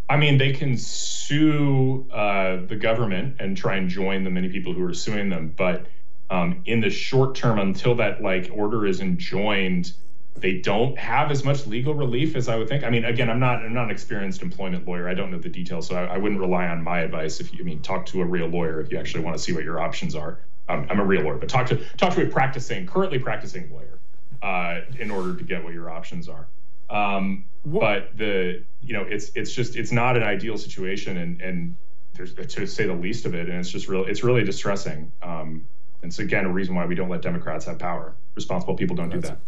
I 0.09 0.17
mean, 0.17 0.37
they 0.37 0.51
can 0.51 0.77
sue 0.77 2.07
uh, 2.11 2.57
the 2.65 2.75
government 2.75 3.37
and 3.39 3.55
try 3.55 3.75
and 3.77 3.89
join 3.89 4.25
the 4.25 4.29
many 4.29 4.49
people 4.49 4.73
who 4.73 4.83
are 4.83 4.93
suing 4.93 5.29
them, 5.29 5.53
but 5.55 5.85
um, 6.29 6.61
in 6.65 6.81
the 6.81 6.89
short 6.89 7.35
term, 7.35 7.59
until 7.59 7.95
that 7.95 8.21
like 8.21 8.49
order 8.53 8.85
is 8.85 8.99
enjoined, 8.99 9.93
they 10.35 10.59
don't 10.59 10.97
have 10.97 11.31
as 11.31 11.43
much 11.43 11.65
legal 11.65 11.93
relief 11.93 12.35
as 12.35 12.47
I 12.47 12.57
would 12.57 12.67
think. 12.67 12.83
I 12.83 12.89
mean, 12.89 13.05
again, 13.05 13.29
I'm 13.29 13.39
not 13.39 13.63
I'm 13.63 13.73
not 13.73 13.85
an 13.85 13.91
experienced 13.91 14.41
employment 14.41 14.87
lawyer. 14.87 15.07
I 15.07 15.13
don't 15.13 15.31
know 15.31 15.39
the 15.39 15.49
details, 15.49 15.87
so 15.87 15.95
I, 15.95 16.15
I 16.15 16.17
wouldn't 16.17 16.39
rely 16.39 16.67
on 16.67 16.83
my 16.83 16.99
advice. 16.99 17.39
If 17.39 17.53
you 17.53 17.59
I 17.61 17.63
mean 17.63 17.81
talk 17.81 18.05
to 18.07 18.21
a 18.21 18.25
real 18.25 18.47
lawyer 18.47 18.81
if 18.81 18.91
you 18.91 18.97
actually 18.97 19.23
want 19.23 19.37
to 19.37 19.43
see 19.43 19.53
what 19.53 19.63
your 19.63 19.79
options 19.79 20.15
are. 20.15 20.39
Um, 20.69 20.85
I'm 20.89 20.99
a 20.99 21.05
real 21.05 21.21
lawyer, 21.21 21.37
but 21.37 21.49
talk 21.49 21.67
to 21.67 21.77
talk 21.95 22.13
to 22.15 22.27
a 22.27 22.29
practicing, 22.29 22.85
currently 22.85 23.19
practicing 23.19 23.71
lawyer 23.71 23.99
uh, 24.41 24.81
in 24.99 25.11
order 25.11 25.35
to 25.35 25.43
get 25.43 25.63
what 25.63 25.73
your 25.73 25.89
options 25.89 26.29
are. 26.29 26.47
Um, 26.89 27.45
but 27.65 28.17
the 28.17 28.63
you 28.81 28.93
know 28.93 29.03
it's 29.03 29.31
it's 29.35 29.53
just 29.53 29.75
it's 29.75 29.91
not 29.91 30.17
an 30.17 30.23
ideal 30.23 30.57
situation, 30.57 31.17
and 31.17 31.41
and 31.41 31.75
there's 32.13 32.33
to 32.33 32.65
say 32.65 32.85
the 32.85 32.93
least 32.93 33.25
of 33.25 33.33
it, 33.33 33.49
and 33.49 33.59
it's 33.59 33.69
just 33.69 33.87
real 33.87 34.05
it's 34.05 34.23
really 34.23 34.43
distressing. 34.43 35.11
Um, 35.21 35.65
and 36.01 36.09
it's 36.11 36.19
again 36.19 36.45
a 36.45 36.51
reason 36.51 36.75
why 36.75 36.85
we 36.85 36.95
don't 36.95 37.09
let 37.09 37.21
Democrats 37.21 37.65
have 37.65 37.79
power. 37.79 38.15
Responsible 38.35 38.75
people 38.75 38.95
don't 38.95 39.09
do 39.09 39.19
that. 39.21 39.39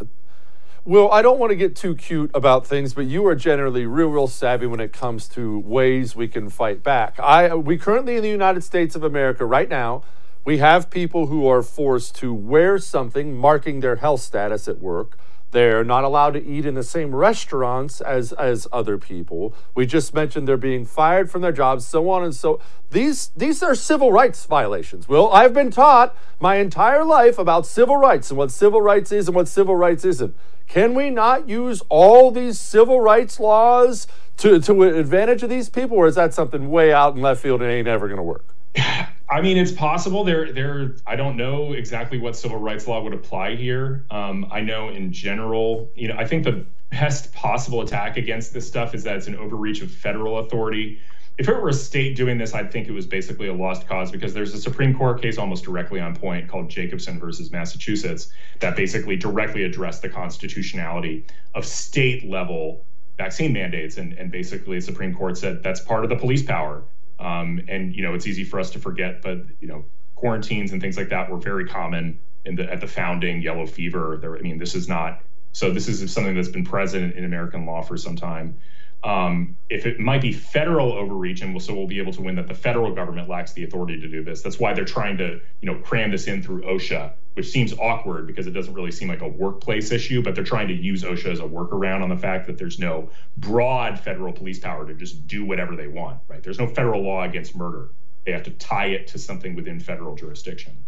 Well, 0.85 1.11
I 1.11 1.21
don't 1.21 1.39
want 1.39 1.51
to 1.51 1.55
get 1.55 1.75
too 1.75 1.93
cute 1.93 2.31
about 2.33 2.65
things, 2.65 2.93
but 2.93 3.05
you 3.05 3.25
are 3.27 3.35
generally 3.35 3.85
real, 3.85 4.07
real 4.07 4.27
savvy 4.27 4.65
when 4.65 4.79
it 4.79 4.93
comes 4.93 5.27
to 5.29 5.59
ways 5.59 6.15
we 6.15 6.27
can 6.27 6.49
fight 6.49 6.83
back. 6.83 7.19
I 7.19 7.53
we 7.53 7.77
currently 7.77 8.15
in 8.15 8.23
the 8.23 8.29
United 8.29 8.63
States 8.63 8.95
of 8.95 9.03
America 9.03 9.45
right 9.45 9.69
now, 9.69 10.03
we 10.45 10.57
have 10.59 10.89
people 10.89 11.27
who 11.27 11.47
are 11.47 11.61
forced 11.61 12.15
to 12.15 12.33
wear 12.33 12.79
something 12.79 13.37
marking 13.37 13.81
their 13.81 13.97
health 13.97 14.21
status 14.21 14.67
at 14.67 14.79
work. 14.79 15.17
They're 15.51 15.83
not 15.83 16.03
allowed 16.03 16.31
to 16.31 16.45
eat 16.45 16.65
in 16.65 16.75
the 16.75 16.83
same 16.83 17.15
restaurants 17.15 18.01
as 18.01 18.33
as 18.33 18.67
other 18.71 18.97
people. 18.97 19.53
We 19.73 19.85
just 19.85 20.13
mentioned 20.13 20.47
they're 20.47 20.57
being 20.57 20.85
fired 20.85 21.31
from 21.31 21.41
their 21.41 21.51
jobs, 21.51 21.85
so 21.85 22.09
on 22.09 22.23
and 22.23 22.35
so. 22.35 22.59
These 22.91 23.29
these 23.35 23.63
are 23.63 23.75
civil 23.75 24.11
rights 24.11 24.45
violations. 24.45 25.07
Well, 25.07 25.29
I've 25.31 25.53
been 25.53 25.71
taught 25.71 26.15
my 26.39 26.55
entire 26.55 27.03
life 27.03 27.39
about 27.39 27.65
civil 27.65 27.97
rights 27.97 28.29
and 28.29 28.37
what 28.37 28.51
civil 28.51 28.81
rights 28.81 29.11
is 29.11 29.27
and 29.27 29.35
what 29.35 29.47
civil 29.47 29.75
rights 29.75 30.05
isn't. 30.05 30.35
Can 30.67 30.93
we 30.93 31.09
not 31.09 31.49
use 31.49 31.81
all 31.89 32.29
these 32.29 32.59
civil 32.59 33.01
rights 33.01 33.39
laws 33.39 34.05
to, 34.37 34.59
to 34.61 34.83
advantage 34.83 35.41
of 35.41 35.49
these 35.49 35.67
people, 35.67 35.97
or 35.97 36.05
is 36.05 36.15
that 36.15 36.33
something 36.33 36.69
way 36.69 36.93
out 36.93 37.15
in 37.15 37.21
left 37.21 37.41
field 37.41 37.61
and 37.61 37.71
ain't 37.71 37.87
ever 37.87 38.07
going 38.07 38.17
to 38.17 38.23
work? 38.23 38.55
I 39.29 39.41
mean, 39.41 39.57
it's 39.57 39.71
possible. 39.71 40.23
There, 40.23 40.51
there. 40.51 40.95
I 41.05 41.15
don't 41.15 41.37
know 41.37 41.73
exactly 41.73 42.17
what 42.17 42.35
civil 42.35 42.57
rights 42.57 42.87
law 42.87 43.01
would 43.03 43.13
apply 43.13 43.55
here. 43.55 44.05
Um, 44.09 44.47
I 44.51 44.61
know 44.61 44.89
in 44.89 45.11
general, 45.11 45.91
you 45.95 46.07
know, 46.07 46.15
I 46.17 46.25
think 46.25 46.43
the 46.43 46.65
best 46.89 47.31
possible 47.33 47.81
attack 47.81 48.17
against 48.17 48.53
this 48.53 48.67
stuff 48.67 48.95
is 48.95 49.03
that 49.03 49.17
it's 49.17 49.27
an 49.27 49.35
overreach 49.35 49.81
of 49.81 49.91
federal 49.91 50.39
authority 50.39 50.99
if 51.39 51.47
it 51.47 51.53
were 51.53 51.69
a 51.69 51.73
state 51.73 52.17
doing 52.17 52.37
this, 52.37 52.53
I'd 52.53 52.69
think 52.69 52.89
it 52.89 52.91
was 52.91 53.07
basically 53.07 53.47
a 53.47 53.53
lost 53.53 53.87
cause 53.87 54.11
because 54.11 54.33
there's 54.33 54.53
a 54.53 54.59
Supreme 54.59 54.93
Court 54.93 55.21
case 55.21 55.37
almost 55.37 55.63
directly 55.63 56.01
on 56.01 56.13
point 56.13 56.49
called 56.49 56.69
Jacobson 56.69 57.17
versus 57.17 57.49
Massachusetts 57.49 58.33
that 58.59 58.75
basically 58.75 59.15
directly 59.15 59.63
addressed 59.63 60.01
the 60.01 60.09
constitutionality 60.09 61.25
of 61.55 61.65
state 61.65 62.29
level 62.29 62.83
vaccine 63.17 63.53
mandates. 63.53 63.97
And, 63.97 64.11
and 64.13 64.29
basically, 64.29 64.79
the 64.79 64.81
Supreme 64.81 65.15
Court 65.15 65.37
said 65.37 65.63
that's 65.63 65.79
part 65.79 66.03
of 66.03 66.09
the 66.09 66.17
police 66.17 66.43
power. 66.43 66.83
Um, 67.19 67.61
and, 67.67 67.93
you 67.93 68.01
know, 68.01 68.13
it's 68.13 68.27
easy 68.27 68.43
for 68.43 68.59
us 68.59 68.71
to 68.71 68.79
forget, 68.79 69.21
but, 69.21 69.39
you 69.59 69.67
know, 69.67 69.83
quarantines 70.15 70.71
and 70.71 70.81
things 70.81 70.97
like 70.97 71.09
that 71.09 71.29
were 71.29 71.37
very 71.37 71.67
common 71.67 72.19
in 72.45 72.55
the, 72.55 72.71
at 72.71 72.79
the 72.79 72.87
founding 72.87 73.41
yellow 73.41 73.65
fever. 73.65 74.17
There, 74.21 74.37
I 74.37 74.41
mean, 74.41 74.57
this 74.57 74.73
is 74.73 74.87
not, 74.87 75.21
so 75.51 75.71
this 75.71 75.87
is 75.87 76.11
something 76.13 76.35
that's 76.35 76.47
been 76.47 76.65
present 76.65 77.15
in 77.15 77.25
American 77.25 77.65
law 77.65 77.81
for 77.81 77.97
some 77.97 78.15
time 78.15 78.57
um, 79.03 79.55
if 79.69 79.85
it 79.85 79.99
might 79.99 80.21
be 80.21 80.33
federal 80.33 80.91
overreach, 80.91 81.41
and 81.41 81.53
we'll, 81.53 81.61
so 81.61 81.73
we'll 81.73 81.87
be 81.87 81.99
able 81.99 82.11
to 82.13 82.21
win 82.21 82.35
that 82.35 82.47
the 82.47 82.53
federal 82.53 82.93
government 82.93 83.29
lacks 83.29 83.53
the 83.53 83.63
authority 83.63 83.99
to 84.01 84.07
do 84.07 84.23
this. 84.23 84.41
That's 84.41 84.59
why 84.59 84.73
they're 84.73 84.85
trying 84.85 85.17
to, 85.17 85.39
you 85.61 85.71
know, 85.71 85.75
cram 85.79 86.11
this 86.11 86.27
in 86.27 86.43
through 86.43 86.63
OSHA, 86.63 87.13
which 87.39 87.51
seems 87.51 87.71
awkward 87.79 88.27
because 88.27 88.47
it 88.47 88.51
doesn't 88.51 88.73
really 88.73 88.91
seem 88.91 89.07
like 89.07 89.21
a 89.21 89.27
workplace 89.27 89.93
issue. 89.93 90.21
But 90.21 90.35
they're 90.35 90.43
trying 90.43 90.67
to 90.67 90.73
use 90.73 91.03
OSHA 91.03 91.31
as 91.31 91.39
a 91.39 91.43
workaround 91.43 92.03
on 92.03 92.09
the 92.09 92.17
fact 92.17 92.47
that 92.47 92.57
there's 92.57 92.79
no 92.79 93.11
broad 93.37 93.97
federal 93.97 94.33
police 94.33 94.59
power 94.59 94.85
to 94.85 94.93
just 94.93 95.25
do 95.25 95.45
whatever 95.45 95.77
they 95.77 95.87
want. 95.87 96.19
Right? 96.27 96.43
There's 96.43 96.59
no 96.59 96.67
federal 96.67 97.01
law 97.01 97.23
against 97.23 97.55
murder. 97.55 97.91
They 98.25 98.33
have 98.33 98.43
to 98.43 98.51
tie 98.51 98.87
it 98.87 99.07
to 99.07 99.17
something 99.17 99.55
within 99.55 99.79
federal 99.79 100.17
jurisdiction. 100.17 100.83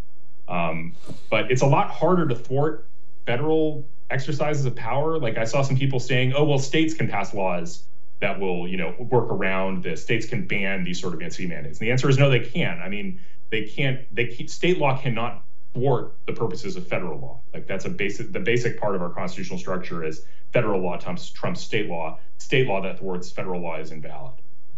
Um, 0.46 0.94
but 1.30 1.50
it's 1.50 1.62
a 1.62 1.66
lot 1.66 1.88
harder 1.88 2.28
to 2.28 2.34
thwart 2.34 2.86
federal 3.24 3.86
exercises 4.10 4.66
of 4.66 4.76
power. 4.76 5.18
Like 5.18 5.38
I 5.38 5.44
saw 5.44 5.62
some 5.62 5.78
people 5.78 6.00
saying, 6.00 6.34
"Oh, 6.36 6.44
well, 6.44 6.58
states 6.58 6.92
can 6.92 7.08
pass 7.08 7.32
laws." 7.32 7.84
that 8.20 8.38
will, 8.38 8.68
you 8.68 8.76
know, 8.76 8.94
work 9.00 9.32
around 9.32 9.82
this. 9.82 10.00
States 10.00 10.26
can 10.26 10.46
ban 10.46 10.84
these 10.84 11.00
sort 11.00 11.12
of 11.12 11.22
anti 11.22 11.44
mandates. 11.44 11.80
And 11.80 11.88
the 11.88 11.90
answer 11.90 12.08
is 12.08 12.18
no, 12.18 12.30
they 12.30 12.38
can't. 12.38 12.80
I 12.80 12.88
mean, 12.88 13.18
they 13.50 13.62
can't. 13.62 14.02
They 14.14 14.46
state 14.46 14.78
law 14.78 14.96
cannot 14.96 15.42
thwart 15.74 16.14
the 16.26 16.32
purposes 16.32 16.76
of 16.76 16.86
federal 16.86 17.18
law. 17.18 17.40
Like 17.52 17.66
that's 17.66 17.84
a 17.84 17.90
basic. 17.90 18.32
The 18.32 18.40
basic 18.40 18.80
part 18.80 18.94
of 18.94 19.02
our 19.02 19.10
constitutional 19.10 19.58
structure 19.58 20.04
is 20.04 20.24
federal 20.52 20.80
law 20.80 20.96
trumps, 20.98 21.30
trumps 21.30 21.60
state 21.60 21.88
law. 21.88 22.18
State 22.38 22.66
law 22.66 22.82
that 22.82 22.98
thwarts 22.98 23.30
federal 23.30 23.60
law 23.60 23.78
is 23.78 23.92
invalid. 23.92 24.34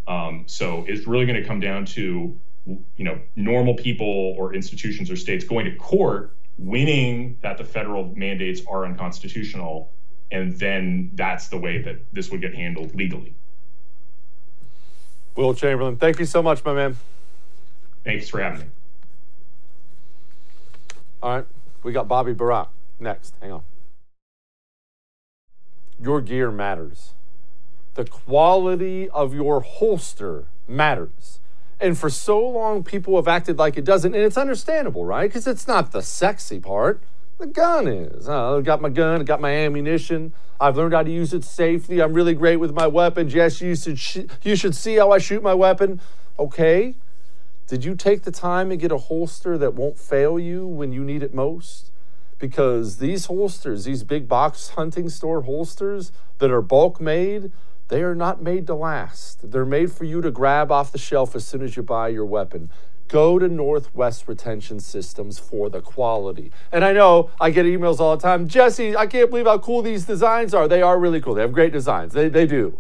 Um, 0.07 0.45
so 0.47 0.85
it's 0.87 1.07
really 1.07 1.27
going 1.27 1.41
to 1.41 1.47
come 1.47 1.61
down 1.61 1.87
to, 1.87 2.39
you 2.67 3.05
know, 3.05 3.19
normal 3.37 3.75
people 3.75 4.35
or 4.39 4.55
institutions 4.55 5.11
or 5.11 5.17
states 5.17 5.45
going 5.45 5.65
to 5.65 5.75
court, 5.77 6.37
winning 6.59 7.39
that 7.43 7.59
the 7.59 7.65
federal 7.65 8.15
mandates 8.15 8.61
are 8.69 8.85
unconstitutional 8.85 9.91
and 10.35 10.59
then 10.59 11.11
that's 11.15 11.49
the 11.49 11.57
way 11.57 11.81
that 11.83 11.97
this 12.13 12.31
would 12.31 12.41
get 12.41 12.55
handled 12.55 12.95
legally. 12.95 13.35
Will 15.37 15.55
Chamberlain, 15.55 15.97
thank 15.97 16.19
you 16.19 16.25
so 16.25 16.43
much, 16.43 16.65
my 16.65 16.75
man. 16.75 16.97
Thanks 18.05 18.29
for 18.29 18.41
having 18.41 18.61
me. 18.61 18.67
All 21.25 21.37
right, 21.37 21.47
we 21.83 21.91
got 21.91 22.07
Bobby 22.07 22.35
Burack 22.35 22.69
next. 23.01 23.35
Hang 23.41 23.51
on. 23.51 23.63
Your 25.99 26.21
gear 26.21 26.51
matters. 26.51 27.15
The 27.95 28.05
quality 28.05 29.09
of 29.09 29.33
your 29.33 29.61
holster 29.61 30.45
matters. 30.69 31.41
And 31.81 31.97
for 31.97 32.11
so 32.11 32.47
long, 32.47 32.85
people 32.85 33.17
have 33.17 33.27
acted 33.27 33.57
like 33.57 33.79
it 33.79 33.87
doesn't. 33.87 34.15
And 34.15 34.23
it's 34.23 34.37
understandable, 34.37 35.07
right? 35.07 35.27
Because 35.27 35.47
it's 35.47 35.67
not 35.67 35.93
the 35.93 36.03
sexy 36.03 36.61
part. 36.61 37.03
The 37.39 37.47
gun 37.47 37.89
is. 37.89 38.29
Uh, 38.29 38.59
I 38.59 38.61
got 38.61 38.83
my 38.83 38.91
gun, 38.91 39.23
I 39.23 39.25
got 39.25 39.41
my 39.41 39.51
ammunition. 39.51 40.35
I've 40.61 40.77
learned 40.77 40.93
how 40.93 41.05
to 41.05 41.11
use 41.11 41.33
it 41.33 41.43
safely. 41.43 42.03
I'm 42.03 42.13
really 42.13 42.35
great 42.35 42.57
with 42.57 42.75
my 42.75 42.87
weapons. 42.87 43.33
Yes, 43.33 43.63
you 43.63 43.75
should, 43.75 43.99
sh- 43.99 44.27
you 44.43 44.57
should 44.57 44.75
see 44.75 44.97
how 44.97 45.11
I 45.11 45.17
shoot 45.17 45.43
my 45.43 45.55
weapon. 45.55 46.03
Okay. 46.39 46.97
Did 47.67 47.83
you 47.83 47.95
take 47.95 48.23
the 48.23 48.31
time 48.31 48.71
and 48.71 48.79
get 48.79 48.93
a 48.93 48.99
holster 48.99 49.57
that 49.57 49.73
won't 49.73 49.99
fail 49.99 50.39
you 50.39 50.67
when 50.67 50.93
you 50.93 51.03
need 51.03 51.23
it 51.23 51.33
most? 51.33 51.91
Because 52.39 52.99
these 52.99 53.25
holsters, 53.25 53.85
these 53.85 54.05
big 54.05 54.29
box 54.29 54.71
hunting 54.71 55.09
store 55.09 55.43
holsters 55.43 56.13
that 56.39 56.51
are 56.51 56.61
bulk 56.61 57.01
made, 57.01 57.53
they 57.89 58.03
are 58.03 58.15
not 58.15 58.43
made 58.43 58.67
to 58.67 58.75
last. 58.75 59.51
They're 59.51 59.65
made 59.65 59.91
for 59.91 60.05
you 60.05 60.21
to 60.21 60.31
grab 60.31 60.71
off 60.71 60.93
the 60.93 60.99
shelf 60.99 61.35
as 61.35 61.47
soon 61.47 61.63
as 61.63 61.75
you 61.75 61.83
buy 61.83 62.09
your 62.09 62.27
weapon. 62.27 62.69
Go 63.09 63.39
to 63.39 63.49
Northwest 63.49 64.29
Retention 64.29 64.79
Systems 64.79 65.39
for 65.39 65.71
the 65.71 65.81
quality. 65.81 66.53
And 66.71 66.85
I 66.85 66.93
know 66.93 67.31
I 67.41 67.49
get 67.49 67.65
emails 67.65 67.99
all 67.99 68.15
the 68.15 68.23
time 68.23 68.47
Jesse, 68.47 68.95
I 68.95 69.07
can't 69.07 69.31
believe 69.31 69.47
how 69.47 69.59
cool 69.59 69.81
these 69.81 70.05
designs 70.05 70.53
are. 70.53 70.69
They 70.69 70.83
are 70.83 70.99
really 70.99 71.21
cool. 71.23 71.33
They 71.33 71.43
have 71.43 71.53
great 71.53 71.73
designs. 71.73 72.13
They, 72.13 72.29
they 72.29 72.47
do. 72.47 72.79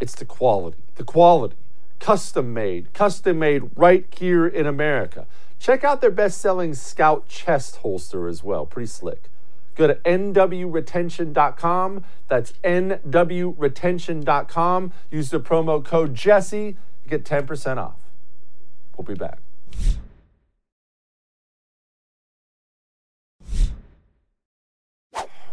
It's 0.00 0.14
the 0.14 0.24
quality. 0.24 0.78
The 0.94 1.04
quality. 1.04 1.56
Custom 2.00 2.54
made. 2.54 2.92
Custom 2.92 3.38
made 3.38 3.70
right 3.76 4.04
here 4.16 4.46
in 4.46 4.66
America. 4.66 5.26
Check 5.58 5.82
out 5.84 6.00
their 6.00 6.10
best 6.10 6.40
selling 6.40 6.72
Scout 6.74 7.28
chest 7.28 7.76
holster 7.76 8.26
as 8.28 8.44
well. 8.44 8.66
Pretty 8.66 8.86
slick. 8.86 9.30
Go 9.74 9.86
to 9.86 9.94
nwretention.com. 9.96 12.04
That's 12.28 12.52
nwretention.com. 12.64 14.92
Use 15.10 15.30
the 15.30 15.40
promo 15.40 15.84
code 15.84 16.14
Jesse. 16.14 16.76
You 17.04 17.08
get 17.08 17.24
10% 17.24 17.78
off. 17.78 17.96
We'll 18.96 19.04
be 19.04 19.14
back. 19.14 19.38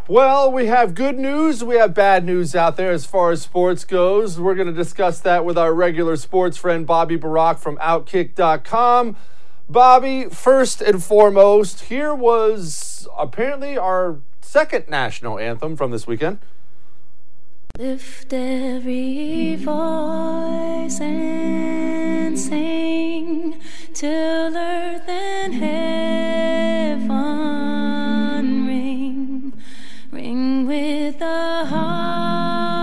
Well, 0.06 0.52
we 0.52 0.66
have 0.66 0.94
good 0.94 1.18
news. 1.18 1.64
We 1.64 1.76
have 1.76 1.94
bad 1.94 2.26
news 2.26 2.54
out 2.54 2.76
there 2.76 2.90
as 2.90 3.06
far 3.06 3.30
as 3.30 3.40
sports 3.40 3.86
goes. 3.86 4.38
We're 4.38 4.54
going 4.54 4.68
to 4.68 4.74
discuss 4.74 5.18
that 5.20 5.46
with 5.46 5.56
our 5.56 5.72
regular 5.72 6.16
sports 6.16 6.58
friend, 6.58 6.86
Bobby 6.86 7.16
Burack 7.16 7.58
from 7.58 7.78
Outkick.com. 7.78 9.16
Bobby, 9.66 10.26
first 10.26 10.82
and 10.82 11.02
foremost, 11.02 11.84
here 11.84 12.14
was 12.14 13.08
apparently 13.16 13.78
our 13.78 14.18
second 14.42 14.88
national 14.88 15.38
anthem 15.38 15.74
from 15.74 15.90
this 15.90 16.06
weekend. 16.06 16.38
Lift 17.78 18.30
every 18.30 19.56
voice 19.56 21.00
and 21.00 22.38
sing 22.38 23.58
till 23.94 24.54
earth 24.54 25.08
and 25.08 25.54
heaven 25.54 27.73
with 30.74 31.18
the 31.20 31.66
harmony 31.66 32.74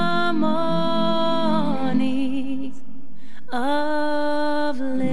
of 3.52 4.80
liberty. 4.80 5.12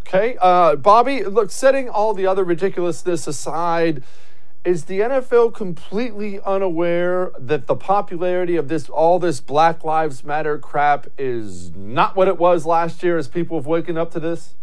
Okay, 0.00 0.36
uh, 0.40 0.74
Bobby, 0.74 1.22
look, 1.22 1.52
setting 1.52 1.88
all 1.88 2.12
the 2.12 2.26
other 2.26 2.42
ridiculousness 2.42 3.28
aside, 3.28 4.02
is 4.64 4.86
the 4.86 4.98
NFL 4.98 5.54
completely 5.54 6.40
unaware 6.40 7.30
that 7.38 7.68
the 7.68 7.76
popularity 7.76 8.56
of 8.56 8.66
this, 8.66 8.88
all 8.88 9.20
this 9.20 9.38
Black 9.38 9.84
Lives 9.84 10.24
Matter 10.24 10.58
crap 10.58 11.06
is 11.16 11.70
not 11.76 12.16
what 12.16 12.26
it 12.26 12.36
was 12.36 12.66
last 12.66 13.04
year 13.04 13.16
as 13.16 13.28
people 13.28 13.58
have 13.58 13.66
woken 13.66 13.96
up 13.96 14.10
to 14.10 14.18
this? 14.18 14.56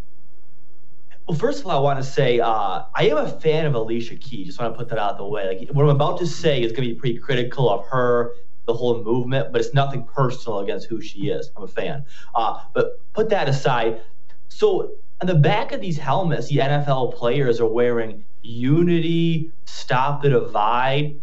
Well, 1.32 1.40
first 1.40 1.62
of 1.62 1.68
all, 1.68 1.78
I 1.78 1.80
want 1.80 1.98
to 1.98 2.04
say 2.04 2.42
uh, 2.42 2.84
I 2.94 3.08
am 3.08 3.16
a 3.16 3.26
fan 3.26 3.66
of 3.66 3.74
Alicia 3.74 4.18
Keys. 4.18 4.48
Just 4.48 4.60
want 4.60 4.74
to 4.74 4.78
put 4.78 4.90
that 4.90 5.00
out 5.00 5.12
of 5.12 5.18
the 5.18 5.26
way. 5.26 5.48
Like 5.48 5.70
what 5.70 5.84
I'm 5.84 5.88
about 5.88 6.20
to 6.20 6.28
say 6.28 6.62
is 6.62 6.74
going 6.74 6.86
to 6.86 6.94
be 6.94 7.00
pretty 7.00 7.20
critical 7.20 7.70
of 7.70 7.88
her, 7.88 8.34
the 8.66 8.74
whole 8.74 9.02
movement, 9.02 9.54
but 9.54 9.62
it's 9.62 9.74
nothing 9.74 10.04
personal 10.04 10.60
against 10.60 10.88
who 10.88 11.00
she 11.00 11.30
is. 11.30 11.50
I'm 11.56 11.64
a 11.64 11.68
fan. 11.70 12.04
Uh, 12.36 12.62
but 12.74 13.00
put 13.14 13.30
that 13.30 13.48
aside. 13.48 14.02
So 14.50 14.92
on 15.22 15.28
the 15.28 15.36
back 15.36 15.72
of 15.72 15.80
these 15.80 15.98
helmets, 15.98 16.50
the 16.50 16.58
NFL 16.58 17.16
players 17.16 17.62
are 17.62 17.66
wearing 17.66 18.26
unity, 18.42 19.54
stop 19.64 20.24
the 20.24 20.32
divide. 20.32 21.16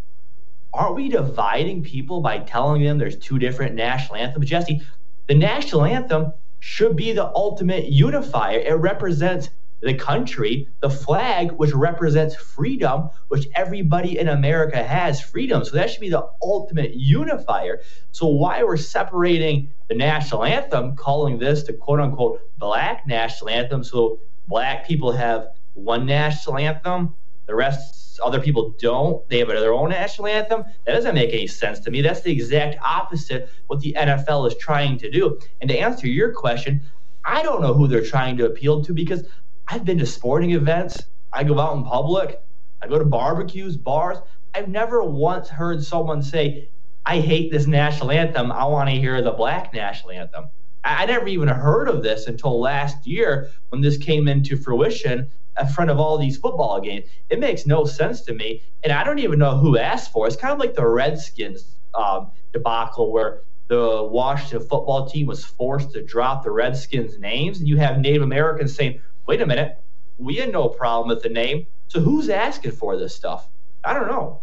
Aren't 0.73 0.95
we 0.95 1.11
dividing 1.11 1.83
people 1.83 2.23
by 2.23 2.39
telling 2.39 2.83
them 2.83 2.97
there's 2.97 3.19
two 3.19 3.39
different 3.39 3.75
national 3.75 4.17
anthems? 4.17 4.49
Jesse, 4.49 4.81
the 5.27 5.35
national 5.35 5.85
anthem 5.85 6.33
should 6.61 6.97
be 6.97 7.13
the 7.13 7.27
ultimate 7.27 7.91
unifier. 7.91 8.59
It 8.61 8.73
represents 8.73 9.51
the 9.81 9.95
country, 9.95 10.69
the 10.81 10.91
flag, 10.91 11.53
which 11.53 11.73
represents 11.73 12.35
freedom, 12.35 13.11
which 13.29 13.47
everybody 13.55 14.19
in 14.19 14.29
America 14.29 14.83
has 14.83 15.21
freedom. 15.21 15.65
So 15.65 15.77
that 15.77 15.91
should 15.91 16.01
be 16.01 16.11
the 16.11 16.29
ultimate 16.43 16.95
unifier. 16.95 17.81
So 18.13 18.27
why 18.27 18.63
we're 18.65 18.77
separating 18.77 19.73
the 19.89 19.95
national 19.95 20.45
anthem, 20.45 20.97
calling 20.97 21.39
this 21.39 21.63
the 21.63 21.73
quote 21.73 22.01
unquote 22.01 22.41
black 22.59 23.07
national 23.07 23.51
anthem, 23.51 23.85
so 23.85 24.21
black 24.49 24.87
people 24.87 25.13
have 25.13 25.49
one 25.75 26.07
national 26.07 26.59
anthem, 26.59 27.15
the 27.47 27.55
rest 27.55 27.99
other 28.21 28.41
people 28.41 28.75
don't. 28.79 29.27
They 29.29 29.39
have 29.39 29.49
their 29.49 29.73
own 29.73 29.91
national 29.91 30.29
anthem. 30.29 30.65
That 30.85 30.93
doesn't 30.93 31.15
make 31.15 31.33
any 31.33 31.47
sense 31.47 31.81
to 31.81 31.91
me. 31.91 32.03
That's 32.03 32.21
the 32.21 32.33
exact 32.33 32.77
opposite 32.83 33.51
what 33.67 33.81
the 33.81 33.95
NFL 33.97 34.49
is 34.49 34.57
trying 34.57 34.99
to 34.99 35.11
do. 35.11 35.39
And 35.61 35.71
to 35.71 35.79
answer 35.79 36.07
your 36.07 36.33
question, 36.33 36.83
I 37.25 37.43
don't 37.43 37.61
know 37.61 37.75
who 37.75 37.87
they're 37.87 38.05
trying 38.05 38.37
to 38.39 38.47
appeal 38.47 38.83
to 38.85 38.93
because 38.93 39.25
I've 39.71 39.85
been 39.85 39.99
to 39.99 40.07
sporting 40.07 40.53
events. 40.53 41.03
I 41.31 41.45
go 41.45 41.61
out 41.61 41.77
in 41.77 41.85
public. 41.85 42.41
I 42.81 42.89
go 42.89 42.99
to 42.99 43.05
barbecues, 43.05 43.77
bars. 43.77 44.17
I've 44.55 44.69
never 44.69 45.05
once 45.05 45.51
heard 45.51 45.85
someone 45.85 46.23
say, 46.23 46.71
I 47.05 47.21
hate 47.21 47.53
this 47.53 47.67
national 47.67 48.11
anthem. 48.11 48.51
I 48.51 48.65
want 48.65 48.89
to 48.89 48.97
hear 48.97 49.21
the 49.21 49.33
black 49.33 49.75
national 49.75 50.13
anthem. 50.13 50.49
I, 50.85 51.03
I 51.03 51.07
never 51.07 51.29
even 51.29 51.49
heard 51.49 51.89
of 51.89 52.03
this 52.03 52.27
until 52.29 52.59
last 52.59 53.07
year 53.07 53.51
when 53.69 53.83
this 53.83 53.99
came 53.99 54.27
into 54.27 54.57
fruition 54.57 55.29
in 55.61 55.69
front 55.69 55.91
of 55.91 55.99
all 56.01 56.17
these 56.17 56.39
football 56.39 56.81
games. 56.81 57.07
It 57.29 57.39
makes 57.39 57.67
no 57.67 57.85
sense 57.85 58.23
to 58.23 58.35
me. 58.35 58.63
And 58.83 58.93
I 58.93 59.05
don't 59.05 59.19
even 59.19 59.39
know 59.39 59.59
who 59.59 59.77
asked 59.77 60.13
for 60.13 60.25
it. 60.25 60.29
It's 60.29 60.41
kind 60.41 60.53
of 60.53 60.59
like 60.59 60.75
the 60.77 60.87
Redskins 60.87 61.77
um, 61.93 62.31
debacle 62.55 63.13
where 63.13 63.43
the 63.67 64.03
Washington 64.11 64.61
football 64.67 65.07
team 65.07 65.27
was 65.27 65.45
forced 65.45 65.93
to 65.93 66.03
drop 66.03 66.43
the 66.43 66.51
Redskins' 66.51 67.19
names. 67.19 67.59
And 67.59 67.69
you 67.69 67.77
have 67.77 67.99
Native 67.99 68.23
Americans 68.23 68.75
saying, 68.75 69.03
wait 69.29 69.43
a 69.43 69.47
minute, 69.47 69.79
we 70.17 70.37
had 70.37 70.51
no 70.51 70.69
problem 70.69 71.09
with 71.09 71.23
the 71.23 71.29
name. 71.29 71.67
So 71.89 72.01
who's 72.01 72.31
asking 72.31 72.73
for 72.73 72.97
this 72.97 73.15
stuff? 73.15 73.49
I 73.85 73.93
don't 73.93 74.09
know. 74.09 74.43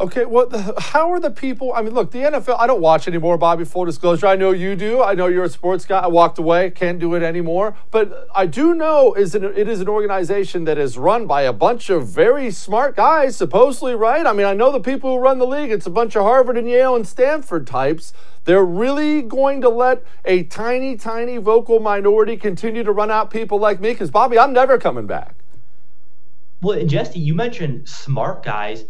Okay, 0.00 0.24
well, 0.26 0.48
how 0.78 1.10
are 1.10 1.18
the 1.18 1.30
people? 1.30 1.72
I 1.74 1.82
mean, 1.82 1.92
look, 1.92 2.12
the 2.12 2.20
NFL, 2.20 2.56
I 2.60 2.68
don't 2.68 2.80
watch 2.80 3.08
anymore, 3.08 3.36
Bobby, 3.36 3.64
full 3.64 3.84
disclosure. 3.84 4.28
I 4.28 4.36
know 4.36 4.52
you 4.52 4.76
do. 4.76 5.02
I 5.02 5.14
know 5.14 5.26
you're 5.26 5.42
a 5.42 5.48
sports 5.48 5.84
guy. 5.84 5.98
I 5.98 6.06
walked 6.06 6.38
away, 6.38 6.70
can't 6.70 7.00
do 7.00 7.16
it 7.16 7.22
anymore. 7.24 7.76
But 7.90 8.28
I 8.32 8.46
do 8.46 8.74
know 8.74 9.14
is 9.14 9.34
it, 9.34 9.42
it 9.42 9.68
is 9.68 9.80
an 9.80 9.88
organization 9.88 10.64
that 10.64 10.78
is 10.78 10.96
run 10.96 11.26
by 11.26 11.42
a 11.42 11.52
bunch 11.52 11.90
of 11.90 12.06
very 12.06 12.52
smart 12.52 12.94
guys, 12.94 13.34
supposedly, 13.34 13.96
right? 13.96 14.24
I 14.24 14.32
mean, 14.32 14.46
I 14.46 14.54
know 14.54 14.70
the 14.70 14.78
people 14.78 15.16
who 15.16 15.18
run 15.18 15.38
the 15.38 15.46
league. 15.46 15.72
It's 15.72 15.86
a 15.86 15.90
bunch 15.90 16.14
of 16.14 16.22
Harvard 16.22 16.56
and 16.56 16.68
Yale 16.68 16.94
and 16.94 17.06
Stanford 17.06 17.66
types. 17.66 18.12
They're 18.44 18.64
really 18.64 19.22
going 19.22 19.60
to 19.62 19.68
let 19.68 20.04
a 20.24 20.44
tiny, 20.44 20.96
tiny 20.96 21.38
vocal 21.38 21.80
minority 21.80 22.36
continue 22.36 22.84
to 22.84 22.92
run 22.92 23.10
out 23.10 23.32
people 23.32 23.58
like 23.58 23.80
me? 23.80 23.90
Because, 23.90 24.12
Bobby, 24.12 24.38
I'm 24.38 24.52
never 24.52 24.78
coming 24.78 25.08
back. 25.08 25.34
Well, 26.62 26.78
and 26.78 26.88
Jesse, 26.88 27.18
you 27.18 27.34
mentioned 27.34 27.88
smart 27.88 28.44
guys 28.44 28.84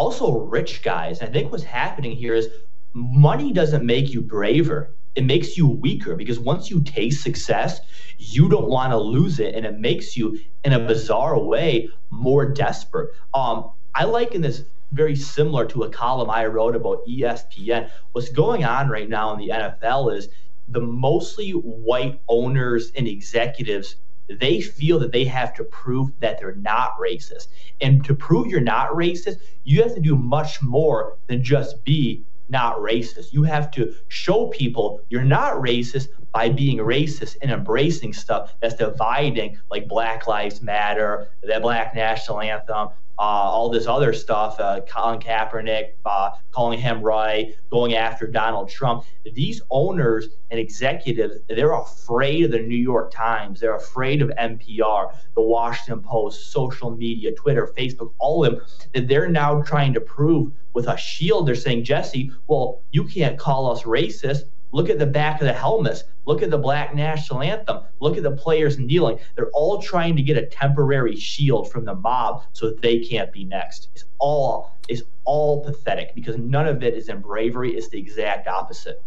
also 0.00 0.32
rich 0.32 0.82
guys. 0.82 1.20
I 1.20 1.26
think 1.26 1.52
what's 1.52 1.62
happening 1.62 2.16
here 2.16 2.32
is 2.32 2.48
money 2.94 3.52
doesn't 3.52 3.84
make 3.84 4.14
you 4.14 4.22
braver. 4.22 4.94
It 5.14 5.24
makes 5.24 5.58
you 5.58 5.66
weaker 5.66 6.16
because 6.16 6.40
once 6.40 6.70
you 6.70 6.80
taste 6.80 7.22
success, 7.22 7.80
you 8.16 8.48
don't 8.48 8.70
want 8.70 8.92
to 8.92 8.96
lose 8.96 9.40
it, 9.40 9.54
and 9.54 9.66
it 9.66 9.78
makes 9.78 10.16
you, 10.16 10.40
in 10.64 10.72
a 10.72 10.78
bizarre 10.78 11.38
way, 11.38 11.90
more 12.08 12.46
desperate. 12.46 13.10
Um, 13.34 13.72
I 13.94 14.04
liken 14.04 14.40
this 14.40 14.64
very 14.92 15.14
similar 15.14 15.66
to 15.66 15.82
a 15.82 15.90
column 15.90 16.30
I 16.30 16.46
wrote 16.46 16.76
about 16.76 17.06
ESPN. 17.06 17.90
What's 18.12 18.30
going 18.30 18.64
on 18.64 18.88
right 18.88 19.08
now 19.08 19.34
in 19.34 19.38
the 19.38 19.50
NFL 19.50 20.16
is 20.16 20.28
the 20.68 20.80
mostly 20.80 21.50
white 21.50 22.18
owners 22.26 22.90
and 22.96 23.06
executives 23.06 23.96
they 24.38 24.60
feel 24.60 24.98
that 24.98 25.12
they 25.12 25.24
have 25.24 25.54
to 25.54 25.64
prove 25.64 26.10
that 26.20 26.38
they're 26.38 26.54
not 26.56 26.98
racist. 26.98 27.48
And 27.80 28.04
to 28.04 28.14
prove 28.14 28.48
you're 28.48 28.60
not 28.60 28.90
racist, 28.90 29.40
you 29.64 29.82
have 29.82 29.94
to 29.94 30.00
do 30.00 30.16
much 30.16 30.62
more 30.62 31.16
than 31.26 31.42
just 31.42 31.84
be 31.84 32.24
not 32.48 32.76
racist. 32.78 33.32
You 33.32 33.44
have 33.44 33.70
to 33.72 33.94
show 34.08 34.48
people 34.48 35.00
you're 35.08 35.22
not 35.22 35.54
racist 35.54 36.08
by 36.32 36.48
being 36.48 36.78
racist 36.78 37.36
and 37.42 37.50
embracing 37.50 38.12
stuff 38.12 38.54
that's 38.60 38.74
dividing, 38.74 39.58
like 39.70 39.88
Black 39.88 40.26
Lives 40.26 40.60
Matter, 40.60 41.28
the 41.42 41.58
Black 41.60 41.94
National 41.94 42.40
Anthem, 42.40 42.88
all 43.22 43.68
this 43.68 43.86
other 43.86 44.12
stuff, 44.12 44.58
uh, 44.58 44.80
Colin 44.88 45.20
Kaepernick, 45.20 45.92
uh, 46.06 46.30
calling 46.50 46.78
him 46.78 47.02
right, 47.02 47.54
going 47.70 47.94
after 47.94 48.26
Donald 48.26 48.68
Trump. 48.68 49.04
These 49.34 49.60
owners 49.70 50.28
and 50.50 50.58
executives, 50.58 51.36
they're 51.48 51.74
afraid 51.74 52.44
of 52.44 52.50
the 52.50 52.60
New 52.60 52.76
York 52.76 53.10
Times. 53.10 53.60
They're 53.60 53.76
afraid 53.76 54.22
of 54.22 54.30
NPR, 54.30 55.14
the 55.34 55.42
Washington 55.42 56.02
Post, 56.02 56.50
social 56.50 56.90
media, 56.90 57.32
Twitter, 57.32 57.72
Facebook, 57.76 58.12
all 58.18 58.44
of 58.44 58.54
them. 58.54 58.64
That 58.94 59.08
they're 59.08 59.28
now 59.28 59.60
trying 59.62 59.92
to 59.94 60.00
prove 60.00 60.52
with 60.72 60.86
a 60.86 60.96
shield. 60.96 61.46
They're 61.46 61.54
saying, 61.54 61.84
Jesse, 61.84 62.32
well, 62.46 62.82
you 62.90 63.04
can't 63.04 63.38
call 63.38 63.70
us 63.70 63.82
racist. 63.82 64.44
Look 64.72 64.88
at 64.88 64.98
the 64.98 65.06
back 65.06 65.40
of 65.40 65.46
the 65.46 65.52
helmets. 65.52 66.04
Look 66.30 66.42
at 66.42 66.50
the 66.50 66.58
black 66.58 66.94
national 66.94 67.42
anthem. 67.42 67.80
Look 67.98 68.16
at 68.16 68.22
the 68.22 68.30
players 68.30 68.78
kneeling. 68.78 69.18
They're 69.34 69.50
all 69.50 69.82
trying 69.82 70.14
to 70.14 70.22
get 70.22 70.36
a 70.36 70.46
temporary 70.46 71.16
shield 71.16 71.72
from 71.72 71.84
the 71.84 71.96
mob 71.96 72.44
so 72.52 72.70
they 72.70 73.00
can't 73.00 73.32
be 73.32 73.42
next. 73.42 73.88
It's 73.96 74.04
all 74.20 74.76
is 74.88 75.02
all 75.24 75.64
pathetic 75.64 76.14
because 76.14 76.38
none 76.38 76.68
of 76.68 76.84
it 76.84 76.94
is 76.94 77.08
in 77.08 77.20
bravery. 77.20 77.72
It's 77.72 77.88
the 77.88 77.98
exact 77.98 78.46
opposite. 78.46 79.02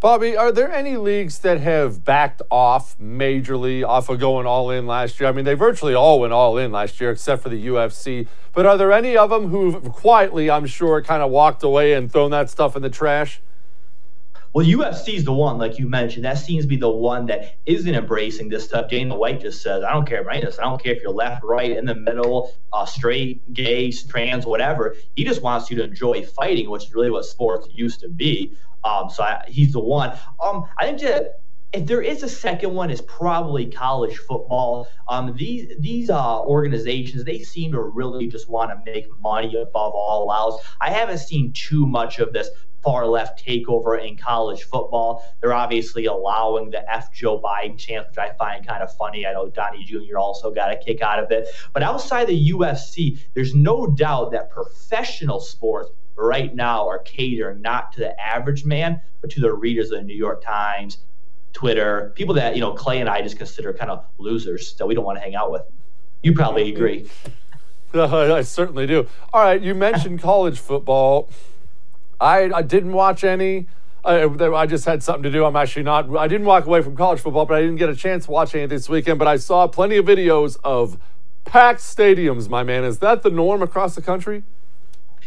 Bobby, 0.00 0.36
are 0.36 0.50
there 0.50 0.72
any 0.72 0.96
leagues 0.96 1.38
that 1.38 1.60
have 1.60 2.04
backed 2.04 2.42
off 2.50 2.98
majorly 2.98 3.86
off 3.86 4.08
of 4.08 4.18
going 4.18 4.48
all 4.48 4.68
in 4.72 4.84
last 4.84 5.20
year? 5.20 5.28
I 5.28 5.32
mean, 5.32 5.44
they 5.44 5.54
virtually 5.54 5.94
all 5.94 6.18
went 6.18 6.32
all 6.32 6.58
in 6.58 6.72
last 6.72 7.00
year, 7.00 7.12
except 7.12 7.40
for 7.40 7.50
the 7.50 7.66
UFC. 7.68 8.26
But 8.52 8.66
are 8.66 8.76
there 8.76 8.90
any 8.90 9.16
of 9.16 9.30
them 9.30 9.46
who've 9.46 9.92
quietly, 9.92 10.50
I'm 10.50 10.66
sure, 10.66 11.00
kind 11.02 11.22
of 11.22 11.30
walked 11.30 11.62
away 11.62 11.92
and 11.92 12.10
thrown 12.10 12.32
that 12.32 12.50
stuff 12.50 12.74
in 12.74 12.82
the 12.82 12.90
trash? 12.90 13.40
Well, 14.56 14.64
UFC 14.64 15.12
is 15.12 15.24
the 15.24 15.34
one, 15.34 15.58
like 15.58 15.78
you 15.78 15.86
mentioned, 15.86 16.24
that 16.24 16.38
seems 16.38 16.64
to 16.64 16.66
be 16.66 16.78
the 16.78 16.88
one 16.88 17.26
that 17.26 17.56
isn't 17.66 17.94
embracing 17.94 18.48
this 18.48 18.64
stuff. 18.64 18.88
Dana 18.88 19.14
White 19.14 19.42
just 19.42 19.60
says, 19.60 19.84
I 19.84 19.92
don't 19.92 20.06
care 20.06 20.22
about 20.22 20.40
this. 20.40 20.58
I 20.58 20.62
don't 20.62 20.82
care 20.82 20.94
if 20.94 21.02
you're 21.02 21.12
left, 21.12 21.44
right, 21.44 21.76
in 21.76 21.84
the 21.84 21.94
middle, 21.94 22.56
uh, 22.72 22.86
straight, 22.86 23.52
gay, 23.52 23.92
trans, 23.92 24.46
whatever. 24.46 24.96
He 25.14 25.24
just 25.24 25.42
wants 25.42 25.70
you 25.70 25.76
to 25.76 25.84
enjoy 25.84 26.24
fighting, 26.24 26.70
which 26.70 26.84
is 26.84 26.94
really 26.94 27.10
what 27.10 27.26
sports 27.26 27.68
used 27.70 28.00
to 28.00 28.08
be. 28.08 28.56
Um, 28.82 29.10
so 29.10 29.24
I, 29.24 29.44
he's 29.46 29.74
the 29.74 29.80
one. 29.80 30.18
Um, 30.42 30.64
I 30.78 30.86
think 30.86 31.02
that 31.02 31.40
if 31.74 31.84
there 31.84 32.00
is 32.00 32.22
a 32.22 32.28
second 32.28 32.72
one, 32.72 32.88
it's 32.88 33.02
probably 33.02 33.66
college 33.66 34.16
football. 34.16 34.88
Um, 35.06 35.36
these 35.36 35.78
these 35.80 36.08
uh, 36.08 36.40
organizations 36.40 37.24
they 37.24 37.40
seem 37.40 37.72
to 37.72 37.80
really 37.82 38.28
just 38.28 38.48
want 38.48 38.70
to 38.70 38.90
make 38.90 39.06
money 39.20 39.54
above 39.60 39.92
all 39.92 40.32
else. 40.32 40.62
I 40.80 40.90
haven't 40.90 41.18
seen 41.18 41.52
too 41.52 41.86
much 41.86 42.20
of 42.20 42.32
this 42.32 42.48
far 42.86 43.04
left 43.04 43.44
takeover 43.44 44.00
in 44.00 44.16
college 44.16 44.62
football. 44.62 45.24
They're 45.40 45.52
obviously 45.52 46.04
allowing 46.06 46.70
the 46.70 46.88
F 46.88 47.12
Joe 47.12 47.40
Biden 47.40 47.76
chance, 47.76 48.06
which 48.06 48.18
I 48.18 48.32
find 48.34 48.64
kind 48.64 48.80
of 48.80 48.94
funny. 48.94 49.26
I 49.26 49.32
know 49.32 49.48
Donnie 49.48 49.82
Jr. 49.82 50.18
also 50.18 50.52
got 50.52 50.70
a 50.70 50.76
kick 50.76 51.02
out 51.02 51.18
of 51.18 51.28
it. 51.32 51.48
But 51.72 51.82
outside 51.82 52.28
the 52.28 52.52
UFC, 52.52 53.18
there's 53.34 53.56
no 53.56 53.88
doubt 53.88 54.30
that 54.30 54.50
professional 54.50 55.40
sports 55.40 55.90
right 56.14 56.54
now 56.54 56.86
are 56.86 57.00
catering 57.00 57.60
not 57.60 57.90
to 57.94 57.98
the 57.98 58.20
average 58.20 58.64
man, 58.64 59.00
but 59.20 59.30
to 59.30 59.40
the 59.40 59.52
readers 59.52 59.90
of 59.90 59.98
the 59.98 60.04
New 60.04 60.14
York 60.14 60.44
Times, 60.44 60.98
Twitter, 61.54 62.12
people 62.14 62.36
that, 62.36 62.54
you 62.54 62.60
know, 62.60 62.72
Clay 62.72 63.00
and 63.00 63.08
I 63.08 63.20
just 63.20 63.36
consider 63.36 63.72
kind 63.72 63.90
of 63.90 64.06
losers 64.18 64.74
that 64.76 64.86
we 64.86 64.94
don't 64.94 65.04
want 65.04 65.16
to 65.16 65.22
hang 65.22 65.34
out 65.34 65.50
with. 65.50 65.62
You 66.22 66.34
probably 66.34 66.72
agree. 66.72 67.10
I 67.94 68.42
certainly 68.42 68.86
do. 68.86 69.08
All 69.32 69.42
right, 69.42 69.60
you 69.60 69.74
mentioned 69.74 70.20
college 70.20 70.60
football. 70.60 71.28
I, 72.20 72.50
I 72.54 72.62
didn't 72.62 72.92
watch 72.92 73.24
any. 73.24 73.66
I, 74.04 74.24
I 74.24 74.66
just 74.66 74.84
had 74.84 75.02
something 75.02 75.24
to 75.24 75.30
do. 75.30 75.44
I'm 75.44 75.56
actually 75.56 75.82
not. 75.82 76.14
I 76.16 76.28
didn't 76.28 76.46
walk 76.46 76.66
away 76.66 76.80
from 76.80 76.96
college 76.96 77.20
football, 77.20 77.44
but 77.44 77.54
I 77.54 77.60
didn't 77.60 77.76
get 77.76 77.88
a 77.88 77.96
chance 77.96 78.26
to 78.26 78.30
watch 78.30 78.54
any 78.54 78.66
this 78.66 78.88
weekend. 78.88 79.18
But 79.18 79.28
I 79.28 79.36
saw 79.36 79.66
plenty 79.66 79.96
of 79.96 80.06
videos 80.06 80.56
of 80.62 80.98
packed 81.44 81.80
stadiums. 81.80 82.48
My 82.48 82.62
man, 82.62 82.84
is 82.84 82.98
that 82.98 83.22
the 83.22 83.30
norm 83.30 83.62
across 83.62 83.94
the 83.94 84.02
country? 84.02 84.44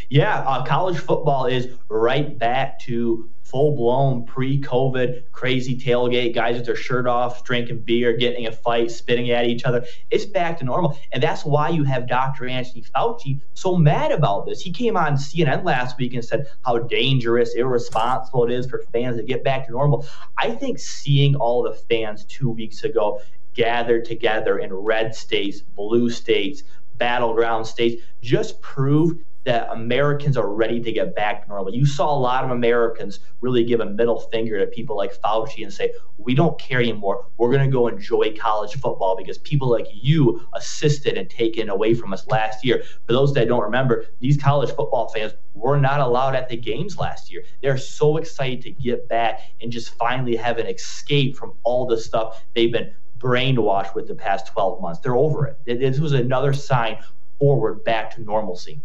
Yeah, 0.10 0.40
uh, 0.40 0.66
college 0.66 0.98
football 0.98 1.46
is 1.46 1.68
right 1.88 2.38
back 2.38 2.80
to 2.82 3.30
full 3.50 3.76
blown 3.76 4.26
pre 4.26 4.62
COVID 4.62 5.24
crazy 5.32 5.76
tailgate, 5.76 6.34
guys 6.36 6.58
with 6.58 6.66
their 6.66 6.76
shirt 6.76 7.08
off, 7.08 7.44
drinking 7.44 7.80
beer, 7.80 8.16
getting 8.16 8.48
a 8.48 8.52
fight, 8.52 8.92
spitting 8.92 9.32
at 9.32 9.46
each 9.46 9.66
other. 9.66 9.86
It's 10.12 10.26
back 10.26 10.60
to 10.60 10.66
normal. 10.66 10.98
And 11.12 11.22
that's 11.22 11.44
why 11.44 11.70
you 11.70 11.84
have 11.84 12.08
Dr. 12.08 12.48
Anthony 12.48 12.84
Fauci 12.84 13.42
so 13.54 13.76
mad 13.76 14.12
about 14.12 14.46
this. 14.46 14.62
He 14.62 14.72
came 14.72 14.96
on 14.96 15.14
CNN 15.14 15.64
last 15.64 15.98
week 15.98 16.14
and 16.14 16.24
said 16.24 16.48
how 16.66 16.80
dangerous, 16.80 17.56
irresponsible 17.56 18.46
it 18.46 18.52
is 18.52 18.68
for 18.68 18.84
fans 18.94 19.18
to 19.18 19.24
get 19.24 19.44
back 19.44 19.66
to 19.66 19.72
normal. 19.72 20.06
I 20.38 20.52
think 20.52 20.80
seeing 20.80 21.36
all 21.36 21.64
the 21.64 21.74
fans 21.74 22.26
two 22.26 22.50
weeks 22.50 22.84
ago 22.84 23.22
gathered 23.54 24.06
together 24.06 24.60
in 24.60 24.74
red 24.74 25.16
states, 25.16 25.62
blue 25.62 26.10
states, 26.10 26.64
battleground 26.98 27.66
states 27.66 28.04
just 28.22 28.62
proved 28.62 29.24
that 29.46 29.70
Americans 29.72 30.36
are 30.38 30.50
ready 30.50 30.82
to 30.82 30.92
get 30.92 31.16
back 31.16 31.44
to 31.44 31.50
normal. 31.50 31.74
You 31.74 31.86
saw 31.86 32.14
a 32.14 32.20
lot 32.20 32.44
of 32.44 32.52
Americans 32.52 33.20
really 33.42 33.64
give 33.64 33.80
a 33.80 33.86
middle 33.86 34.20
finger 34.20 34.60
to 34.60 34.68
people 34.68 34.98
like 34.98 35.14
Fauci 35.22 35.64
and 35.64 35.74
say, 35.74 35.94
we 36.18 36.36
don't 36.36 36.60
care 36.60 36.80
anymore. 36.80 37.26
We're 37.38 37.52
going 37.52 37.66
to 37.66 37.72
go 37.72 37.88
enjoy 37.88 38.36
college 38.38 38.74
football 38.74 39.16
because 39.16 39.38
people 39.38 39.70
like 39.70 39.88
you 39.94 40.46
assisted 40.54 41.18
and 41.18 41.30
taken 41.30 41.70
away 41.70 41.94
from 41.94 42.12
us 42.12 42.28
last 42.28 42.66
year. 42.66 42.84
For 43.08 43.14
those 43.14 43.34
that 43.34 43.48
don't 43.48 43.64
remember, 43.64 44.06
these 44.20 44.36
college 44.38 44.70
football 44.70 45.08
fans 45.08 45.34
were 45.54 45.80
not 45.80 46.02
allowed 46.02 46.36
at 46.36 46.50
the 46.50 46.58
games 46.58 46.98
last 46.98 47.32
year. 47.32 47.44
They're 47.62 47.78
so 47.78 48.18
excited 48.18 48.62
to 48.64 48.72
get 48.72 49.08
back 49.08 49.40
and 49.62 49.72
just 49.72 49.96
finally 49.96 50.36
have 50.36 50.58
an 50.58 50.68
escape 50.68 51.38
from 51.38 51.54
all 51.64 51.86
the 51.86 51.98
stuff 51.98 52.44
they've 52.54 52.72
been 52.72 52.94
brainwashed 53.20 53.96
with 53.96 54.08
the 54.08 54.16
past 54.16 54.48
12 54.48 54.82
months. 54.82 55.00
They're 55.00 55.16
over 55.16 55.48
it. 55.48 55.80
This 55.80 56.00
was 56.00 56.12
another 56.14 56.54
sign 56.54 57.00
forward 57.40 57.86
back 57.86 58.14
to 58.16 58.22
normalcy. 58.22 58.82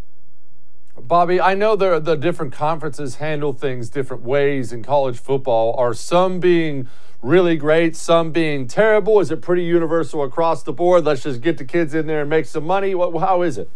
Bobby, 1.01 1.41
I 1.41 1.55
know 1.55 1.75
there 1.77 1.99
the 1.99 2.17
different 2.17 2.53
conferences 2.53 3.17
handle 3.17 3.53
things 3.53 3.91
different 3.91 4.23
ways 4.23 4.73
in 4.73 4.83
college 4.83 5.19
football. 5.19 5.75
Are 5.77 5.93
some 5.93 6.39
being 6.39 6.89
really 7.21 7.57
great, 7.57 7.97
some 7.97 8.31
being 8.31 8.69
terrible? 8.69 9.19
Is 9.19 9.31
it 9.31 9.43
pretty 9.43 9.65
universal 9.65 10.23
across 10.23 10.63
the 10.63 10.73
board? 10.73 11.05
Let's 11.05 11.25
just 11.25 11.41
get 11.41 11.59
the 11.59 11.65
kids 11.65 11.95
in 11.95 12.07
there 12.07 12.21
and 12.21 12.31
make 12.31 12.47
some 12.47 12.65
money. 12.65 12.95
What, 12.95 13.19
how 13.19 13.43
is 13.43 13.59
it? 13.59 13.69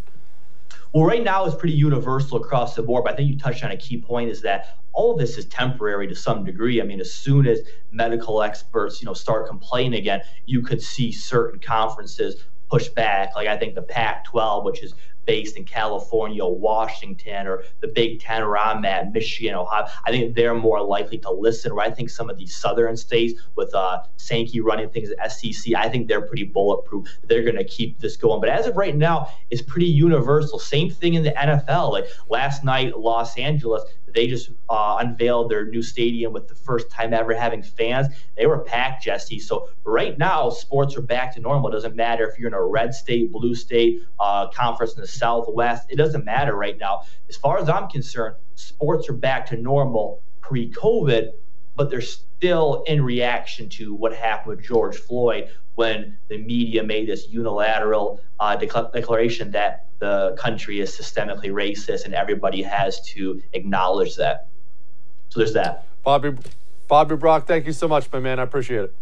Well, 0.92 1.04
right 1.04 1.22
now 1.22 1.44
it's 1.44 1.56
pretty 1.56 1.74
universal 1.74 2.38
across 2.38 2.76
the 2.76 2.82
board, 2.82 3.04
but 3.04 3.12
I 3.12 3.16
think 3.16 3.28
you 3.30 3.38
touched 3.38 3.64
on 3.64 3.72
a 3.72 3.76
key 3.76 4.00
point 4.00 4.30
is 4.30 4.40
that 4.42 4.78
all 4.92 5.12
of 5.12 5.18
this 5.18 5.36
is 5.36 5.44
temporary 5.46 6.06
to 6.08 6.14
some 6.14 6.44
degree. 6.44 6.80
I 6.80 6.84
mean, 6.84 7.00
as 7.00 7.12
soon 7.12 7.46
as 7.46 7.60
medical 7.90 8.42
experts, 8.42 9.02
you 9.02 9.06
know, 9.06 9.12
start 9.12 9.48
complaining 9.48 9.98
again, 9.98 10.22
you 10.46 10.62
could 10.62 10.80
see 10.80 11.12
certain 11.12 11.60
conferences 11.60 12.42
push 12.70 12.88
back. 12.88 13.34
Like 13.34 13.48
I 13.48 13.56
think 13.56 13.74
the 13.74 13.82
Pac-12, 13.82 14.64
which 14.64 14.82
is 14.82 14.94
based 15.28 15.58
in 15.58 15.64
California, 15.64 16.42
Washington, 16.42 17.46
or 17.46 17.62
the 17.82 17.88
Big 17.88 18.18
Ten 18.18 18.40
where 18.40 18.56
I'm 18.56 18.82
at, 18.86 19.12
Michigan, 19.12 19.54
Ohio, 19.54 19.86
I 20.06 20.10
think 20.10 20.34
they're 20.34 20.54
more 20.54 20.80
likely 20.80 21.18
to 21.18 21.30
listen. 21.30 21.74
Where 21.74 21.84
I 21.84 21.90
think 21.90 22.08
some 22.08 22.30
of 22.30 22.38
these 22.38 22.56
southern 22.56 22.96
states 22.96 23.38
with 23.54 23.74
uh, 23.74 24.04
Sankey 24.16 24.60
running 24.60 24.88
things 24.88 25.10
at 25.10 25.30
SEC, 25.30 25.74
I 25.74 25.90
think 25.90 26.08
they're 26.08 26.22
pretty 26.22 26.44
bulletproof. 26.44 27.06
They're 27.24 27.42
going 27.42 27.56
to 27.56 27.64
keep 27.64 28.00
this 28.00 28.16
going. 28.16 28.40
But 28.40 28.48
as 28.48 28.66
of 28.66 28.78
right 28.78 28.96
now, 28.96 29.28
it's 29.50 29.60
pretty 29.60 29.86
universal. 29.86 30.58
Same 30.58 30.88
thing 30.88 31.12
in 31.12 31.22
the 31.22 31.32
NFL. 31.32 31.92
Like 31.92 32.06
last 32.30 32.64
night, 32.64 32.98
Los 32.98 33.36
Angeles, 33.36 33.82
they 34.18 34.26
just 34.26 34.50
uh, 34.68 34.96
unveiled 34.98 35.48
their 35.48 35.66
new 35.66 35.80
stadium 35.80 36.32
with 36.32 36.48
the 36.48 36.54
first 36.56 36.90
time 36.90 37.14
ever 37.14 37.32
having 37.32 37.62
fans. 37.62 38.08
They 38.36 38.46
were 38.46 38.58
packed, 38.58 39.04
Jesse. 39.04 39.38
So 39.38 39.68
right 39.84 40.18
now, 40.18 40.50
sports 40.50 40.96
are 40.96 41.02
back 41.02 41.32
to 41.34 41.40
normal. 41.40 41.68
It 41.68 41.74
doesn't 41.74 41.94
matter 41.94 42.28
if 42.28 42.36
you're 42.36 42.48
in 42.48 42.54
a 42.54 42.60
red 42.64 42.92
state, 42.92 43.30
blue 43.30 43.54
state, 43.54 44.02
uh, 44.18 44.48
conference 44.48 44.94
in 44.96 45.02
the 45.02 45.06
Southwest. 45.06 45.86
It 45.88 45.96
doesn't 45.96 46.24
matter 46.24 46.56
right 46.56 46.76
now. 46.76 47.02
As 47.28 47.36
far 47.36 47.58
as 47.58 47.68
I'm 47.68 47.88
concerned, 47.88 48.34
sports 48.56 49.08
are 49.08 49.12
back 49.12 49.46
to 49.46 49.56
normal 49.56 50.20
pre-COVID, 50.40 51.30
but 51.76 51.88
they're 51.88 52.00
still 52.00 52.82
in 52.88 53.04
reaction 53.04 53.68
to 53.68 53.94
what 53.94 54.12
happened 54.12 54.56
with 54.56 54.66
George 54.66 54.96
Floyd 54.96 55.48
when 55.78 56.18
the 56.26 56.36
media 56.38 56.82
made 56.82 57.08
this 57.08 57.28
unilateral 57.28 58.20
uh, 58.40 58.56
declaration 58.56 59.48
that 59.52 59.86
the 60.00 60.34
country 60.36 60.80
is 60.80 60.90
systemically 60.90 61.52
racist 61.52 62.04
and 62.04 62.14
everybody 62.14 62.60
has 62.62 63.00
to 63.00 63.40
acknowledge 63.52 64.16
that. 64.16 64.48
So 65.28 65.38
there's 65.38 65.52
that. 65.52 65.86
Bobby, 66.02 66.32
Bobby 66.88 67.14
Burack, 67.14 67.46
thank 67.46 67.64
you 67.64 67.72
so 67.72 67.86
much, 67.86 68.10
my 68.12 68.18
man. 68.18 68.40
I 68.40 68.42
appreciate 68.42 68.80
it. 68.80 68.94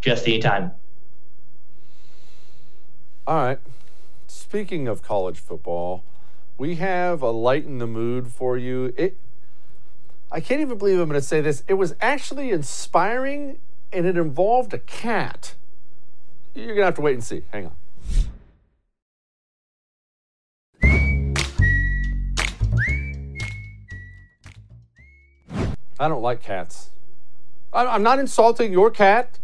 Just 0.00 0.28
anytime. 0.28 0.70
All 3.26 3.34
right. 3.34 3.58
Speaking 4.28 4.86
of 4.86 5.02
college 5.02 5.40
football, 5.40 6.04
we 6.56 6.76
have 6.76 7.22
a 7.22 7.32
light 7.32 7.64
in 7.64 7.78
the 7.78 7.88
mood 7.88 8.28
for 8.28 8.56
you. 8.56 8.94
It 8.96 9.16
I 10.30 10.38
can't 10.38 10.60
even 10.60 10.78
believe 10.78 11.00
I'm 11.00 11.08
going 11.08 11.20
to 11.20 11.26
say 11.26 11.40
this. 11.40 11.64
It 11.66 11.74
was 11.74 11.96
actually 12.00 12.52
inspiring 12.52 13.58
and 13.92 14.06
it 14.06 14.16
involved 14.16 14.72
a 14.72 14.78
cat. 14.78 15.56
You're 16.54 16.74
to 16.76 16.84
have 16.84 16.94
to 16.96 17.00
wait 17.00 17.14
and 17.14 17.24
see. 17.24 17.42
Hang 17.52 17.66
on. 17.66 17.72
I 26.00 26.06
don't 26.08 26.22
like 26.22 26.42
cats. 26.42 26.90
I'm 27.72 28.02
not 28.02 28.18
insulting 28.18 28.72
your 28.72 28.90
cat. 28.90 29.38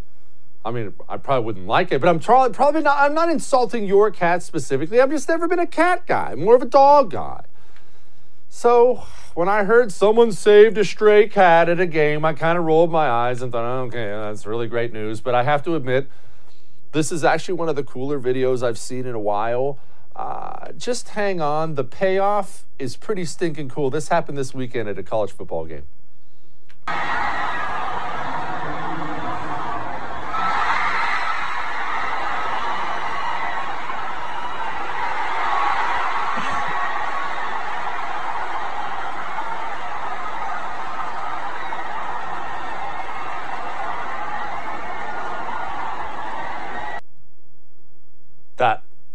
I 0.64 0.70
mean, 0.70 0.94
I 1.08 1.18
probably 1.18 1.44
wouldn't 1.44 1.66
like 1.66 1.92
it, 1.92 2.00
but 2.00 2.08
I'm 2.08 2.20
probably 2.20 2.80
not. 2.80 2.98
I'm 2.98 3.12
not 3.12 3.28
insulting 3.28 3.84
your 3.84 4.10
cat 4.10 4.42
specifically. 4.42 5.00
I've 5.00 5.10
just 5.10 5.28
never 5.28 5.46
been 5.46 5.58
a 5.58 5.66
cat 5.66 6.06
guy. 6.06 6.30
I'm 6.32 6.44
more 6.44 6.54
of 6.56 6.62
a 6.62 6.66
dog 6.66 7.10
guy. 7.10 7.44
So 8.48 9.04
when 9.34 9.48
I 9.48 9.64
heard 9.64 9.92
someone 9.92 10.32
saved 10.32 10.78
a 10.78 10.84
stray 10.84 11.28
cat 11.28 11.68
at 11.68 11.80
a 11.80 11.86
game, 11.86 12.24
I 12.24 12.32
kind 12.32 12.56
of 12.56 12.64
rolled 12.64 12.90
my 12.90 13.08
eyes 13.08 13.42
and 13.42 13.50
thought, 13.52 13.64
okay, 13.86 14.06
that's 14.06 14.46
really 14.46 14.68
great 14.68 14.92
news. 14.92 15.20
But 15.20 15.34
I 15.34 15.42
have 15.42 15.62
to 15.64 15.74
admit, 15.74 16.08
this 16.94 17.12
is 17.12 17.24
actually 17.24 17.54
one 17.54 17.68
of 17.68 17.76
the 17.76 17.82
cooler 17.82 18.18
videos 18.18 18.62
I've 18.62 18.78
seen 18.78 19.04
in 19.04 19.14
a 19.14 19.20
while. 19.20 19.78
Uh, 20.16 20.70
just 20.72 21.10
hang 21.10 21.40
on. 21.40 21.74
The 21.74 21.84
payoff 21.84 22.64
is 22.78 22.96
pretty 22.96 23.24
stinking 23.24 23.68
cool. 23.68 23.90
This 23.90 24.08
happened 24.08 24.38
this 24.38 24.54
weekend 24.54 24.88
at 24.88 24.96
a 24.96 25.02
college 25.02 25.32
football 25.32 25.66
game. 25.66 25.86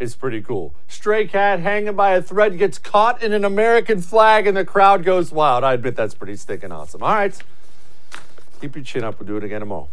Is 0.10 0.16
pretty 0.16 0.41
cool. 0.41 0.74
Stray 0.88 1.28
cat 1.28 1.60
hanging 1.60 1.95
by 1.95 2.12
a 2.12 2.22
thread 2.22 2.57
gets 2.57 2.78
caught 2.78 3.22
in 3.22 3.32
an 3.32 3.45
American 3.45 4.01
flag 4.01 4.47
and 4.47 4.57
the 4.57 4.66
crowd 4.66 5.03
goes 5.03 5.32
wild. 5.32 5.64
I 5.64 5.74
admit 5.74 5.95
that's 5.95 6.16
pretty 6.16 6.36
stinking 6.36 6.72
awesome. 6.72 7.03
All 7.03 7.14
right. 7.14 7.38
Keep 8.60 8.76
your 8.76 8.84
chin 8.84 9.03
up. 9.03 9.20
We'll 9.20 9.28
do 9.28 9.38
it 9.38 9.43
again 9.43 9.62
tomorrow. 9.62 9.88